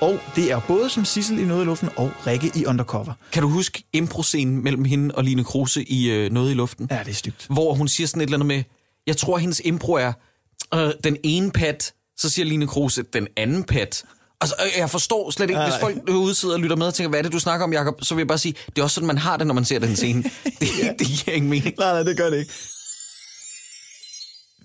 Og 0.00 0.18
det 0.36 0.52
er 0.52 0.60
både 0.68 0.90
som 0.90 1.04
Sissel 1.04 1.38
i 1.38 1.44
Noget 1.44 1.62
i 1.62 1.64
Luften 1.66 1.88
og 1.96 2.10
Rikke 2.26 2.50
i 2.54 2.64
Undercover. 2.66 3.12
Kan 3.32 3.42
du 3.42 3.48
huske 3.48 3.84
impro-scenen 3.92 4.62
mellem 4.64 4.84
hende 4.84 5.14
og 5.14 5.24
Line 5.24 5.44
Kruse 5.44 5.82
i 5.84 6.10
øh, 6.10 6.32
Noget 6.32 6.50
i 6.50 6.54
luften? 6.54 6.88
Ja, 6.90 6.98
det 7.04 7.10
er 7.10 7.14
stygt. 7.14 7.46
Hvor 7.50 7.74
hun 7.74 7.88
siger 7.88 8.06
sådan 8.06 8.20
et 8.20 8.24
eller 8.26 8.36
andet 8.36 8.46
med, 8.46 8.62
jeg 9.06 9.16
tror, 9.16 9.38
hendes 9.38 9.60
impro 9.64 9.92
er, 9.92 10.12
øh, 10.74 10.90
den 11.04 11.16
ene 11.24 11.50
pat, 11.50 11.92
så 12.16 12.30
siger 12.30 12.46
Line 12.46 12.66
Kruse, 12.66 13.02
den 13.02 13.28
anden 13.36 13.64
pat. 13.64 14.04
Altså, 14.40 14.56
øh, 14.64 14.78
jeg 14.78 14.90
forstår 14.90 15.30
slet 15.30 15.50
ikke, 15.50 15.62
hvis 15.62 15.70
nej. 15.70 15.80
folk 15.80 16.06
derude 16.06 16.34
sidder 16.34 16.54
og 16.54 16.60
lytter 16.60 16.76
med 16.76 16.86
og 16.86 16.94
tænker, 16.94 17.08
hvad 17.08 17.18
er 17.18 17.22
det, 17.22 17.32
du 17.32 17.38
snakker 17.38 17.64
om, 17.64 17.72
Jacob? 17.72 18.04
Så 18.04 18.14
vil 18.14 18.20
jeg 18.22 18.28
bare 18.28 18.38
sige, 18.38 18.54
det 18.66 18.78
er 18.78 18.82
også 18.82 18.94
sådan, 18.94 19.06
man 19.06 19.18
har 19.18 19.36
det, 19.36 19.46
når 19.46 19.54
man 19.54 19.64
ser 19.64 19.78
den 19.78 19.96
scene. 19.96 20.22
Det, 20.60 20.68
det 20.98 21.06
giver 21.06 21.36
ingen 21.36 21.50
mening. 21.50 21.74
Nej, 21.78 21.92
nej, 21.92 22.02
det 22.02 22.16
gør 22.16 22.30
det 22.30 22.38
ikke. 22.38 22.52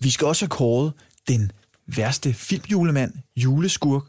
Vi 0.02 0.10
skal 0.10 0.28
også 0.28 0.46
have 0.46 0.50
kåret 0.50 0.94
den 1.28 1.52
værste 1.88 2.34
filmjulemand, 2.34 3.14
juleskurk 3.36 4.04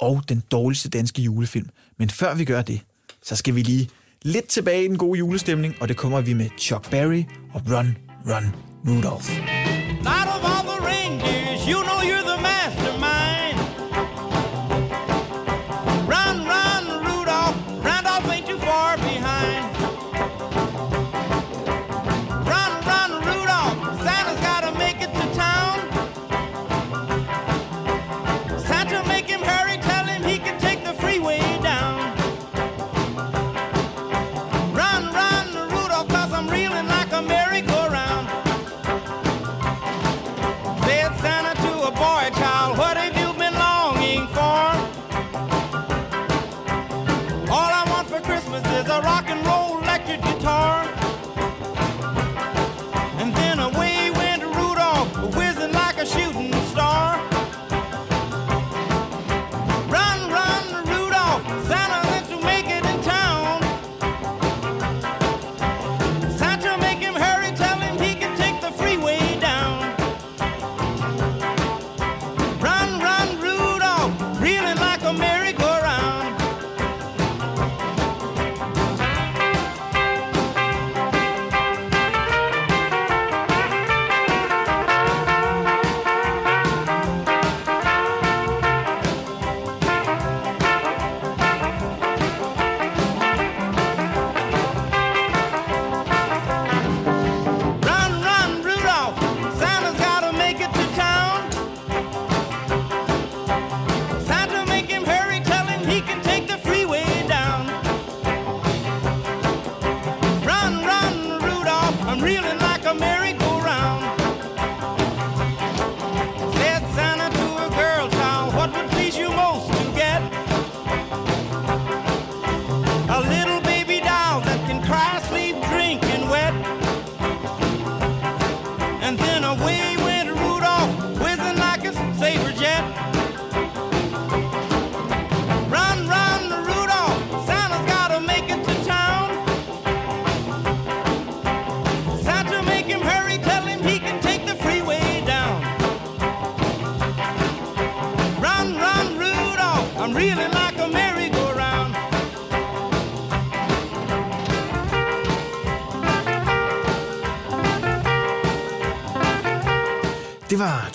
og 0.00 0.22
den 0.28 0.42
dårligste 0.50 0.88
danske 0.88 1.22
julefilm. 1.22 1.68
Men 1.98 2.10
før 2.10 2.34
vi 2.34 2.44
gør 2.44 2.62
det, 2.62 2.80
så 3.22 3.36
skal 3.36 3.54
vi 3.54 3.62
lige 3.62 3.88
lidt 4.22 4.48
tilbage 4.48 4.84
i 4.84 4.88
den 4.88 4.98
gode 4.98 5.18
julestemning, 5.18 5.74
og 5.80 5.88
det 5.88 5.96
kommer 5.96 6.20
vi 6.20 6.32
med 6.32 6.48
Chuck 6.58 6.90
Berry 6.90 7.22
og 7.54 7.62
Run, 7.70 7.96
Run, 8.26 8.54
Rudolph. 8.88 9.30
Out 9.98 10.28
of 10.34 10.44
all 10.44 10.68
the 10.68 10.86
reindeers, 10.86 11.45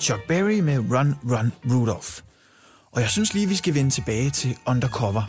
Chuck 0.02 0.26
Berry 0.28 0.60
med 0.60 0.78
Run, 0.78 1.14
Run, 1.30 1.52
Rudolph. 1.70 2.08
Og 2.92 3.00
jeg 3.00 3.10
synes 3.10 3.34
lige, 3.34 3.48
vi 3.48 3.56
skal 3.56 3.74
vende 3.74 3.90
tilbage 3.90 4.30
til 4.30 4.56
Undercover. 4.66 5.22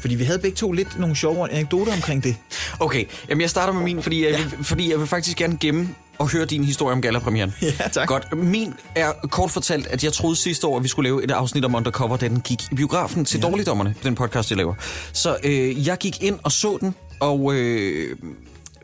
Fordi 0.00 0.14
vi 0.14 0.24
havde 0.24 0.38
begge 0.38 0.56
to 0.56 0.72
lidt 0.72 0.98
nogle 0.98 1.16
sjove 1.16 1.50
anekdoter 1.50 1.92
omkring 1.92 2.24
det. 2.24 2.36
Okay, 2.80 3.04
jamen 3.28 3.40
jeg 3.40 3.50
starter 3.50 3.72
med 3.72 3.82
min, 3.82 4.02
fordi 4.02 4.26
jeg, 4.26 4.38
vil, 4.38 4.64
fordi 4.64 4.90
jeg 4.90 4.98
vil 4.98 5.06
faktisk 5.06 5.36
gerne 5.36 5.56
gemme 5.60 5.94
og 6.18 6.28
høre 6.28 6.44
din 6.44 6.64
historie 6.64 6.92
om 6.92 7.02
gallapremieren. 7.02 7.54
Ja, 7.62 7.88
tak. 7.92 8.08
Godt. 8.08 8.36
Min 8.36 8.74
er 8.94 9.12
kort 9.30 9.50
fortalt, 9.50 9.86
at 9.86 10.04
jeg 10.04 10.12
troede 10.12 10.36
sidste 10.36 10.66
år, 10.66 10.76
at 10.76 10.82
vi 10.82 10.88
skulle 10.88 11.08
lave 11.08 11.24
et 11.24 11.30
afsnit 11.30 11.64
om 11.64 11.74
Undercover, 11.74 12.16
da 12.16 12.28
den 12.28 12.40
gik 12.40 12.72
i 12.72 12.74
biografen 12.74 13.24
til 13.24 13.40
ja. 13.40 13.48
Dårligdommerne, 13.48 13.94
den 14.02 14.14
podcast, 14.14 14.50
jeg 14.50 14.56
laver. 14.56 14.74
Så 15.12 15.36
øh, 15.44 15.86
jeg 15.86 15.98
gik 15.98 16.22
ind 16.22 16.38
og 16.42 16.52
så 16.52 16.78
den, 16.80 16.94
og 17.20 17.54
øh, 17.54 18.16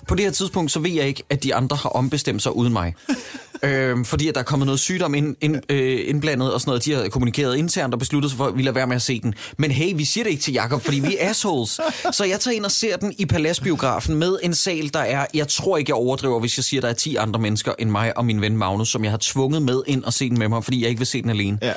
på 0.08 0.14
det 0.14 0.24
her 0.24 0.32
tidspunkt, 0.32 0.72
så 0.72 0.80
ved 0.80 0.90
jeg 0.90 1.06
ikke, 1.06 1.22
at 1.30 1.42
de 1.42 1.54
andre 1.54 1.76
har 1.76 1.88
ombestemt 1.88 2.42
sig 2.42 2.56
uden 2.56 2.72
mig. 2.72 2.94
øhm, 3.62 4.04
fordi 4.04 4.28
at 4.28 4.34
der 4.34 4.40
er 4.40 4.44
kommet 4.44 4.66
noget 4.66 4.80
sygdom 4.80 5.14
ind, 5.14 5.36
ind, 5.40 5.60
øh, 5.68 6.00
indblandet 6.08 6.54
og 6.54 6.60
sådan 6.60 6.70
noget. 6.70 6.84
De 6.84 6.92
har 6.92 7.08
kommunikeret 7.08 7.56
internt 7.56 7.94
og 7.94 7.98
besluttet 7.98 8.30
sig 8.30 8.38
for, 8.38 8.46
at 8.46 8.56
vi 8.56 8.62
lader 8.62 8.74
være 8.74 8.86
med 8.86 8.96
at 8.96 9.02
se 9.02 9.20
den. 9.20 9.34
Men 9.58 9.70
hey, 9.70 9.92
vi 9.96 10.04
siger 10.04 10.24
det 10.24 10.30
ikke 10.30 10.42
til 10.42 10.54
Jakob, 10.54 10.82
fordi 10.82 11.00
vi 11.00 11.16
er 11.20 11.30
assholes. 11.30 11.80
Så 12.12 12.24
jeg 12.24 12.40
tager 12.40 12.56
ind 12.56 12.64
og 12.64 12.70
ser 12.70 12.96
den 12.96 13.14
i 13.18 13.26
Paladsbiografen 13.26 14.14
med 14.14 14.38
en 14.42 14.54
sal, 14.54 14.90
der 14.94 15.00
er, 15.00 15.26
jeg 15.34 15.48
tror 15.48 15.76
ikke, 15.76 15.90
jeg 15.90 15.96
overdriver, 15.96 16.40
hvis 16.40 16.58
jeg 16.58 16.64
siger, 16.64 16.80
at 16.80 16.82
der 16.82 16.88
er 16.88 16.94
10 16.94 17.16
andre 17.16 17.40
mennesker 17.40 17.72
end 17.78 17.90
mig 17.90 18.18
og 18.18 18.24
min 18.24 18.40
ven 18.40 18.56
Magnus, 18.56 18.88
som 18.88 19.04
jeg 19.04 19.12
har 19.12 19.18
tvunget 19.22 19.62
med 19.62 19.82
ind 19.86 20.04
og 20.04 20.12
se 20.12 20.28
den 20.30 20.38
med 20.38 20.48
mig, 20.48 20.64
fordi 20.64 20.82
jeg 20.82 20.88
ikke 20.88 21.00
vil 21.00 21.06
se 21.06 21.22
den 21.22 21.30
alene. 21.30 21.58
Ja. 21.62 21.72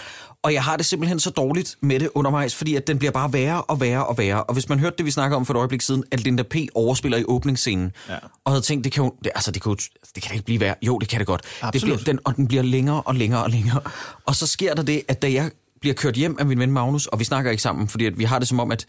Og 0.45 0.53
jeg 0.53 0.63
har 0.63 0.77
det 0.77 0.85
simpelthen 0.85 1.19
så 1.19 1.29
dårligt 1.29 1.75
med 1.81 1.99
det 1.99 2.09
undervejs, 2.13 2.55
fordi 2.55 2.75
at 2.75 2.87
den 2.87 2.99
bliver 2.99 3.11
bare 3.11 3.33
værre 3.33 3.61
og 3.61 3.81
værre 3.81 4.05
og 4.05 4.17
værre. 4.17 4.43
Og 4.43 4.53
hvis 4.53 4.69
man 4.69 4.79
hørte 4.79 4.97
det, 4.97 5.05
vi 5.05 5.11
snakker 5.11 5.37
om 5.37 5.45
for 5.45 5.53
et 5.53 5.57
øjeblik 5.57 5.81
siden, 5.81 6.03
at 6.11 6.19
Linda 6.19 6.43
P. 6.43 6.55
overspiller 6.75 7.17
i 7.17 7.23
åbningsscenen, 7.27 7.91
ja. 8.09 8.15
og 8.43 8.51
havde 8.51 8.61
tænkt, 8.61 8.83
det 8.83 8.91
kan 8.91 9.03
jo, 9.03 9.13
det, 9.23 9.31
altså 9.35 9.51
det 9.51 9.61
kan, 9.61 9.69
jo, 9.69 9.75
det 10.15 10.23
kan 10.23 10.29
da 10.29 10.33
ikke 10.33 10.45
blive 10.45 10.59
værre. 10.59 10.75
Jo, 10.81 10.99
det 10.99 11.09
kan 11.09 11.19
det 11.19 11.27
godt. 11.27 11.41
Det 11.41 11.49
Absolut. 11.61 11.99
bliver, 11.99 12.13
den, 12.13 12.19
og 12.23 12.35
den 12.35 12.47
bliver 12.47 12.63
længere 12.63 13.01
og 13.01 13.15
længere 13.15 13.43
og 13.43 13.49
længere. 13.49 13.81
Og 14.25 14.35
så 14.35 14.47
sker 14.47 14.73
der 14.73 14.83
det, 14.83 15.01
at 15.07 15.21
da 15.21 15.31
jeg 15.31 15.51
bliver 15.81 15.93
kørt 15.93 16.15
hjem 16.15 16.35
af 16.39 16.45
min 16.45 16.59
ven 16.59 16.71
Magnus, 16.71 17.07
og 17.07 17.19
vi 17.19 17.23
snakker 17.23 17.51
ikke 17.51 17.63
sammen, 17.63 17.87
fordi 17.87 18.05
at 18.05 18.19
vi 18.19 18.23
har 18.23 18.39
det 18.39 18.47
som 18.47 18.59
om, 18.59 18.71
at 18.71 18.85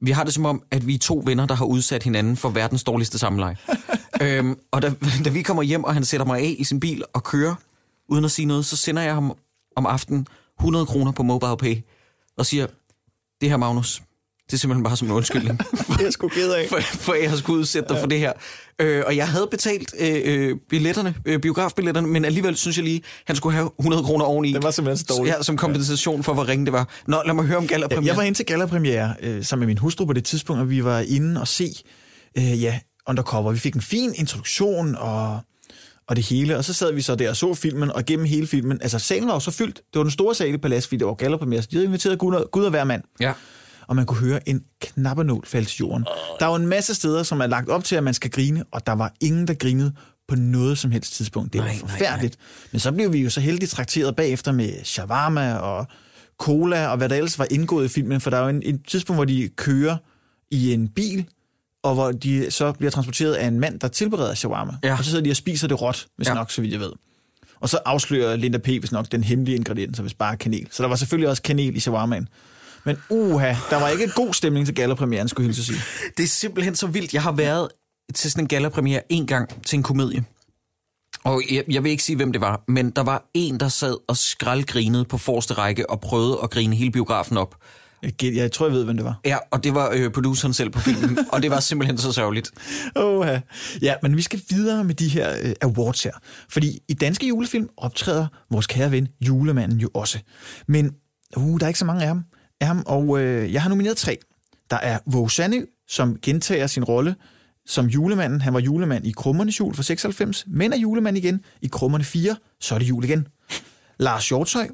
vi 0.00 0.10
har 0.10 0.24
det 0.24 0.34
som 0.34 0.46
om, 0.46 0.62
at 0.70 0.86
vi 0.86 0.94
er 0.94 0.98
to 0.98 1.22
venner, 1.26 1.46
der 1.46 1.54
har 1.54 1.64
udsat 1.64 2.02
hinanden 2.02 2.36
for 2.36 2.48
verdens 2.48 2.84
dårligste 2.84 3.18
sammenleje. 3.18 3.56
øhm, 4.22 4.58
og 4.70 4.82
da, 4.82 4.92
da 5.24 5.30
vi 5.30 5.42
kommer 5.42 5.62
hjem, 5.62 5.84
og 5.84 5.94
han 5.94 6.04
sætter 6.04 6.26
mig 6.26 6.40
af 6.40 6.54
i 6.58 6.64
sin 6.64 6.80
bil 6.80 7.04
og 7.12 7.24
kører, 7.24 7.54
uden 8.08 8.24
at 8.24 8.30
sige 8.30 8.46
noget, 8.46 8.66
så 8.66 8.76
sender 8.76 9.02
jeg 9.02 9.14
ham 9.14 9.32
om 9.76 9.86
aftenen 9.86 10.26
100 10.60 10.86
kroner 10.86 11.12
på 11.12 11.22
MobilePay, 11.22 11.76
og 12.36 12.46
siger, 12.46 12.66
det 13.40 13.50
her 13.50 13.56
Magnus, 13.56 14.02
det 14.46 14.52
er 14.52 14.60
simpelthen 14.60 14.84
bare 14.84 14.96
som 14.96 15.08
en 15.08 15.14
undskyldning. 15.14 15.58
Det 15.88 16.00
er 16.00 16.04
jeg 16.04 16.12
sgu 16.12 16.28
ked 16.28 16.52
af. 16.52 16.68
for, 16.68 16.80
for 16.80 17.14
jeg 17.14 17.30
har 17.30 17.36
skulle 17.36 17.58
udsætte 17.58 17.88
dig 17.88 17.94
ja. 17.94 18.02
for 18.02 18.06
det 18.06 18.18
her. 18.18 18.32
Øh, 18.78 19.02
og 19.06 19.16
jeg 19.16 19.28
havde 19.28 19.46
betalt 19.50 19.94
øh, 19.98 20.20
øh, 20.24 20.56
billetterne, 20.68 21.14
øh, 21.24 21.40
biografbilletterne, 21.40 22.06
men 22.06 22.24
alligevel 22.24 22.56
synes 22.56 22.76
jeg 22.76 22.84
lige, 22.84 23.02
han 23.26 23.36
skulle 23.36 23.56
have 23.56 23.70
100 23.78 24.02
kroner 24.02 24.24
oveni. 24.24 24.52
Det 24.52 24.62
var 24.62 24.70
simpelthen 24.70 25.06
så 25.06 25.14
dårligt. 25.16 25.36
Ja, 25.36 25.42
som 25.42 25.56
kompensation 25.56 26.22
for, 26.22 26.34
hvor 26.34 26.48
ringe 26.48 26.64
det 26.64 26.72
var. 26.72 26.88
Nå, 27.06 27.22
lad 27.26 27.34
mig 27.34 27.44
høre 27.44 27.56
om 27.56 27.66
Gala 27.66 27.86
Ja, 27.90 28.00
jeg 28.00 28.16
var 28.16 28.22
ind 28.22 28.34
til 28.34 28.46
gallapremiere 28.46 29.14
øh, 29.20 29.44
sammen 29.44 29.60
med 29.60 29.66
min 29.66 29.78
hustru 29.78 30.04
på 30.04 30.12
det 30.12 30.24
tidspunkt, 30.24 30.60
og 30.60 30.70
vi 30.70 30.84
var 30.84 31.00
inde 31.00 31.40
og 31.40 31.48
se 31.48 31.74
øh, 32.38 32.62
ja, 32.62 32.78
Undercover. 33.08 33.52
Vi 33.52 33.58
fik 33.58 33.74
en 33.74 33.80
fin 33.80 34.12
introduktion 34.14 34.94
og, 34.94 35.40
og 36.08 36.16
det 36.16 36.24
hele, 36.24 36.56
og 36.56 36.64
så 36.64 36.72
sad 36.72 36.92
vi 36.92 37.00
så 37.00 37.14
der 37.14 37.28
og 37.30 37.36
så 37.36 37.54
filmen, 37.54 37.92
og 37.92 38.04
gennem 38.04 38.26
hele 38.26 38.46
filmen, 38.46 38.78
altså 38.82 38.98
salen 38.98 39.26
var 39.28 39.34
jo 39.34 39.40
så 39.40 39.50
fyldt. 39.50 39.76
Det 39.76 39.98
var 39.98 40.02
den 40.02 40.10
store 40.10 40.34
sal 40.34 40.54
i 40.54 40.58
Palads, 40.58 40.86
fordi 40.86 40.96
det 40.98 41.06
var 41.06 41.14
gallapremiere, 41.14 41.62
så 41.62 41.68
de 41.70 41.76
havde 41.76 41.86
inviteret 41.86 42.18
Gud 42.18 42.34
og, 42.34 42.48
Gud 42.52 42.64
og 42.64 42.70
hver 42.70 42.84
mand. 42.84 43.02
Ja. 43.20 43.32
og 43.86 43.96
man 43.96 44.06
kunne 44.06 44.20
høre 44.28 44.48
en 44.48 44.62
knappenål 44.80 45.46
falde 45.46 45.66
til 45.66 45.76
jorden. 45.80 46.04
Der 46.40 46.46
er 46.46 46.50
jo 46.50 46.54
en 46.56 46.66
masse 46.66 46.94
steder, 46.94 47.22
som 47.22 47.40
er 47.40 47.46
lagt 47.46 47.68
op 47.68 47.84
til, 47.84 47.96
at 47.96 48.04
man 48.04 48.14
skal 48.14 48.30
grine, 48.30 48.64
og 48.72 48.86
der 48.86 48.92
var 48.92 49.12
ingen, 49.20 49.46
der 49.46 49.54
grinede 49.54 49.92
på 50.28 50.34
noget 50.34 50.78
som 50.78 50.90
helst 50.90 51.14
tidspunkt. 51.14 51.52
Det 51.52 51.58
var 51.60 51.66
Nej, 51.66 51.74
nej, 51.74 51.88
forfærdeligt. 51.90 52.36
Men 52.72 52.80
så 52.80 52.92
blev 52.92 53.12
vi 53.12 53.18
jo 53.18 53.30
så 53.30 53.40
heldigt 53.40 53.70
trakteret 53.70 54.16
bagefter 54.16 54.52
med 54.52 54.84
shawarma 54.84 55.54
og 55.54 55.86
cola 56.38 56.86
og 56.88 56.96
hvad 56.96 57.08
der 57.08 57.16
ellers 57.16 57.38
var 57.38 57.46
indgået 57.50 57.84
i 57.84 57.88
filmen, 57.88 58.20
for 58.20 58.30
der 58.30 58.36
er 58.36 58.42
jo 58.42 58.48
en, 58.48 58.62
en 58.62 58.82
tidspunkt, 58.82 59.16
hvor 59.16 59.24
de 59.24 59.48
kører 59.56 59.96
i 60.50 60.72
en 60.72 60.88
bil, 60.88 61.26
og 61.82 61.94
hvor 61.94 62.12
de 62.12 62.50
så 62.50 62.72
bliver 62.72 62.90
transporteret 62.90 63.34
af 63.34 63.46
en 63.46 63.60
mand, 63.60 63.80
der 63.80 63.88
tilbereder 63.88 64.34
shawarma. 64.34 64.72
Ja. 64.82 64.92
Og 64.98 65.04
så 65.04 65.10
sidder 65.10 65.24
de 65.24 65.30
og 65.30 65.36
spiser 65.36 65.68
det 65.68 65.82
råt, 65.82 66.06
hvis 66.16 66.28
Ja. 66.28 66.34
nok, 66.34 66.50
så 66.50 66.60
vidt 66.60 66.72
jeg 66.72 66.80
ved. 66.80 66.92
Og 67.60 67.68
så 67.68 67.78
afslører 67.84 68.36
Linda 68.36 68.58
P. 68.58 68.66
hvis 68.66 68.92
nok 68.92 69.12
den 69.12 69.24
hemmelige 69.24 69.56
ingrediens, 69.56 69.98
hvis 69.98 70.14
bare 70.14 70.36
kanel. 70.36 70.68
Så 70.70 70.82
der 70.82 70.88
var 70.88 70.96
selvfølgelig 70.96 71.28
også 71.28 71.42
kanel 71.42 71.76
i 71.76 71.80
shawarmaen. 71.80 72.28
Men 72.84 72.96
uha, 73.10 73.54
der 73.70 73.80
var 73.80 73.88
ikke 73.88 74.12
god 74.16 74.34
stemning 74.34 74.66
til 74.66 74.74
gallapremieren, 74.74 75.28
skulle 75.28 75.46
jeg 75.48 75.54
sige. 75.54 75.78
Det 76.16 76.22
er 76.22 76.28
simpelthen 76.28 76.74
så 76.76 76.86
vildt. 76.86 77.14
Jeg 77.14 77.22
har 77.22 77.32
været 77.32 77.68
til 78.14 78.30
sådan 78.30 78.44
en 78.44 78.48
gallapremiere 78.48 79.02
en 79.08 79.26
gang 79.26 79.62
til 79.66 79.76
en 79.76 79.82
komedie. 79.82 80.24
Og 81.24 81.42
jeg, 81.50 81.64
jeg 81.70 81.84
vil 81.84 81.90
ikke 81.90 82.02
sige, 82.02 82.16
hvem 82.16 82.32
det 82.32 82.40
var, 82.40 82.62
men 82.68 82.90
der 82.90 83.02
var 83.02 83.30
en, 83.34 83.60
der 83.60 83.68
sad 83.68 83.96
og 84.08 84.16
skraldgrinede 84.16 85.04
på 85.04 85.18
forreste 85.18 85.54
række 85.54 85.90
og 85.90 86.00
prøvede 86.00 86.38
at 86.42 86.50
grine 86.50 86.76
hele 86.76 86.90
biografen 86.90 87.36
op. 87.36 87.54
Jeg, 88.02 88.34
jeg 88.34 88.52
tror, 88.52 88.66
jeg 88.66 88.74
ved, 88.74 88.84
hvem 88.84 88.96
det 88.96 89.04
var. 89.04 89.20
Ja, 89.24 89.38
og 89.50 89.64
det 89.64 89.74
var 89.74 89.90
øh, 89.94 90.10
produceren 90.10 90.54
selv 90.54 90.70
på 90.70 90.80
filmen, 90.80 91.18
og 91.32 91.42
det 91.42 91.50
var 91.50 91.60
simpelthen 91.60 91.98
så 91.98 92.12
sørgeligt. 92.12 92.50
Oha. 92.96 93.38
Ja, 93.82 93.94
men 94.02 94.16
vi 94.16 94.22
skal 94.22 94.40
videre 94.48 94.84
med 94.84 94.94
de 94.94 95.08
her 95.08 95.36
øh, 95.42 95.52
awards 95.60 96.02
her. 96.02 96.12
Fordi 96.48 96.78
i 96.88 96.94
danske 96.94 97.26
julefilm 97.26 97.68
optræder 97.76 98.26
vores 98.50 98.66
kære 98.66 98.90
ven 98.90 99.08
julemanden 99.20 99.78
jo 99.78 99.90
også. 99.94 100.18
Men 100.68 100.94
uh, 101.36 101.60
der 101.60 101.66
er 101.66 101.68
ikke 101.68 101.78
så 101.78 101.84
mange 101.84 102.02
af 102.02 102.08
ham. 102.08 102.24
Af 102.60 102.66
ham 102.66 102.82
og 102.86 103.20
øh, 103.20 103.52
jeg 103.52 103.62
har 103.62 103.68
nomineret 103.68 103.96
tre. 103.96 104.18
Der 104.70 104.76
er 104.76 104.98
Våge 105.06 105.30
Sandø, 105.30 105.60
som 105.88 106.16
gentager 106.22 106.66
sin 106.66 106.84
rolle 106.84 107.14
som 107.66 107.86
julemanden. 107.86 108.40
Han 108.40 108.54
var 108.54 108.60
julemand 108.60 109.06
i 109.06 109.10
Krummernes 109.10 109.60
jul 109.60 109.74
for 109.74 109.82
96, 109.82 110.44
men 110.46 110.72
er 110.72 110.76
julemand 110.76 111.16
igen 111.16 111.40
i 111.62 111.66
Krummerne 111.66 112.04
4, 112.04 112.36
så 112.60 112.74
er 112.74 112.78
det 112.78 112.88
jul 112.88 113.04
igen. 113.04 113.26
Lars 113.98 114.28
Hjortøj 114.28 114.68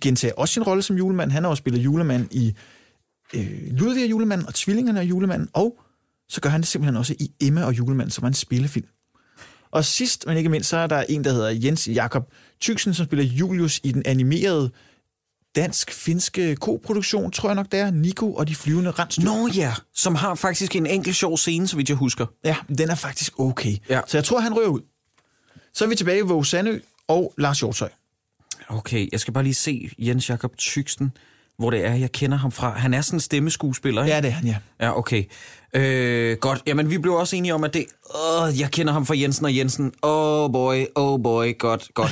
gentager 0.00 0.34
også 0.34 0.54
sin 0.54 0.62
rolle 0.62 0.82
som 0.82 0.96
julemand. 0.96 1.30
Han 1.30 1.42
har 1.42 1.50
også 1.50 1.60
spillet 1.60 1.84
julemand 1.84 2.28
i 2.30 2.54
øh, 3.34 3.70
Ludvig 3.70 4.04
og 4.04 4.10
julemanden 4.10 4.46
og 4.46 4.54
Tvillingerne 4.54 5.00
og 5.00 5.06
julemanden, 5.06 5.48
og 5.52 5.78
så 6.28 6.40
gør 6.40 6.50
han 6.50 6.60
det 6.60 6.68
simpelthen 6.68 6.96
også 6.96 7.14
i 7.18 7.32
Emma 7.40 7.64
og 7.64 7.78
julemanden, 7.78 8.10
som 8.10 8.22
var 8.22 8.28
en 8.28 8.34
spillefilm. 8.34 8.86
Og 9.70 9.84
sidst, 9.84 10.26
men 10.26 10.36
ikke 10.36 10.50
mindst, 10.50 10.68
så 10.70 10.76
er 10.76 10.86
der 10.86 11.04
en, 11.08 11.24
der 11.24 11.32
hedder 11.32 11.48
Jens 11.48 11.88
Jakob 11.88 12.32
Tyksen, 12.60 12.94
som 12.94 13.06
spiller 13.06 13.24
Julius 13.24 13.80
i 13.82 13.92
den 13.92 14.02
animerede 14.06 14.70
dansk-finske 15.56 16.56
koproduktion, 16.56 17.30
tror 17.30 17.48
jeg 17.48 17.56
nok 17.56 17.72
det 17.72 17.80
er, 17.80 17.90
Nico 17.90 18.34
og 18.34 18.48
de 18.48 18.54
flyvende 18.54 18.90
rensdyr. 18.90 19.24
Nå 19.24 19.48
ja, 19.54 19.74
som 19.94 20.14
har 20.14 20.34
faktisk 20.34 20.76
en 20.76 20.86
enkelt 20.86 21.16
sjov 21.16 21.38
scene, 21.38 21.68
så 21.68 21.76
vidt 21.76 21.88
jeg 21.88 21.96
husker. 21.96 22.26
Ja, 22.44 22.56
den 22.78 22.90
er 22.90 22.94
faktisk 22.94 23.40
okay. 23.40 23.76
Ja. 23.88 24.00
Så 24.06 24.16
jeg 24.16 24.24
tror, 24.24 24.40
han 24.40 24.56
rører 24.56 24.68
ud. 24.68 24.80
Så 25.74 25.84
er 25.84 25.88
vi 25.88 25.94
tilbage 25.94 26.22
Våge 26.22 26.46
Sandø 26.46 26.78
og 27.08 27.34
Lars 27.38 27.60
Hjortøj. 27.60 27.88
Okay, 28.68 29.08
jeg 29.12 29.20
skal 29.20 29.34
bare 29.34 29.44
lige 29.44 29.54
se 29.54 29.90
Jens 29.98 30.30
Jakob 30.30 30.56
Tyksten, 30.56 31.12
hvor 31.56 31.70
det 31.70 31.86
er, 31.86 31.94
jeg 31.94 32.12
kender 32.12 32.38
ham 32.38 32.52
fra. 32.52 32.78
Han 32.78 32.94
er 32.94 33.00
sådan 33.00 33.16
en 33.16 33.20
stemmeskuespiller, 33.20 34.02
ikke? 34.02 34.14
Ja, 34.14 34.20
det 34.20 34.28
er 34.28 34.32
han, 34.32 34.46
ja. 34.46 34.56
Ja, 34.80 34.98
okay. 34.98 35.24
Øh, 35.74 36.36
godt. 36.36 36.62
Jamen, 36.66 36.90
vi 36.90 36.98
blev 36.98 37.14
også 37.14 37.36
enige 37.36 37.54
om, 37.54 37.64
at 37.64 37.74
det... 37.74 37.84
Åh, 38.14 38.60
jeg 38.60 38.70
kender 38.70 38.92
ham 38.92 39.06
fra 39.06 39.18
Jensen 39.18 39.44
og 39.44 39.56
Jensen. 39.56 39.92
Oh 40.02 40.52
boy, 40.52 40.84
oh 40.94 41.22
boy, 41.22 41.58
godt, 41.58 41.88
godt. 41.94 42.10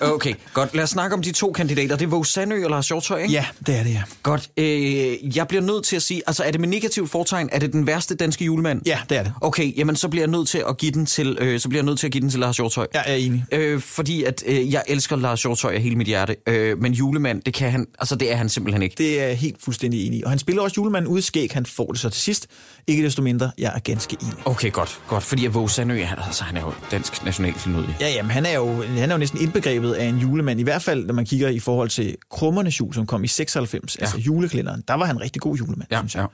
Okay, 0.00 0.34
godt. 0.54 0.74
Lad 0.74 0.84
os 0.84 0.90
snakke 0.90 1.16
om 1.16 1.22
de 1.22 1.32
to 1.32 1.52
kandidater. 1.52 1.96
Det 1.96 2.04
er 2.04 2.08
Våge 2.08 2.26
Sandø 2.26 2.64
og 2.64 2.70
Lars 2.70 2.88
Hjortøj, 2.88 3.18
ikke? 3.22 3.34
Ja, 3.34 3.46
det 3.66 3.78
er 3.78 3.82
det, 3.82 3.92
ja. 3.92 4.02
Godt. 4.22 4.50
Øh, 4.56 5.36
jeg 5.36 5.48
bliver 5.48 5.62
nødt 5.62 5.84
til 5.84 5.96
at 5.96 6.02
sige, 6.02 6.22
altså 6.26 6.42
er 6.42 6.50
det 6.50 6.60
med 6.60 6.68
negativt 6.68 7.10
fortegn, 7.10 7.48
er 7.52 7.58
det 7.58 7.72
den 7.72 7.86
værste 7.86 8.14
danske 8.14 8.44
julemand? 8.44 8.82
Ja, 8.86 8.98
det 9.08 9.18
er 9.18 9.22
det. 9.22 9.32
Okay, 9.40 9.78
jamen 9.78 9.96
så 9.96 10.08
bliver 10.08 10.22
jeg 10.22 10.30
nødt 10.30 10.48
til 10.48 10.64
at 10.68 10.78
give 10.78 10.92
den 10.92 11.06
til, 11.06 11.38
øh, 11.40 11.60
så 11.60 11.68
bliver 11.68 11.78
jeg 11.80 11.86
nødt 11.86 11.98
til 11.98 12.06
at 12.06 12.12
give 12.12 12.22
den 12.22 12.30
til 12.30 12.40
Lars 12.40 12.56
Hjortøj. 12.56 12.86
Jeg 12.94 13.04
er 13.06 13.14
enig. 13.14 13.44
Øh, 13.52 13.80
fordi 13.80 14.24
at 14.24 14.42
øh, 14.46 14.72
jeg 14.72 14.82
elsker 14.88 15.16
Lars 15.16 15.42
Hjortøj 15.42 15.74
af 15.74 15.80
hele 15.82 15.96
mit 15.96 16.06
hjerte, 16.06 16.36
øh, 16.46 16.78
men 16.78 16.92
julemand, 16.92 17.42
det 17.42 17.54
kan 17.54 17.70
han, 17.70 17.86
altså 17.98 18.16
det 18.16 18.32
er 18.32 18.36
han 18.36 18.48
simpelthen 18.48 18.82
ikke. 18.82 18.94
Det 18.98 19.20
er 19.20 19.26
jeg 19.26 19.36
helt 19.36 19.56
fuldstændig 19.64 20.06
enig 20.06 20.18
i. 20.18 20.22
Og 20.22 20.30
han 20.30 20.38
spiller 20.38 20.62
også 20.62 20.74
julemanden 20.76 21.10
ude 21.10 21.18
i 21.18 21.22
skæg. 21.22 21.50
Han 21.52 21.66
får 21.66 21.86
det 21.86 22.00
så 22.00 22.10
til 22.10 22.22
sidst. 22.22 22.46
Ikke 22.92 23.04
desto 23.04 23.22
mindre, 23.22 23.50
jeg 23.58 23.72
er 23.74 23.78
ganske 23.78 24.16
enig. 24.22 24.34
Okay, 24.44 24.72
godt, 24.72 25.00
godt, 25.08 25.22
fordi 25.24 25.46
at 25.46 25.54
Våge 25.54 25.70
Sandø, 25.70 26.02
han, 26.02 26.18
altså, 26.26 26.44
han 26.44 26.56
er 26.56 26.60
jo 26.60 26.72
dansk 26.90 27.24
nationalklenodie. 27.24 27.96
Ja, 28.00 28.08
jamen, 28.10 28.30
han 28.30 28.46
er, 28.46 28.52
jo, 28.54 28.82
han 28.82 29.10
er 29.10 29.14
jo 29.14 29.18
næsten 29.18 29.40
indbegrebet 29.40 29.92
af 29.92 30.04
en 30.04 30.18
julemand. 30.18 30.60
I 30.60 30.62
hvert 30.62 30.82
fald, 30.82 31.06
når 31.06 31.14
man 31.14 31.26
kigger 31.26 31.48
i 31.48 31.58
forhold 31.58 31.88
til 31.88 32.16
Krummernes 32.30 32.80
jul, 32.80 32.94
som 32.94 33.06
kom 33.06 33.24
i 33.24 33.28
96, 33.28 33.96
ja. 33.96 34.00
altså 34.04 34.18
juleklænderen. 34.18 34.82
Der 34.88 34.94
var 34.94 35.04
han 35.06 35.16
en 35.16 35.20
rigtig 35.22 35.42
god 35.42 35.56
julemand, 35.56 35.88
Ja, 35.90 35.98
synes 35.98 36.14
jeg. 36.14 36.20
ja. 36.20 36.26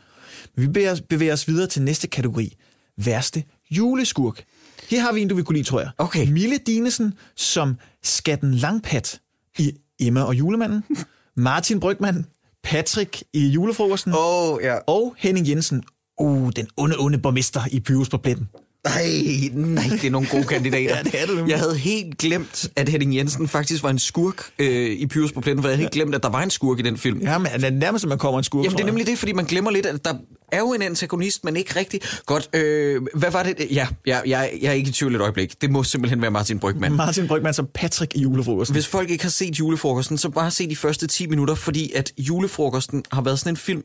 Vi 0.62 0.66
bevæger, 0.66 0.92
os- 0.92 1.00
bevæger 1.00 1.32
os 1.32 1.48
videre 1.48 1.66
til 1.66 1.82
næste 1.82 2.06
kategori. 2.09 2.56
Værste 3.04 3.44
juleskurk. 3.70 4.44
Her 4.90 5.00
har 5.00 5.12
vi 5.12 5.20
en, 5.22 5.28
du 5.28 5.34
vil 5.34 5.44
kunne 5.44 5.56
lide, 5.59 5.68
tror 5.68 5.80
jeg. 5.80 5.90
Okay. 5.98 6.28
Mille 6.30 6.59
Dinesen 6.66 7.14
som 7.36 7.76
Skatten 8.02 8.54
Langpat 8.54 9.20
i 9.59 9.72
Emma 10.00 10.22
og 10.22 10.34
julemanden. 10.34 10.84
Martin 11.36 11.80
Brygman, 11.80 12.26
Patrick 12.64 13.22
i 13.32 13.48
julefrokosten. 13.48 14.12
Åh, 14.18 14.59
ja. 14.62 14.74
Og 14.86 15.14
Henning 15.18 15.48
Jensen, 15.48 15.82
uh, 16.21 16.51
den 16.57 16.69
onde, 16.77 16.97
onde 16.99 17.19
borgmester 17.19 17.61
i 17.71 17.81
Pyrus 17.81 18.09
på 18.09 18.19
pletten. 18.19 18.49
Nej, 18.85 19.51
nej, 19.55 19.85
det 19.85 20.05
er 20.05 20.11
nogle 20.11 20.29
gode 20.31 20.45
kandidater. 20.55 20.97
Ja, 20.97 21.03
det 21.03 21.23
er 21.23 21.27
det. 21.27 21.49
Jeg 21.49 21.59
havde 21.59 21.77
helt 21.77 22.19
glemt, 22.19 22.69
at 22.77 22.89
Henning 22.89 23.16
Jensen 23.16 23.49
faktisk 23.49 23.83
var 23.83 23.91
en 23.91 23.99
skurk 23.99 24.51
øh, 24.59 24.91
i 24.91 25.07
Pyrus 25.07 25.33
på 25.33 25.41
pletten, 25.41 25.62
for 25.62 25.69
jeg 25.69 25.77
havde 25.77 25.83
helt 25.83 25.93
glemt, 25.93 26.14
at 26.14 26.23
der 26.23 26.29
var 26.29 26.43
en 26.43 26.51
skurk 26.51 26.79
i 26.79 26.83
den 26.83 26.99
film. 26.99 27.21
Ja, 27.21 27.39
men 27.39 27.53
det 27.53 27.64
er 27.64 27.71
nærmest, 27.71 28.05
at 28.05 28.09
man 28.09 28.19
kommer 28.19 28.39
en 28.39 28.45
skurk, 28.45 28.64
Jamen 28.64 28.77
det 28.77 28.83
er 28.83 28.87
nemlig 28.87 29.07
det, 29.07 29.19
fordi 29.19 29.33
man 29.33 29.45
glemmer 29.45 29.71
lidt, 29.71 29.87
at 29.87 30.05
der 30.05 30.14
er 30.53 30.59
jo 30.59 30.73
en 30.73 30.83
antagonist, 30.83 31.45
men 31.45 31.57
ikke 31.57 31.77
rigtig. 31.77 32.01
Godt, 32.27 32.49
øh, 32.53 33.03
hvad 33.14 33.31
var 33.31 33.43
det? 33.43 33.66
Ja, 33.71 33.89
ja 34.07 34.21
jeg, 34.27 34.53
jeg 34.62 34.69
er 34.69 34.73
ikke 34.73 34.89
i 34.89 34.93
tvivl 34.93 35.14
et 35.14 35.21
øjeblik. 35.21 35.62
Det 35.62 35.71
må 35.71 35.83
simpelthen 35.83 36.23
være 36.23 36.31
Martin 36.31 36.59
Brygman. 36.59 36.93
Martin 36.93 37.29
Brygman 37.29 37.55
som 37.55 37.69
Patrick 37.75 38.16
i 38.16 38.21
julefrokosten. 38.21 38.75
Hvis 38.75 38.87
folk 38.87 39.11
ikke 39.11 39.25
har 39.25 39.31
set 39.31 39.59
julefrokosten, 39.59 40.19
så 40.19 40.29
bare 40.29 40.51
se 40.51 40.71
de 40.71 40.77
første 40.77 41.07
10 41.07 41.27
minutter, 41.27 41.55
fordi 41.55 41.93
at 41.93 42.12
julefrokosten 42.19 43.05
har 43.12 43.23
været 43.23 43.39
sådan 43.39 43.53
en 43.53 43.57
film, 43.57 43.83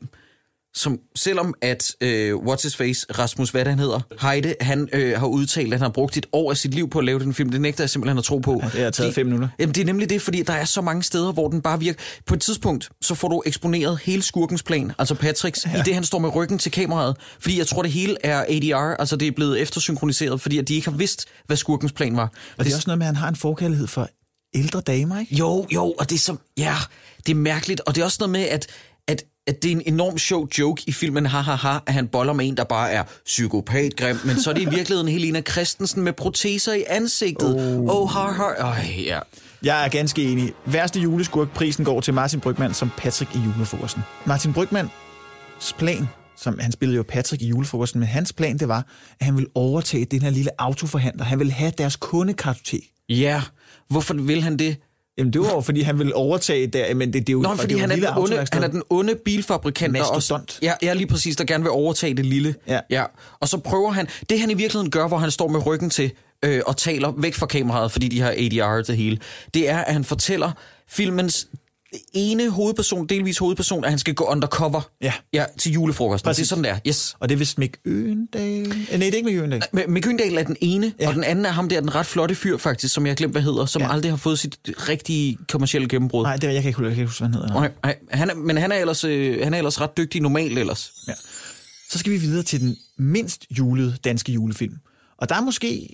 som 0.76 0.98
selvom 1.16 1.54
at 1.62 1.92
øh, 2.00 2.34
What's 2.36 2.62
His 2.62 2.76
Face, 2.76 3.06
Rasmus, 3.18 3.50
hvad 3.50 3.64
han 3.64 3.78
hedder, 3.78 4.00
Heide, 4.20 4.54
han 4.60 4.88
øh, 4.92 5.18
har 5.18 5.26
udtalt, 5.26 5.66
at 5.74 5.78
han 5.80 5.84
har 5.84 5.92
brugt 5.92 6.16
et 6.16 6.26
år 6.32 6.50
af 6.50 6.56
sit 6.56 6.74
liv 6.74 6.90
på 6.90 6.98
at 6.98 7.04
lave 7.04 7.18
den 7.18 7.34
film, 7.34 7.50
det 7.50 7.60
nægter 7.60 7.84
jeg 7.84 7.90
simpelthen 7.90 8.18
at 8.18 8.24
tro 8.24 8.38
på. 8.38 8.52
Ja, 8.62 8.66
det 8.66 8.72
har 8.72 8.78
taget 8.78 8.94
Fordi- 8.96 9.12
fem 9.12 9.26
minutter. 9.26 9.48
Jamen 9.58 9.74
det 9.74 9.80
er 9.80 9.84
nemlig 9.84 10.10
det, 10.10 10.22
fordi 10.22 10.42
der 10.42 10.52
er 10.52 10.64
så 10.64 10.80
mange 10.80 11.02
steder, 11.02 11.32
hvor 11.32 11.48
den 11.48 11.62
bare 11.62 11.80
virker. 11.80 12.00
På 12.26 12.34
et 12.34 12.40
tidspunkt, 12.40 12.88
så 13.02 13.14
får 13.14 13.28
du 13.28 13.42
eksponeret 13.46 13.98
hele 14.02 14.22
skurkens 14.22 14.62
plan, 14.62 14.92
altså 14.98 15.14
Patricks, 15.14 15.66
ja. 15.66 15.78
i 15.80 15.82
det 15.84 15.94
han 15.94 16.04
står 16.04 16.18
med 16.18 16.34
ryggen 16.34 16.58
til 16.58 16.72
kameraet. 16.72 17.16
Fordi 17.40 17.58
jeg 17.58 17.66
tror, 17.66 17.82
det 17.82 17.92
hele 17.92 18.16
er 18.24 18.44
ADR, 18.48 18.96
altså 18.98 19.16
det 19.16 19.28
er 19.28 19.32
blevet 19.32 19.60
eftersynkroniseret, 19.60 20.40
fordi 20.40 20.58
at 20.58 20.68
de 20.68 20.74
ikke 20.74 20.90
har 20.90 20.96
vidst, 20.96 21.24
hvad 21.46 21.56
skurkens 21.56 21.92
plan 21.92 22.16
var. 22.16 22.32
Og 22.58 22.64
det 22.64 22.72
er 22.72 22.76
også 22.76 22.88
noget 22.88 22.98
med, 22.98 23.06
at 23.06 23.08
han 23.08 23.16
har 23.16 23.28
en 23.28 23.36
forkærlighed 23.36 23.86
for 23.86 24.08
ældre 24.54 24.80
damer, 24.80 25.20
ikke? 25.20 25.34
Jo, 25.34 25.66
jo, 25.74 25.94
og 25.98 26.10
det 26.10 26.16
er 26.16 26.20
så, 26.20 26.36
ja, 26.56 26.76
det 27.26 27.32
er 27.32 27.36
mærkeligt, 27.36 27.80
og 27.86 27.94
det 27.94 28.00
er 28.00 28.04
også 28.04 28.16
noget 28.20 28.30
med, 28.30 28.40
at, 28.42 28.66
at 29.46 29.62
det 29.62 29.72
er 29.72 29.76
en 29.76 29.82
enorm 29.86 30.18
sjov 30.18 30.48
joke 30.58 30.82
i 30.86 30.92
filmen 30.92 31.26
ha, 31.26 31.40
ha, 31.40 31.54
ha, 31.54 31.78
at 31.86 31.94
han 31.94 32.08
boller 32.08 32.32
med 32.32 32.48
en, 32.48 32.56
der 32.56 32.64
bare 32.64 32.90
er 32.90 33.02
psykopatgrim, 33.24 34.16
men 34.24 34.40
så 34.40 34.50
er 34.50 34.54
det 34.54 34.62
i 34.62 34.68
virkeligheden 34.68 35.08
Helena 35.08 35.40
Christensen 35.40 36.02
med 36.02 36.12
proteser 36.12 36.72
i 36.72 36.84
ansigtet. 36.88 37.54
Oh, 37.54 37.96
oh 37.96 38.10
har, 38.10 38.32
har. 38.32 38.54
Øj, 38.58 38.74
ja. 39.04 39.20
Jeg 39.62 39.84
er 39.84 39.88
ganske 39.88 40.22
enig. 40.22 40.52
Værste 40.66 41.00
juleskurk, 41.00 41.48
prisen 41.54 41.84
går 41.84 42.00
til 42.00 42.14
Martin 42.14 42.40
Brygman 42.40 42.74
som 42.74 42.90
Patrick 42.96 43.34
i 43.34 43.38
julefrokosten. 43.38 44.02
Martin 44.26 44.52
Brygmans 44.52 44.90
plan, 45.78 46.08
som 46.36 46.58
han 46.58 46.72
spillede 46.72 46.96
jo 46.96 47.02
Patrick 47.02 47.42
i 47.42 47.46
julefrokosten, 47.48 48.00
men 48.00 48.08
hans 48.08 48.32
plan 48.32 48.58
det 48.58 48.68
var, 48.68 48.86
at 49.20 49.26
han 49.26 49.36
ville 49.36 49.50
overtage 49.54 50.04
den 50.04 50.22
her 50.22 50.30
lille 50.30 50.50
autoforhandler. 50.58 51.24
Han 51.24 51.38
ville 51.38 51.52
have 51.52 51.72
deres 51.78 51.96
kundekartotek. 51.96 52.82
Ja, 53.08 53.42
hvorfor 53.88 54.14
vil 54.14 54.42
han 54.42 54.56
det? 54.56 54.76
Jamen 55.18 55.32
det 55.32 55.40
var 55.40 55.50
jo, 55.50 55.60
fordi 55.60 55.80
han 55.80 55.98
ville 55.98 56.14
overtage 56.14 56.66
der, 56.66 56.94
men 56.94 57.12
det, 57.12 57.26
det 57.26 57.28
er 57.28 57.32
jo, 57.32 57.40
Nå, 57.40 57.54
fordi 57.54 57.74
det 57.74 57.76
er 57.76 57.80
han 57.80 57.90
er, 57.90 57.96
den 57.96 58.04
onde, 58.16 58.46
han 58.52 58.62
er 58.62 58.68
den 58.68 58.82
onde 58.90 59.14
bilfabrikant, 59.24 59.94
der 59.94 60.00
også... 60.00 60.14
Mastodont. 60.14 60.58
Ja, 60.62 60.72
ja, 60.82 60.92
lige 60.92 61.06
præcis, 61.06 61.36
der 61.36 61.44
gerne 61.44 61.64
vil 61.64 61.70
overtage 61.70 62.14
det 62.14 62.26
lille. 62.26 62.54
Ja. 62.68 62.80
ja. 62.90 63.04
Og 63.40 63.48
så 63.48 63.58
prøver 63.58 63.90
han... 63.90 64.08
Det 64.30 64.40
han 64.40 64.50
i 64.50 64.54
virkeligheden 64.54 64.90
gør, 64.90 65.08
hvor 65.08 65.16
han 65.16 65.30
står 65.30 65.48
med 65.48 65.66
ryggen 65.66 65.90
til 65.90 66.12
øh, 66.44 66.60
og 66.66 66.76
taler 66.76 67.12
væk 67.16 67.34
fra 67.34 67.46
kameraet, 67.46 67.92
fordi 67.92 68.08
de 68.08 68.20
har 68.20 68.30
ADR 68.30 68.82
det 68.82 68.96
hele, 68.96 69.18
det 69.54 69.70
er, 69.70 69.78
at 69.78 69.92
han 69.92 70.04
fortæller 70.04 70.52
filmens 70.88 71.48
ene 72.12 72.50
hovedperson, 72.50 73.06
delvis 73.06 73.38
hovedperson, 73.38 73.84
at 73.84 73.90
han 73.90 73.98
skal 73.98 74.14
gå 74.14 74.24
undercover 74.24 74.80
Ja. 75.02 75.12
ja 75.32 75.44
til 75.58 75.72
julefrokosten. 75.72 76.28
Præcis. 76.28 76.48
Det 76.48 76.52
er 76.52 76.56
sådan 76.56 76.64
der. 76.64 76.78
Yes. 76.88 77.16
Og 77.20 77.28
det 77.28 77.34
er 77.34 77.38
vist 77.38 77.58
Mick 77.58 77.76
Øgendal. 77.84 78.40
Eh, 78.62 78.68
Nej, 78.68 78.76
det 78.92 79.02
er 79.02 79.04
ikke 79.04 79.22
Mick 79.22 79.36
Øgendal. 79.38 79.62
Men 79.72 79.82
Mick 79.92 80.06
Øgendal 80.06 80.38
er 80.38 80.42
den 80.42 80.56
ene, 80.60 80.92
Ja. 81.00 81.08
og 81.08 81.14
den 81.14 81.24
anden 81.24 81.46
er 81.46 81.50
ham 81.50 81.68
der, 81.68 81.80
den 81.80 81.94
ret 81.94 82.06
flotte 82.06 82.34
fyr 82.34 82.56
faktisk, 82.56 82.94
som 82.94 83.06
jeg 83.06 83.10
har 83.10 83.16
glemt, 83.16 83.32
hvad 83.34 83.42
hedder, 83.42 83.66
som 83.66 83.82
Ja. 83.82 83.92
aldrig 83.92 84.12
har 84.12 84.16
fået 84.16 84.38
sit 84.38 84.58
rigtige 84.88 85.38
kommercielle 85.48 85.88
gennembrud. 85.88 86.22
Nej, 86.22 86.36
det 86.36 86.44
er, 86.48 86.52
jeg 86.52 86.62
kan 86.62 86.68
ikke, 86.68 86.82
jeg 86.82 86.90
kan 86.90 86.98
ikke 87.00 87.06
huske, 87.08 87.20
hvad 87.20 87.28
han 87.28 87.34
hedder. 87.34 87.60
Nej, 87.60 87.70
nej. 87.82 87.96
Han 88.10 88.30
er, 88.30 88.34
men 88.34 88.56
han 88.56 88.72
er, 88.72 88.76
ellers, 88.76 89.04
øh, 89.04 89.40
han 89.42 89.54
er 89.54 89.58
ellers 89.58 89.80
ret 89.80 89.96
dygtig 89.96 90.20
normalt 90.22 90.58
ellers. 90.58 90.92
Ja. 91.08 91.12
Så 91.90 91.98
skal 91.98 92.12
vi 92.12 92.16
videre 92.16 92.42
til 92.42 92.60
den 92.60 92.76
mindst 92.98 93.46
julede 93.58 93.96
danske 94.04 94.32
julefilm. 94.32 94.74
Og 95.18 95.28
der 95.28 95.34
er 95.34 95.40
måske, 95.40 95.88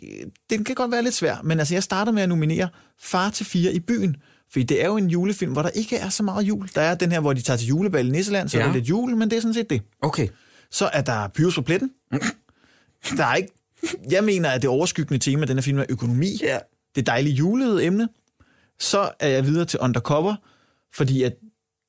den 0.50 0.64
kan 0.64 0.74
godt 0.74 0.90
være 0.92 1.02
lidt 1.02 1.14
svær, 1.14 1.36
men 1.44 1.58
altså 1.58 1.74
jeg 1.74 1.82
starter 1.82 2.12
med 2.12 2.22
at 2.22 2.28
nominere 2.28 2.68
Far 3.02 3.30
til 3.30 3.46
fire 3.46 3.72
i 3.72 3.78
byen. 3.80 4.16
Fordi 4.52 4.62
det 4.62 4.82
er 4.82 4.86
jo 4.86 4.96
en 4.96 5.10
julefilm, 5.10 5.52
hvor 5.52 5.62
der 5.62 5.68
ikke 5.68 5.96
er 5.96 6.08
så 6.08 6.22
meget 6.22 6.42
jul. 6.42 6.70
Der 6.74 6.80
er 6.80 6.94
den 6.94 7.12
her, 7.12 7.20
hvor 7.20 7.32
de 7.32 7.42
tager 7.42 7.56
til 7.56 7.68
julebal 7.68 8.06
i 8.06 8.10
Nisseland, 8.10 8.48
så 8.48 8.58
ja. 8.58 8.62
Er 8.62 8.66
der 8.66 8.74
lidt 8.74 8.88
jul, 8.88 9.16
men 9.16 9.30
det 9.30 9.36
er 9.36 9.40
sådan 9.40 9.54
set 9.54 9.70
det. 9.70 9.82
Okay. 10.02 10.28
Så 10.70 10.90
er 10.92 11.00
der 11.02 11.28
Pyrus 11.28 11.54
på 11.54 11.62
pletten. 11.62 11.90
Der 13.16 13.24
er 13.24 13.34
ikke... 13.34 13.52
Jeg 14.10 14.24
mener, 14.24 14.50
at 14.50 14.62
det 14.62 14.70
overskyggende 14.70 15.18
tema 15.18 15.42
i 15.42 15.46
den 15.46 15.56
her 15.56 15.62
film 15.62 15.78
er 15.78 15.84
økonomi. 15.88 16.38
Ja. 16.42 16.58
Det 16.94 17.06
dejlige 17.06 17.34
julede 17.34 17.84
emne. 17.84 18.08
Så 18.78 19.10
er 19.20 19.28
jeg 19.28 19.46
videre 19.46 19.64
til 19.64 19.78
Undercover, 19.78 20.34
fordi 20.94 21.22
at 21.22 21.36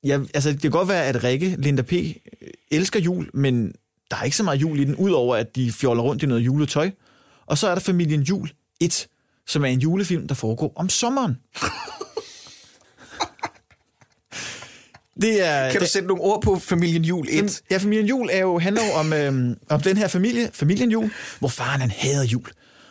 jeg, 0.03 0.21
altså, 0.33 0.51
det 0.51 0.61
kan 0.61 0.71
godt 0.71 0.87
være, 0.87 1.05
at 1.05 1.23
Rikke, 1.23 1.55
Linda 1.59 1.81
P. 1.81 1.93
øh, 1.93 2.09
elsker 2.71 2.99
jul, 2.99 3.29
men 3.33 3.73
der 4.11 4.17
er 4.17 4.23
ikke 4.23 4.37
så 4.37 4.43
meget 4.43 4.61
jul 4.61 4.79
i 4.79 4.83
den, 4.83 4.95
udover 4.95 5.35
at 5.35 5.55
de 5.55 5.71
fjoller 5.71 6.03
rundt 6.03 6.23
i 6.23 6.25
noget 6.25 6.41
juletøj. 6.41 6.91
Og 7.45 7.57
så 7.57 7.67
er 7.67 7.75
der 7.75 7.81
Familien 7.81 8.21
Jul 8.21 8.49
1, 8.79 9.07
som 9.47 9.65
er 9.65 9.69
en 9.69 9.79
julefilm, 9.79 10.27
der 10.27 10.35
foregår 10.35 10.73
om 10.75 10.89
sommeren. 10.89 11.37
Det 15.21 15.47
er, 15.47 15.71
Kan 15.71 15.79
du 15.79 15.83
det, 15.83 15.89
sætte 15.89 16.07
nogle 16.07 16.23
ord 16.23 16.41
på 16.41 16.59
familien 16.59 17.03
Jul 17.03 17.27
1? 17.29 17.61
Ja, 17.71 17.77
familien 17.77 18.05
Jul 18.07 18.29
er 18.31 18.39
jo, 18.39 18.59
handler 18.59 18.81
jo 18.85 18.91
om, 18.93 19.13
øhm, 19.13 19.57
om 19.69 19.81
den 19.81 19.97
her 19.97 20.07
familie, 20.07 20.49
familien 20.53 20.91
Jul, 20.91 21.11
hvor 21.39 21.47
faren 21.47 21.81
han 21.81 21.91
hader 21.91 22.23
jul. 22.23 22.47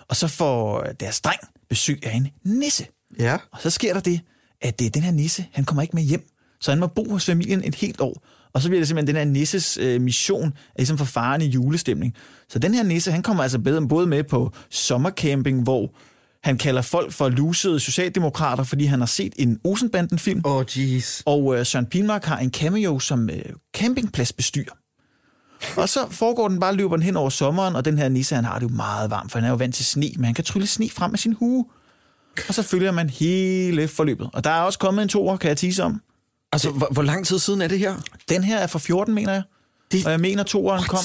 Og 0.08 0.16
så 0.16 0.28
får 0.28 0.82
deres 1.00 1.20
dreng 1.20 1.40
besøg 1.68 2.06
af 2.06 2.14
en 2.16 2.28
nisse. 2.44 2.86
Ja. 3.18 3.36
Og 3.52 3.58
så 3.60 3.70
sker 3.70 3.92
der 3.92 4.00
det, 4.00 4.20
at 4.60 4.78
det 4.78 4.86
er 4.86 4.90
den 4.90 5.02
her 5.02 5.12
nisse, 5.12 5.46
han 5.52 5.64
kommer 5.64 5.82
ikke 5.82 5.96
med 5.96 6.02
hjem. 6.02 6.22
Så 6.60 6.70
han 6.70 6.80
må 6.80 6.86
bo 6.86 7.10
hos 7.10 7.26
familien 7.26 7.64
et 7.64 7.74
helt 7.74 8.00
år. 8.00 8.26
Og 8.52 8.62
så 8.62 8.68
bliver 8.68 8.80
det 8.80 8.88
simpelthen 8.88 9.16
den 9.16 9.26
her 9.26 9.32
nisses 9.32 9.78
øh, 9.78 10.00
mission, 10.00 10.46
at 10.46 10.52
ligesom 10.76 10.98
få 10.98 11.04
faren 11.04 11.42
i 11.42 11.46
julestemning. 11.46 12.14
Så 12.48 12.58
den 12.58 12.74
her 12.74 12.82
nisse, 12.82 13.12
han 13.12 13.22
kommer 13.22 13.42
altså 13.42 13.58
bedre 13.58 13.88
både 13.88 14.06
med 14.06 14.24
på 14.24 14.52
sommercamping, 14.70 15.62
hvor 15.62 15.94
han 16.42 16.58
kalder 16.58 16.82
folk 16.82 17.12
for 17.12 17.28
lusede 17.28 17.80
socialdemokrater, 17.80 18.64
fordi 18.64 18.84
han 18.84 18.98
har 19.00 19.06
set 19.06 19.32
en 19.36 19.60
Olsenbanden-film. 19.64 20.42
Åh, 20.44 20.56
oh, 20.56 20.64
jeez. 20.78 21.22
Og 21.26 21.56
øh, 21.58 21.66
Søren 21.66 21.86
Pilmark 21.86 22.24
har 22.24 22.38
en 22.38 22.50
cameo 22.50 22.98
som 22.98 23.30
øh, 23.30 23.42
campingpladsbestyrer. 23.76 24.72
Og 25.76 25.88
så 25.88 26.06
foregår 26.10 26.48
den 26.48 26.60
bare, 26.60 26.74
løber 26.74 26.96
den 26.96 27.02
hen 27.02 27.16
over 27.16 27.30
sommeren, 27.30 27.76
og 27.76 27.84
den 27.84 27.98
her 27.98 28.08
nisse, 28.08 28.34
han 28.34 28.44
har 28.44 28.58
det 28.58 28.62
jo 28.70 28.74
meget 28.74 29.10
varmt, 29.10 29.32
for 29.32 29.38
han 29.38 29.46
er 29.46 29.50
jo 29.50 29.56
vant 29.56 29.74
til 29.74 29.84
sne, 29.84 30.10
men 30.16 30.24
han 30.24 30.34
kan 30.34 30.44
trylle 30.44 30.66
sne 30.66 30.90
frem 30.90 31.10
med 31.10 31.18
sin 31.18 31.32
hue. 31.32 31.66
Og 32.48 32.54
så 32.54 32.62
følger 32.62 32.92
man 32.92 33.10
hele 33.10 33.88
forløbet. 33.88 34.30
Og 34.32 34.44
der 34.44 34.50
er 34.50 34.60
også 34.60 34.78
kommet 34.78 35.02
en 35.02 35.08
toer, 35.08 35.36
kan 35.36 35.48
jeg 35.48 35.56
tease 35.56 35.82
om. 35.84 36.00
Altså, 36.52 36.70
hvor, 36.70 36.88
hvor 36.92 37.02
lang 37.02 37.26
tid 37.26 37.38
siden 37.38 37.62
er 37.62 37.68
det 37.68 37.78
her? 37.78 37.94
Den 38.28 38.44
her 38.44 38.58
er 38.58 38.66
fra 38.66 38.78
14, 38.78 39.14
mener 39.14 39.32
jeg. 39.32 39.42
Det- 39.92 40.06
Og 40.06 40.12
jeg 40.12 40.20
mener, 40.20 40.42
toeren 40.42 40.78
What? 40.78 40.88
kom 40.88 40.98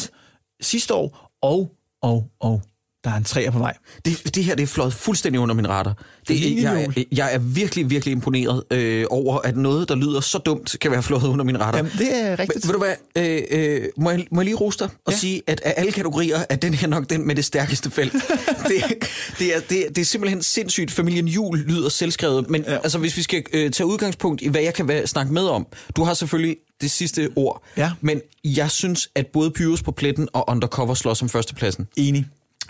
sidste 0.61 0.93
år, 0.93 1.31
og, 1.41 1.71
og, 2.01 2.29
og, 2.39 2.61
der 3.05 3.11
er 3.11 3.15
en 3.17 3.23
træer 3.23 3.51
på 3.51 3.59
vej. 3.59 3.73
Det, 4.05 4.35
det 4.35 4.43
her 4.43 4.55
det 4.55 4.63
er 4.63 4.67
fløjet 4.67 4.93
fuldstændig 4.93 5.41
under 5.41 5.55
min 5.55 5.69
radar. 5.69 6.03
Det, 6.27 6.61
jeg, 6.63 6.83
er- 6.83 7.03
jeg 7.11 7.33
er 7.33 7.37
virkelig, 7.39 7.89
virkelig 7.89 8.11
imponeret 8.11 8.63
øh, 8.71 9.05
over, 9.09 9.39
at 9.39 9.57
noget, 9.57 9.89
der 9.89 9.95
lyder 9.95 10.19
så 10.21 10.37
dumt, 10.37 10.75
kan 10.81 10.91
være 10.91 11.03
fløjet 11.03 11.27
under 11.27 11.45
min 11.45 11.59
radar. 11.61 11.77
Jamen, 11.77 11.91
det 11.97 12.19
er 12.21 12.29
Men, 12.29 12.39
rigtigt. 12.39 12.67
ved 12.67 12.73
du 12.73 12.79
hvad, 12.79 12.93
øh, 13.17 13.41
øh, 13.51 13.81
må, 13.97 14.11
jeg, 14.11 14.25
må 14.31 14.41
jeg 14.41 14.45
lige 14.45 14.55
rose 14.55 14.79
dig 14.79 14.89
og 15.05 15.13
Ja. 15.13 15.17
sige, 15.17 15.41
at 15.47 15.61
af 15.61 15.73
alle 15.77 15.91
kategorier 15.91 16.43
er 16.49 16.55
den 16.55 16.73
her 16.73 16.87
nok 16.87 17.09
den 17.09 17.27
med 17.27 17.35
det 17.35 17.45
stærkeste 17.45 17.91
felt. 17.91 18.13
det, 18.69 18.83
det, 19.39 19.55
er, 19.55 19.59
det, 19.69 19.85
det 19.89 19.97
er 19.97 20.05
simpelthen 20.05 20.43
sindssygt. 20.43 20.91
Familien 20.91 21.27
Jul 21.27 21.57
lyder 21.57 21.89
selvskrevet, 21.89 22.49
men 22.49 22.63
ja. 22.67 22.73
altså, 22.77 22.97
hvis 22.97 23.17
vi 23.17 23.21
skal 23.21 23.43
øh, 23.53 23.71
tage 23.71 23.87
udgangspunkt 23.87 24.41
i, 24.41 24.47
hvad 24.47 24.61
jeg 24.61 24.73
kan 24.73 24.87
være, 24.87 25.07
snakke 25.07 25.33
med 25.33 25.43
om. 25.43 25.67
Du 25.95 26.03
har 26.03 26.13
selvfølgelig 26.13 26.57
det 26.81 26.91
sidste 26.91 27.29
ord, 27.35 27.63
Ja. 27.77 27.91
men 28.01 28.21
jeg 28.43 28.71
synes, 28.71 29.09
at 29.15 29.27
både 29.27 29.51
Pyrus 29.51 29.83
på 29.83 29.91
pletten 29.91 30.27
og 30.33 30.49
Undercover 30.49 30.93
slår 30.93 31.13
som 31.13 31.29
førstepladsen. 31.29 31.87
Enig. 31.97 32.25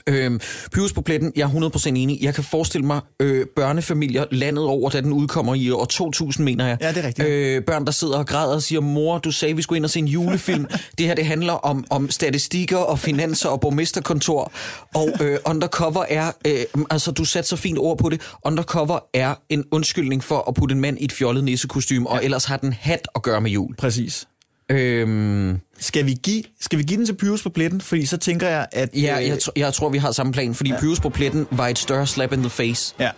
Øhm, 0.09 0.39
Pyrus 0.71 0.93
på 0.93 1.01
pletten, 1.01 1.31
jeg 1.35 1.43
er 1.43 1.69
100% 1.77 1.87
enig. 1.87 2.17
Jeg 2.21 2.33
kan 2.33 2.43
forestille 2.43 2.87
mig 2.87 3.01
øh, 3.19 3.45
børnefamilier 3.55 4.25
landet 4.31 4.63
over, 4.63 4.89
da 4.89 5.01
den 5.01 5.13
udkommer 5.13 5.55
i 5.55 5.71
år 5.71 5.85
2000, 5.85 6.45
mener 6.45 6.67
jeg. 6.67 6.77
Ja, 6.81 6.89
det 6.89 6.97
er 6.97 7.07
rigtigt. 7.07 7.27
Øh, 7.27 7.63
børn, 7.63 7.85
der 7.85 7.91
sidder 7.91 8.17
og 8.17 8.27
græder 8.27 8.55
og 8.55 8.61
siger, 8.61 8.81
mor, 8.81 9.17
du 9.17 9.31
sagde, 9.31 9.55
vi 9.55 9.61
skulle 9.61 9.77
ind 9.77 9.85
og 9.85 9.89
se 9.89 9.99
en 9.99 10.07
julefilm. 10.07 10.65
det 10.97 11.05
her, 11.05 11.15
det 11.15 11.25
handler 11.25 11.53
om, 11.53 11.85
om 11.89 12.09
statistikker 12.09 12.77
og 12.77 12.99
finanser 12.99 13.49
og 13.49 13.59
borgmesterkontor. 13.59 14.51
Og 14.95 15.09
øh, 15.21 15.37
Undercover 15.45 16.05
er, 16.09 16.31
øh, 16.47 16.83
altså 16.89 17.11
du 17.11 17.25
satte 17.25 17.49
så 17.49 17.55
fint 17.55 17.77
ord 17.79 17.97
på 17.97 18.09
det, 18.09 18.21
Undercover 18.45 18.99
er 19.13 19.35
en 19.49 19.63
undskyldning 19.71 20.23
for 20.23 20.43
at 20.47 20.53
putte 20.53 20.73
en 20.73 20.81
mand 20.81 20.97
i 20.99 21.05
et 21.05 21.11
fjollet 21.11 21.43
nissekostyme, 21.43 22.09
og 22.09 22.23
ellers 22.23 22.45
har 22.45 22.57
den 22.57 22.73
hat 22.73 23.07
at 23.15 23.21
gøre 23.21 23.41
med 23.41 23.51
jul. 23.51 23.75
Præcis. 23.75 24.27
Øhm, 24.69 25.59
Skal 25.79 26.05
vi, 26.05 26.13
give, 26.23 26.43
skal 26.61 26.79
vi 26.79 26.83
give 26.83 26.97
den 26.97 27.05
til 27.05 27.13
Pyrus 27.15 27.43
på 27.43 27.49
pletten? 27.49 27.81
Fordi 27.81 28.05
så 28.05 28.17
tænker 28.17 28.47
jeg, 28.49 28.67
at... 28.71 28.89
ja, 28.93 29.19
øh, 29.21 29.27
jeg, 29.27 29.37
tr- 29.37 29.49
jeg 29.55 29.73
tror, 29.73 29.89
vi 29.89 29.97
har 29.97 30.11
samme 30.11 30.33
plan, 30.33 30.55
fordi 30.55 30.69
ja. 30.69 30.79
Pyrus 30.79 30.99
på 30.99 31.09
pletten 31.09 31.47
var 31.51 31.67
et 31.67 31.79
større 31.79 32.07
slap 32.07 32.33
in 32.33 32.39
the 32.39 32.49
face. 32.49 32.95
Ja. 32.99 33.11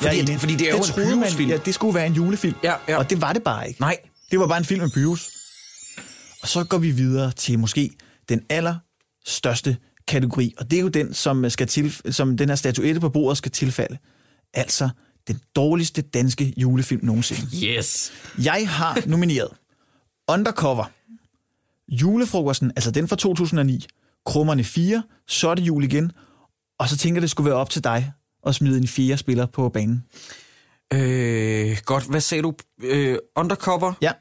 Fordi- 0.00 0.18
enig. 0.18 0.40
fordi 0.40 0.54
det 0.56 0.66
er 0.66 0.70
jo 0.70 0.76
en 0.76 0.82
Pyrus-film. 0.94 1.50
ja, 1.50 1.56
det 1.56 1.74
skulle 1.74 1.94
være 1.94 2.06
en 2.06 2.12
julefilm. 2.12 2.54
Ja, 2.62 2.74
ja. 2.88 2.96
Og 2.98 3.10
det 3.10 3.20
var 3.20 3.32
det 3.32 3.42
bare 3.42 3.68
ikke. 3.68 3.80
Nej, 3.80 3.96
Det 4.30 4.38
var 4.40 4.46
bare 4.46 4.58
en 4.58 4.64
film 4.64 4.80
med 4.82 4.90
Pyrus. 4.90 5.28
Og 6.42 6.48
så 6.48 6.64
går 6.64 6.78
vi 6.78 6.90
videre 6.90 7.32
til 7.32 7.58
måske 7.58 7.90
den 8.28 8.40
allerstørste 8.50 9.76
kategori, 10.08 10.54
og 10.58 10.70
det 10.70 10.76
er 10.76 10.80
jo 10.80 10.88
den, 10.88 11.14
som, 11.14 11.50
skal 11.50 11.66
til, 11.66 11.94
som 12.10 12.36
den 12.36 12.48
her 12.48 12.56
statuette 12.56 13.00
på 13.00 13.08
bordet 13.08 13.38
skal 13.38 13.50
tilfalde. 13.52 13.98
Altså 14.54 14.88
den 15.28 15.40
dårligste 15.56 16.02
danske 16.02 16.54
julefilm 16.56 17.00
nogensinde. 17.04 17.42
Yes. 17.64 18.12
Jeg 18.44 18.68
har 18.68 18.98
nomineret 19.06 19.48
Undercover, 20.28 20.84
Julefrokosten, 21.88 22.72
altså 22.76 22.90
den 22.90 23.08
fra 23.08 23.16
2009, 23.16 23.86
Krummerne 24.26 24.64
4, 24.64 25.02
Så 25.26 25.48
er 25.48 25.54
det 25.54 25.62
jul 25.62 25.84
igen, 25.84 26.12
og 26.78 26.88
så 26.88 26.96
tænker 26.96 27.16
jeg, 27.16 27.22
det 27.22 27.30
skulle 27.30 27.50
være 27.50 27.58
op 27.58 27.70
til 27.70 27.84
dig 27.84 28.12
at 28.46 28.54
smide 28.54 28.78
en 28.78 28.88
fjerde 28.88 29.16
spiller 29.18 29.46
på 29.46 29.68
banen. 29.68 30.04
Øh, 30.92 31.76
godt, 31.84 32.04
hvad 32.10 32.20
sagde 32.20 32.42
du? 32.42 32.52
Øh, 32.82 33.18
undercover? 33.36 33.92
Ja, 34.02 34.12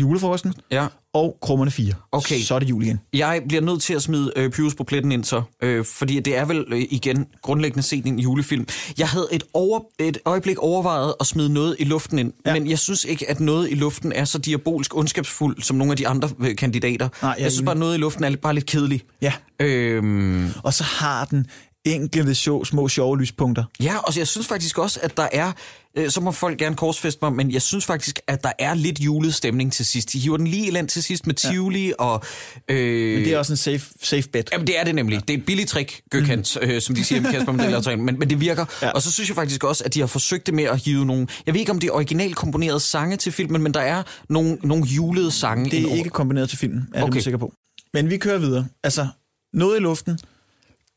Julefrokosten 0.00 0.54
Ja. 0.70 0.86
og 1.14 1.36
Krummerne 1.42 1.70
4. 1.70 1.92
Okay. 2.12 2.40
Så 2.40 2.54
er 2.54 2.58
det 2.58 2.70
jul 2.70 2.82
igen. 2.84 3.00
Jeg 3.12 3.42
bliver 3.48 3.60
nødt 3.62 3.82
til 3.82 3.94
at 3.94 4.02
smide 4.02 4.32
øh, 4.36 4.50
Pyrus 4.50 4.74
på 4.74 4.84
pletten 4.84 5.12
ind 5.12 5.24
så, 5.24 5.42
øh, 5.62 5.84
fordi 5.84 6.20
det 6.20 6.36
er 6.36 6.44
vel 6.44 6.64
øh, 6.72 6.82
igen 6.90 7.26
grundlæggende 7.42 7.82
set 7.82 8.04
en 8.06 8.18
julefilm. 8.18 8.66
Jeg 8.98 9.08
havde 9.08 9.28
et, 9.32 9.42
over, 9.54 9.80
et 9.98 10.18
øjeblik 10.24 10.58
overvejet 10.58 11.14
at 11.20 11.26
smide 11.26 11.52
noget 11.52 11.76
i 11.78 11.84
luften 11.84 12.18
ind, 12.18 12.32
Ja. 12.46 12.52
men 12.52 12.70
jeg 12.70 12.78
synes 12.78 13.04
ikke, 13.04 13.30
at 13.30 13.40
noget 13.40 13.70
i 13.70 13.74
luften 13.74 14.12
er 14.12 14.24
så 14.24 14.38
diabolsk 14.38 14.96
ondskabsfuld 14.96 15.62
som 15.62 15.76
nogle 15.76 15.90
af 15.90 15.96
de 15.96 16.08
andre 16.08 16.30
øh, 16.40 16.56
kandidater. 16.56 17.08
Nej, 17.22 17.30
jeg 17.30 17.42
jeg 17.42 17.52
synes 17.52 17.64
bare, 17.64 17.74
at 17.74 17.78
noget 17.78 17.94
i 17.94 17.98
luften 17.98 18.24
er 18.24 18.28
lidt- 18.28 18.40
bare 18.40 18.54
lidt 18.54 18.66
kedeligt. 18.66 19.06
Ja. 19.22 19.32
Øhm, 19.60 20.50
Og 20.62 20.74
så 20.74 20.84
har 20.84 21.24
den 21.24 21.46
enkelte 21.94 22.34
show, 22.34 22.64
små 22.64 22.88
sjove 22.88 23.18
lyspunkter. 23.18 23.64
Ja, 23.80 23.96
og 23.98 24.18
jeg 24.18 24.26
synes 24.26 24.46
faktisk 24.46 24.78
også, 24.78 25.00
at 25.02 25.16
der 25.16 25.28
er, 25.32 25.52
øh, 25.96 26.10
så 26.10 26.20
må 26.20 26.32
folk 26.32 26.58
gerne 26.58 26.76
korsfeste 26.76 27.18
mig, 27.22 27.32
men 27.32 27.50
jeg 27.50 27.62
synes 27.62 27.84
faktisk, 27.84 28.20
at 28.26 28.44
der 28.44 28.52
er 28.58 28.74
lidt 28.74 29.00
julet 29.00 29.34
stemning 29.34 29.72
til 29.72 29.86
sidst. 29.86 30.12
De 30.12 30.18
hiver 30.18 30.36
den 30.36 30.46
lige 30.46 30.66
i 30.66 30.70
land 30.70 30.88
til 30.88 31.02
sidst 31.02 31.26
med 31.26 31.34
Tivoli, 31.34 31.86
ja. 31.86 31.94
og... 31.98 32.24
Øh, 32.68 33.14
Men 33.14 33.24
det 33.24 33.32
er 33.32 33.38
også 33.38 33.52
en 33.52 33.56
safe, 33.56 33.86
safe 34.02 34.28
bet. 34.28 34.48
Jamen, 34.52 34.66
det 34.66 34.80
er 34.80 34.84
det 34.84 34.94
nemlig. 34.94 35.20
Det 35.28 35.34
er 35.34 35.38
et 35.38 35.46
billigt 35.46 35.68
trick, 35.68 36.00
Gøkant, 36.10 36.58
mm. 36.62 36.68
øh, 36.68 36.80
som 36.80 36.94
de 36.94 37.04
siger 37.04 37.20
med 37.20 37.30
Kasper 37.30 37.52
Modeller, 37.52 37.96
men, 37.96 38.18
men 38.18 38.30
det 38.30 38.40
virker. 38.40 38.64
Ja. 38.82 38.86
Ja. 38.86 38.92
Og 38.92 39.02
så 39.02 39.12
synes 39.12 39.28
jeg 39.28 39.34
faktisk 39.34 39.64
også, 39.64 39.84
at 39.84 39.94
de 39.94 40.00
har 40.00 40.06
forsøgt 40.06 40.46
det 40.46 40.54
med 40.54 40.64
at 40.64 40.84
hive 40.84 41.06
nogle... 41.06 41.26
Jeg 41.46 41.54
ved 41.54 41.60
ikke, 41.60 41.72
om 41.72 41.80
det 41.80 41.88
er 41.88 41.92
originalt 41.92 42.36
komponerede 42.36 42.80
sange 42.80 43.16
til 43.16 43.32
filmen, 43.32 43.62
men 43.62 43.74
der 43.74 43.80
er 43.80 44.02
nogle, 44.28 44.58
nogle 44.62 44.84
julede 44.84 45.30
sange. 45.30 45.70
Det 45.70 45.92
er 45.92 45.94
ikke 45.94 46.10
kombineret 46.10 46.48
til 46.48 46.58
filmen, 46.58 46.88
er 46.94 47.02
Okay. 47.02 47.08
okay. 47.08 47.14
jeg 47.14 47.22
sikker 47.22 47.38
på. 47.38 47.52
Men 47.94 48.10
vi 48.10 48.16
kører 48.18 48.38
videre. 48.38 48.66
Altså, 48.84 49.06
noget 49.52 49.76
i 49.76 49.80
luften, 49.80 50.18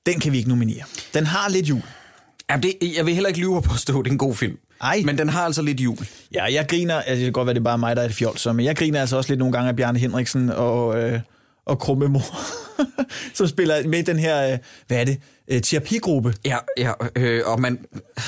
den 0.05 0.19
kan 0.19 0.31
vi 0.31 0.37
ikke 0.37 0.49
nominere. 0.49 0.83
Den 1.13 1.25
har 1.25 1.49
lidt 1.49 1.69
jul. 1.69 1.81
Ja, 2.49 2.57
det, 2.57 2.73
jeg 2.97 3.05
vil 3.05 3.13
heller 3.13 3.27
ikke 3.27 3.39
lyve 3.39 3.61
på 3.61 3.73
at 3.73 3.79
stå, 3.79 4.01
det 4.01 4.07
er 4.07 4.11
en 4.11 4.17
god 4.17 4.35
film. 4.35 4.57
Ej. 4.81 5.01
Men 5.05 5.17
den 5.17 5.29
har 5.29 5.41
altså 5.45 5.61
lidt 5.61 5.79
jul. 5.79 5.97
Ja, 6.33 6.43
jeg 6.53 6.65
griner, 6.69 6.95
altså 6.95 7.15
det 7.15 7.23
kan 7.23 7.33
godt 7.33 7.45
være, 7.45 7.53
det 7.53 7.59
er 7.59 7.63
bare 7.63 7.77
mig, 7.77 7.95
der 7.95 8.01
er 8.01 8.05
et 8.05 8.13
fjol, 8.13 8.37
så, 8.37 8.53
men 8.53 8.65
jeg 8.65 8.75
griner 8.75 9.01
altså 9.01 9.17
også 9.17 9.29
lidt 9.29 9.39
nogle 9.39 9.53
gange 9.53 9.69
af 9.69 9.75
Bjarne 9.75 9.99
Henriksen 9.99 10.49
og, 10.49 11.01
øh, 11.01 11.19
og 11.69 11.79
Krumme 11.79 12.07
Mor, 12.07 12.21
som 13.37 13.47
spiller 13.47 13.87
med 13.87 14.03
den 14.03 14.19
her, 14.19 14.51
øh, 14.51 14.57
hvad 14.87 14.97
er 14.97 15.03
det, 15.03 15.17
øh, 15.47 15.61
terapigruppe. 15.61 16.33
Ja, 16.45 16.57
ja 16.77 16.91
øh, 17.15 17.41
og 17.45 17.61
man, 17.61 17.79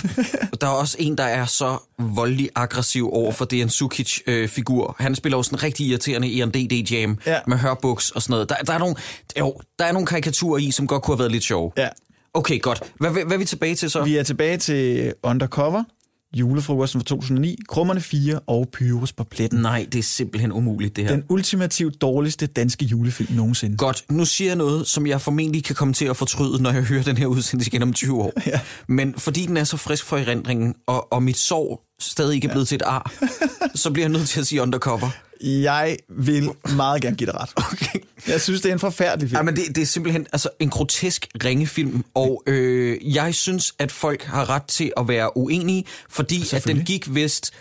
der 0.62 0.68
er 0.68 0.72
også 0.72 0.96
en, 1.00 1.18
der 1.18 1.24
er 1.24 1.46
så 1.46 1.78
voldelig 2.00 2.50
aggressiv 2.56 3.14
over 3.14 3.32
for 3.32 3.46
Dejan 3.46 3.70
Sukic-figur. 3.70 4.96
Han 5.00 5.16
spiller 5.16 5.38
jo 5.38 5.44
sådan 5.44 5.56
en 5.58 5.64
rigtig 5.64 5.86
irriterende 5.88 6.28
i 6.28 6.42
en 6.42 6.50
DD-jam 6.50 7.18
Ja. 7.26 7.40
med 7.48 7.58
hørbuks 7.58 8.12
og 8.12 8.22
sådan 8.22 8.32
noget. 8.34 8.50
Der, 8.50 8.56
der, 8.56 8.74
er 8.74 8.78
nogle, 8.78 8.96
jo, 9.40 9.62
der 9.80 9.86
er 9.86 9.92
nogle 9.92 10.08
karikaturer 10.08 10.58
i, 10.58 10.72
som 10.72 10.88
godt 10.88 11.04
kunne 11.04 11.16
have 11.16 11.20
været 11.20 11.32
lidt 11.32 11.44
sjove. 11.44 11.72
Ja. 11.78 11.88
Okay, 12.34 12.62
godt. 12.62 12.84
Hvad, 13.00 13.12
hvad, 13.12 13.24
hvad 13.24 13.34
er 13.34 13.38
vi 13.40 13.46
tilbage 13.46 13.76
til 13.76 13.90
så? 13.90 14.04
Vi 14.04 14.18
er 14.18 14.24
tilbage 14.24 14.58
til 14.58 15.14
Undercover, 15.24 15.84
julefrokosten 16.34 17.02
fra 17.02 17.06
2009, 17.06 17.58
Krummerne 17.70 18.02
4 18.02 18.40
og 18.48 18.70
Pyrus 18.74 19.14
på 19.14 19.24
pletten. 19.24 19.62
Nej, 19.62 19.88
det 19.92 20.00
er 20.00 20.04
simpelthen 20.04 20.52
umuligt, 20.52 20.96
det 20.96 21.04
her. 21.04 21.12
Den 21.12 21.24
ultimativt 21.30 22.02
dårligste 22.02 22.48
danske 22.48 22.86
julefilm 22.86 23.36
nogensinde. 23.36 23.78
Godt, 23.78 24.06
nu 24.10 24.26
siger 24.26 24.50
jeg 24.50 24.56
noget, 24.56 24.88
som 24.88 25.08
jeg 25.08 25.22
formentlig 25.22 25.64
kan 25.64 25.76
komme 25.76 25.94
til 25.94 26.06
at 26.06 26.18
fortryde, 26.18 26.64
når 26.64 26.72
jeg 26.72 26.84
hører 26.84 27.04
den 27.04 27.18
her 27.18 27.26
udsendelse 27.26 27.70
igen 27.70 27.84
om 27.84 27.94
20 27.94 28.22
år. 28.22 28.32
Ja. 28.52 28.60
Men 28.88 29.14
fordi 29.18 29.46
den 29.46 29.58
er 29.58 29.64
så 29.64 29.78
frisk 29.78 30.06
for 30.06 30.18
erindringen, 30.18 30.76
og, 30.88 31.14
og 31.14 31.24
mit 31.24 31.38
sorg 31.38 31.82
stadig 32.00 32.36
ikke 32.36 32.48
er 32.48 32.52
blevet 32.52 32.68
til 32.68 32.76
et 32.76 32.82
ar, 32.82 33.12
så 33.76 33.92
bliver 33.92 34.04
jeg 34.04 34.12
nødt 34.12 34.30
til 34.30 34.40
at 34.40 34.48
sige 34.48 34.62
undercover. 34.62 35.10
Jeg 35.44 35.98
vil 36.10 36.50
meget 36.76 37.02
gerne 37.02 37.16
give 37.16 37.32
dig 37.32 37.42
ret. 37.42 37.50
Okay. 37.56 38.00
Jeg 38.28 38.42
synes, 38.42 38.62
det 38.62 38.70
er 38.70 38.74
en 38.74 38.80
forfærdelig 38.80 39.30
film. 39.30 39.38
Ja, 39.38 39.42
men 39.42 39.56
det, 39.56 39.76
det 39.76 39.82
er 39.82 39.86
simpelthen 39.86 40.28
altså, 40.34 40.50
en 40.60 40.70
grotesk 40.70 41.28
ringefilm, 41.44 42.04
og 42.14 42.44
øh, 42.48 43.16
jeg 43.16 43.36
synes, 43.36 43.74
at 43.80 43.92
folk 43.92 44.24
har 44.24 44.50
ret 44.50 44.64
til 44.64 44.92
at 44.98 45.08
være 45.08 45.38
uenige, 45.38 45.86
fordi 46.10 46.44
at 46.54 46.64
den 46.68 46.86
gik 46.86 47.16
vist... 47.16 47.54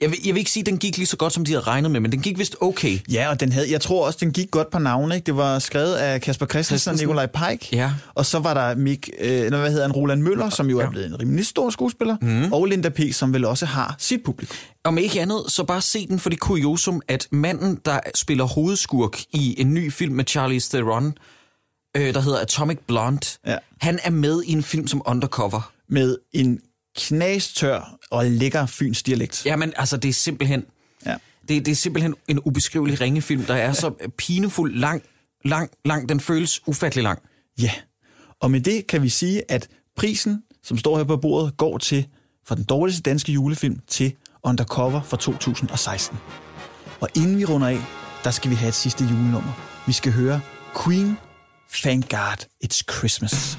Jeg 0.00 0.10
vil, 0.10 0.18
jeg 0.24 0.34
vil 0.34 0.38
ikke 0.38 0.50
sige, 0.50 0.60
at 0.62 0.66
den 0.66 0.78
gik 0.78 0.96
lige 0.96 1.06
så 1.06 1.16
godt, 1.16 1.32
som 1.32 1.44
de 1.44 1.52
havde 1.52 1.62
regnet 1.64 1.90
med, 1.90 2.00
men 2.00 2.12
den 2.12 2.20
gik 2.20 2.38
vist 2.38 2.56
okay. 2.60 2.98
Ja, 3.12 3.28
og 3.30 3.40
den 3.40 3.52
havde, 3.52 3.70
jeg 3.72 3.80
tror 3.80 4.06
også, 4.06 4.18
den 4.20 4.32
gik 4.32 4.50
godt 4.50 4.70
på 4.70 4.78
navne. 4.78 5.14
Ikke? 5.14 5.26
Det 5.26 5.36
var 5.36 5.58
skrevet 5.58 5.94
af 5.94 6.20
Kasper 6.20 6.46
Christensen 6.46 6.90
og. 6.90 6.96
Nikolaj 6.96 7.26
Peik. 7.26 7.72
Ja. 7.72 7.92
Og 8.14 8.26
så 8.26 8.38
var 8.38 8.54
der 8.54 8.74
Mik, 8.74 9.10
øh, 9.20 9.48
hvad 9.48 9.70
hedder 9.70 9.82
han, 9.86 9.92
Roland 9.92 10.22
Møller, 10.22 10.50
som 10.50 10.70
jo 10.70 10.78
er 10.78 10.90
blevet 10.90 11.06
en 11.06 11.20
rimelig 11.20 11.46
stor 11.46 11.70
skuespiller. 11.70 12.16
Mm. 12.22 12.52
Og 12.52 12.66
Linda 12.66 12.88
P., 12.88 13.00
som 13.12 13.32
vel 13.32 13.44
også 13.44 13.66
har 13.66 13.94
sit 13.98 14.20
publikum. 14.24 14.56
Om 14.84 14.98
ikke 14.98 15.20
andet, 15.20 15.42
så 15.48 15.64
bare 15.64 15.80
se 15.80 16.06
den 16.06 16.18
for 16.18 16.30
det 16.30 16.40
kuriosum, 16.40 17.02
at 17.08 17.28
manden, 17.32 17.78
der 17.84 18.00
spiller 18.14 18.44
hovedskurk 18.44 19.20
i 19.32 19.60
en 19.60 19.74
ny 19.74 19.92
film 19.92 20.14
med 20.14 20.24
Charlize 20.28 20.70
Theron, 20.70 21.14
øh, 21.96 22.14
der 22.14 22.20
hedder 22.20 22.38
Atomic 22.40 22.78
Blonde, 22.86 23.26
Ja. 23.46 23.56
han 23.80 23.98
er 24.04 24.10
med 24.10 24.42
i 24.46 24.52
en 24.52 24.62
film 24.62 24.86
som 24.86 25.02
Undercover. 25.06 25.72
Med 25.90 26.16
en 26.32 26.60
knastør 26.96 27.98
og 28.10 28.24
lækker 28.24 28.66
fyns 28.66 29.02
dialekt. 29.02 29.46
Jamen, 29.46 29.72
altså, 29.76 29.96
det 29.96 30.08
er 30.08 30.12
simpelthen... 30.12 30.64
Ja. 31.06 31.16
Det, 31.48 31.66
det 31.66 31.72
er 31.72 31.76
simpelthen 31.76 32.14
en 32.28 32.40
ubeskrivelig 32.44 33.00
ringefilm, 33.00 33.44
der 33.44 33.54
er 33.54 33.72
så 33.72 34.10
pinefuld 34.18 34.74
lang, 34.74 35.02
lang, 35.44 35.70
lang. 35.84 36.08
Den 36.08 36.20
føles 36.20 36.60
ufattelig 36.66 37.02
lang. 37.02 37.18
Ja, 37.60 37.70
og 38.40 38.50
med 38.50 38.60
det 38.60 38.86
kan 38.86 39.02
vi 39.02 39.08
sige, 39.08 39.42
at 39.50 39.68
prisen, 39.96 40.42
som 40.62 40.78
står 40.78 40.96
her 40.96 41.04
på 41.04 41.16
bordet, 41.16 41.56
går 41.56 41.78
til 41.78 42.06
fra 42.46 42.54
den 42.54 42.64
dårligste 42.64 43.02
danske 43.02 43.32
julefilm 43.32 43.80
til 43.86 44.12
Undercover 44.42 45.02
fra 45.02 45.16
2016. 45.16 46.18
Og 47.00 47.08
inden 47.16 47.38
vi 47.38 47.44
runder 47.44 47.68
af, 47.68 47.78
der 48.24 48.30
skal 48.30 48.50
vi 48.50 48.54
have 48.54 48.68
et 48.68 48.74
sidste 48.74 49.04
julenummer. 49.04 49.82
Vi 49.86 49.92
skal 49.92 50.12
høre 50.12 50.40
Queen, 50.84 51.16
Thank 51.72 52.08
God 52.10 52.46
It's 52.64 52.82
Christmas. 52.98 53.58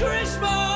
Christmas. 0.00 0.69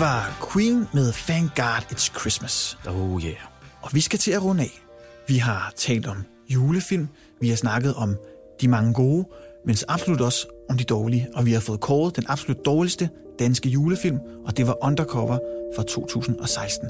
Det 0.00 0.06
var 0.06 0.48
Queen 0.52 0.86
med 0.94 1.12
Thank 1.12 1.56
God 1.56 1.82
It's 1.92 2.20
Christmas. 2.20 2.78
Oh 2.88 3.24
yeah. 3.24 3.36
Og 3.82 3.90
vi 3.94 4.00
skal 4.00 4.18
til 4.18 4.30
at 4.30 4.44
runde 4.44 4.62
af. 4.62 4.82
Vi 5.28 5.36
har 5.36 5.72
talt 5.76 6.06
om 6.06 6.24
julefilm, 6.48 7.08
vi 7.40 7.48
har 7.48 7.56
snakket 7.56 7.94
om 7.94 8.16
de 8.60 8.68
mange 8.68 8.94
gode, 8.94 9.28
men 9.66 9.76
absolut 9.88 10.20
også 10.20 10.46
om 10.70 10.76
de 10.76 10.84
dårlige. 10.84 11.28
Og 11.34 11.46
vi 11.46 11.52
har 11.52 11.60
fået 11.60 11.80
kåret 11.80 12.16
den 12.16 12.24
absolut 12.28 12.64
dårligste 12.64 13.10
danske 13.38 13.68
julefilm, 13.68 14.18
og 14.46 14.56
det 14.56 14.66
var 14.66 14.84
Undercover 14.84 15.38
fra 15.76 15.82
2016. 15.82 16.88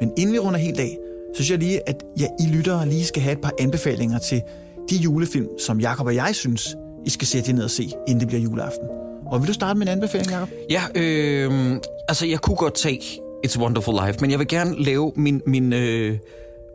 Men 0.00 0.12
inden 0.16 0.34
vi 0.34 0.38
runder 0.38 0.60
helt 0.60 0.80
af, 0.80 0.98
så 1.34 1.34
synes 1.34 1.50
jeg 1.50 1.58
lige, 1.58 1.88
at 1.88 2.02
jeg, 2.16 2.28
I 2.40 2.46
lyttere 2.46 2.88
lige 2.88 3.04
skal 3.04 3.22
have 3.22 3.32
et 3.32 3.40
par 3.40 3.52
anbefalinger 3.58 4.18
til 4.18 4.42
de 4.90 4.96
julefilm, 4.96 5.48
som 5.58 5.80
Jakob 5.80 6.06
og 6.06 6.14
jeg 6.14 6.34
synes, 6.34 6.76
I 7.06 7.10
skal 7.10 7.26
sætte 7.26 7.50
jer 7.50 7.56
ned 7.56 7.64
og 7.64 7.70
se, 7.70 7.90
inden 8.08 8.20
det 8.20 8.28
bliver 8.28 8.42
juleaften. 8.42 9.07
Og 9.30 9.40
vil 9.40 9.48
du 9.48 9.52
starte 9.52 9.78
med 9.78 9.86
en 9.86 9.92
anbefaling, 9.92 10.30
Jacob? 10.30 10.48
Ja, 10.70 10.82
øh, 10.94 11.76
altså 12.08 12.26
jeg 12.26 12.38
kunne 12.40 12.56
godt 12.56 12.74
tage 12.74 13.00
It's 13.46 13.58
a 13.58 13.62
Wonderful 13.62 13.94
Life, 14.06 14.18
men 14.20 14.30
jeg 14.30 14.38
vil 14.38 14.48
gerne 14.48 14.82
lave 14.84 15.12
min, 15.16 15.42
min, 15.46 15.72
øh, 15.72 16.18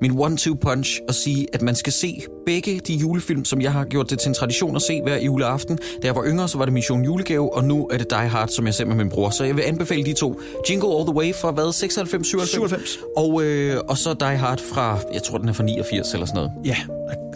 min 0.01 0.20
one-two 0.20 0.56
punch 0.62 0.99
og 1.08 1.16
sige, 1.16 1.47
at 1.54 1.62
man 1.62 1.76
skal 1.76 1.93
se 1.93 2.22
begge 2.45 2.80
de 2.88 2.93
julefilm, 2.93 3.45
som 3.45 3.62
jeg 3.62 3.72
har 3.72 3.86
gjort 3.86 4.10
det 4.10 4.20
til 4.20 4.30
en 4.30 4.34
tradition 4.34 4.76
at 4.76 4.82
se 4.82 5.01
hver 5.01 5.18
juleaften. 5.18 5.78
Da 5.78 6.08
jeg 6.08 6.16
var 6.16 6.26
yngre, 6.26 6.47
så 6.47 6.58
var 6.58 6.66
det 6.66 6.74
Mission 6.74 7.04
Julegave, 7.04 7.56
og 7.56 7.64
nu 7.64 7.88
er 7.91 7.97
det 7.97 8.10
Die 8.10 8.18
Hard, 8.18 8.47
som 8.47 8.66
jeg 8.66 8.74
ser 8.74 8.86
med 8.86 8.95
min 8.95 9.10
bror. 9.10 9.30
Så 9.30 9.43
jeg 9.43 9.56
vil 9.56 9.62
anbefale 9.62 10.04
de 10.04 10.14
to. 10.14 10.41
Jingle 10.70 10.89
All 10.95 11.06
The 11.06 11.16
Way 11.16 11.34
fra 11.34 11.51
hvad? 11.51 11.74
96, 11.74 12.28
97? 12.28 12.49
97. 12.49 12.99
Og, 13.18 13.43
øh, 13.43 13.82
og 13.88 13.97
så 13.97 14.14
Die 14.14 14.38
Hard 14.38 14.60
fra, 14.74 14.99
jeg 15.14 15.24
tror 15.24 15.38
den 15.38 15.49
er 15.49 15.54
fra 15.54 15.64
89 15.64 16.14
eller 16.14 16.26
sådan 16.26 16.36
noget. 16.36 16.51
Ja, 16.66 16.78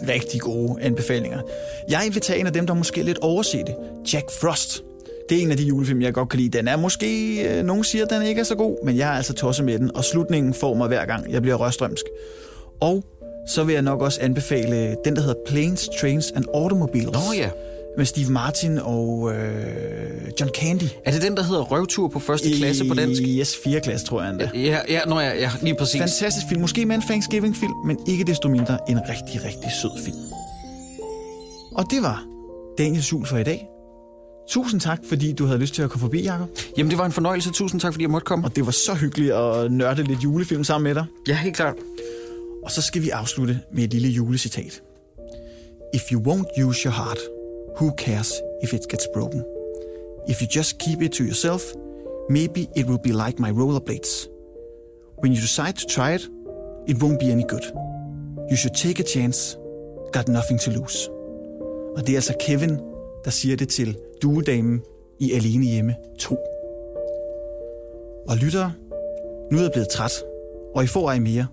rigtig 0.08 0.40
gode 0.40 0.82
anbefalinger. 0.82 1.40
Jeg 1.88 2.08
vil 2.12 2.22
tage 2.22 2.40
en 2.40 2.46
af 2.46 2.52
dem, 2.52 2.66
der 2.66 2.74
måske 2.74 3.02
lidt 3.02 3.18
overset. 3.18 3.74
Jack 4.12 4.30
Frost. 4.40 4.82
Det 5.28 5.38
er 5.38 5.42
en 5.42 5.50
af 5.50 5.56
de 5.56 5.62
julefilm, 5.62 6.02
jeg 6.02 6.14
godt 6.14 6.28
kan 6.28 6.40
lide. 6.40 6.58
Den 6.58 6.68
er 6.68 6.76
måske, 6.76 7.42
øh, 7.48 7.64
nogen 7.64 7.84
siger, 7.84 8.04
at 8.04 8.10
den 8.10 8.22
ikke 8.22 8.40
er 8.40 8.44
så 8.44 8.54
god, 8.54 8.84
men 8.84 8.96
jeg 8.96 9.08
er 9.08 9.12
altså 9.12 9.32
tosset 9.32 9.64
med 9.64 9.78
den, 9.78 9.96
og 9.96 10.04
slutningen 10.04 10.54
får 10.54 10.74
mig 10.74 10.88
hver 10.88 11.06
gang, 11.06 11.32
jeg 11.32 11.42
bliver 11.42 11.56
rørstrømsk. 11.56 12.04
Og 12.80 13.04
så 13.48 13.64
vil 13.64 13.72
jeg 13.72 13.82
nok 13.82 14.02
også 14.02 14.18
anbefale 14.22 14.96
den, 15.04 15.16
der 15.16 15.20
hedder 15.22 15.40
Planes, 15.46 15.88
Trains 16.00 16.32
and 16.36 16.44
Automobiles. 16.54 17.12
Nå 17.12 17.32
ja. 17.36 17.50
Med 17.96 18.06
Steve 18.06 18.30
Martin 18.32 18.78
og 18.78 19.32
øh, 19.34 19.40
John 20.40 20.50
Candy. 20.54 20.88
Er 21.04 21.10
det 21.10 21.22
den, 21.22 21.36
der 21.36 21.42
hedder 21.42 21.62
Røvtur 21.62 22.08
på 22.08 22.18
første 22.18 22.50
klasse 22.50 22.84
på 22.88 22.94
dansk? 22.94 23.22
Yes, 23.24 23.56
4. 23.64 23.80
klasse, 23.80 24.06
tror 24.06 24.22
jeg 24.22 24.30
endda. 24.30 24.50
Ja, 24.54 24.78
ja, 24.88 25.00
nå 25.06 25.20
ja, 25.20 25.38
ja 25.38 25.50
lige 25.62 25.74
præcis. 25.74 26.00
Fantastisk 26.00 26.46
film. 26.48 26.60
Måske 26.60 26.86
med 26.86 26.96
en 26.96 27.02
Thanksgiving-film, 27.02 27.72
men 27.86 27.98
ikke 28.08 28.24
desto 28.24 28.48
mindre 28.48 28.78
en 28.88 28.98
rigtig, 29.08 29.44
rigtig 29.44 29.70
sød 29.82 30.04
film. 30.04 30.16
Og 31.74 31.84
det 31.90 32.02
var 32.02 32.24
Daniels 32.78 33.12
jul 33.12 33.26
for 33.26 33.38
i 33.38 33.44
dag. 33.44 33.68
Tusind 34.48 34.80
tak, 34.80 34.98
fordi 35.04 35.32
du 35.32 35.46
havde 35.46 35.58
lyst 35.58 35.74
til 35.74 35.82
at 35.82 35.90
komme 35.90 36.00
forbi, 36.00 36.22
Jacob. 36.22 36.48
Jamen, 36.78 36.90
det 36.90 36.98
var 36.98 37.06
en 37.06 37.12
fornøjelse. 37.12 37.50
Tusind 37.50 37.80
tak, 37.80 37.92
fordi 37.92 38.02
jeg 38.02 38.10
måtte 38.10 38.24
komme. 38.24 38.44
Og 38.46 38.56
det 38.56 38.66
var 38.66 38.72
så 38.72 38.94
hyggeligt 38.94 39.32
at 39.32 39.72
nørde 39.72 40.02
lidt 40.02 40.24
julefilm 40.24 40.64
sammen 40.64 40.84
med 40.84 40.94
dig. 40.94 41.06
Ja, 41.28 41.36
helt 41.36 41.56
klart. 41.56 41.76
Og 42.64 42.70
så 42.70 42.82
skal 42.82 43.02
vi 43.02 43.10
afslutte 43.10 43.60
med 43.72 43.84
et 43.84 43.92
lille 43.92 44.08
julecitat. 44.08 44.82
If 45.94 46.12
you 46.12 46.20
won't 46.20 46.64
use 46.64 46.84
your 46.84 46.94
heart, 46.94 47.18
who 47.80 47.90
cares 47.98 48.32
if 48.62 48.72
it 48.72 48.80
gets 48.90 49.06
broken? 49.14 49.44
If 50.28 50.42
you 50.42 50.48
just 50.56 50.78
keep 50.78 51.02
it 51.02 51.12
to 51.12 51.24
yourself, 51.24 51.62
maybe 52.30 52.60
it 52.76 52.86
will 52.86 53.00
be 53.04 53.12
like 53.26 53.36
my 53.38 53.50
rollerblades. 53.50 54.28
When 55.22 55.32
you 55.32 55.40
decide 55.40 55.72
to 55.72 55.86
try 55.88 56.14
it, 56.14 56.22
it 56.88 56.96
won't 57.02 57.18
be 57.18 57.32
any 57.32 57.44
good. 57.48 57.64
You 58.50 58.56
should 58.56 58.74
take 58.74 58.98
a 59.00 59.06
chance. 59.14 59.58
Got 60.12 60.28
nothing 60.28 60.60
to 60.60 60.70
lose. 60.70 61.10
Og 61.96 62.06
det 62.06 62.12
er 62.12 62.16
altså 62.16 62.34
Kevin, 62.46 62.78
der 63.24 63.30
siger 63.30 63.56
det 63.56 63.68
til 63.68 63.96
duedamen 64.22 64.82
i 65.18 65.32
Alene 65.32 65.66
Hjemme 65.66 65.94
2. 66.18 66.36
Og 68.28 68.36
lyttere, 68.36 68.72
nu 69.52 69.58
er 69.58 69.62
jeg 69.62 69.72
blevet 69.72 69.88
træt, 69.88 70.12
og 70.74 70.84
I 70.84 70.86
får 70.86 71.08
ej 71.08 71.18
mere. 71.18 71.46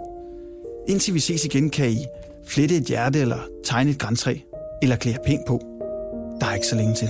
Indtil 0.87 1.13
vi 1.13 1.19
ses 1.19 1.45
igen, 1.45 1.69
kan 1.69 1.91
I 1.91 2.05
flette 2.47 2.77
et 2.77 2.83
hjerte 2.83 3.19
eller 3.19 3.39
tegne 3.63 3.91
et 3.91 3.99
græntræ, 3.99 4.37
eller 4.81 4.95
klæde 4.95 5.17
pænt 5.25 5.47
på. 5.47 5.61
Der 6.41 6.47
er 6.47 6.53
ikke 6.53 6.67
så 6.67 6.75
længe 6.75 6.95
til. 6.95 7.09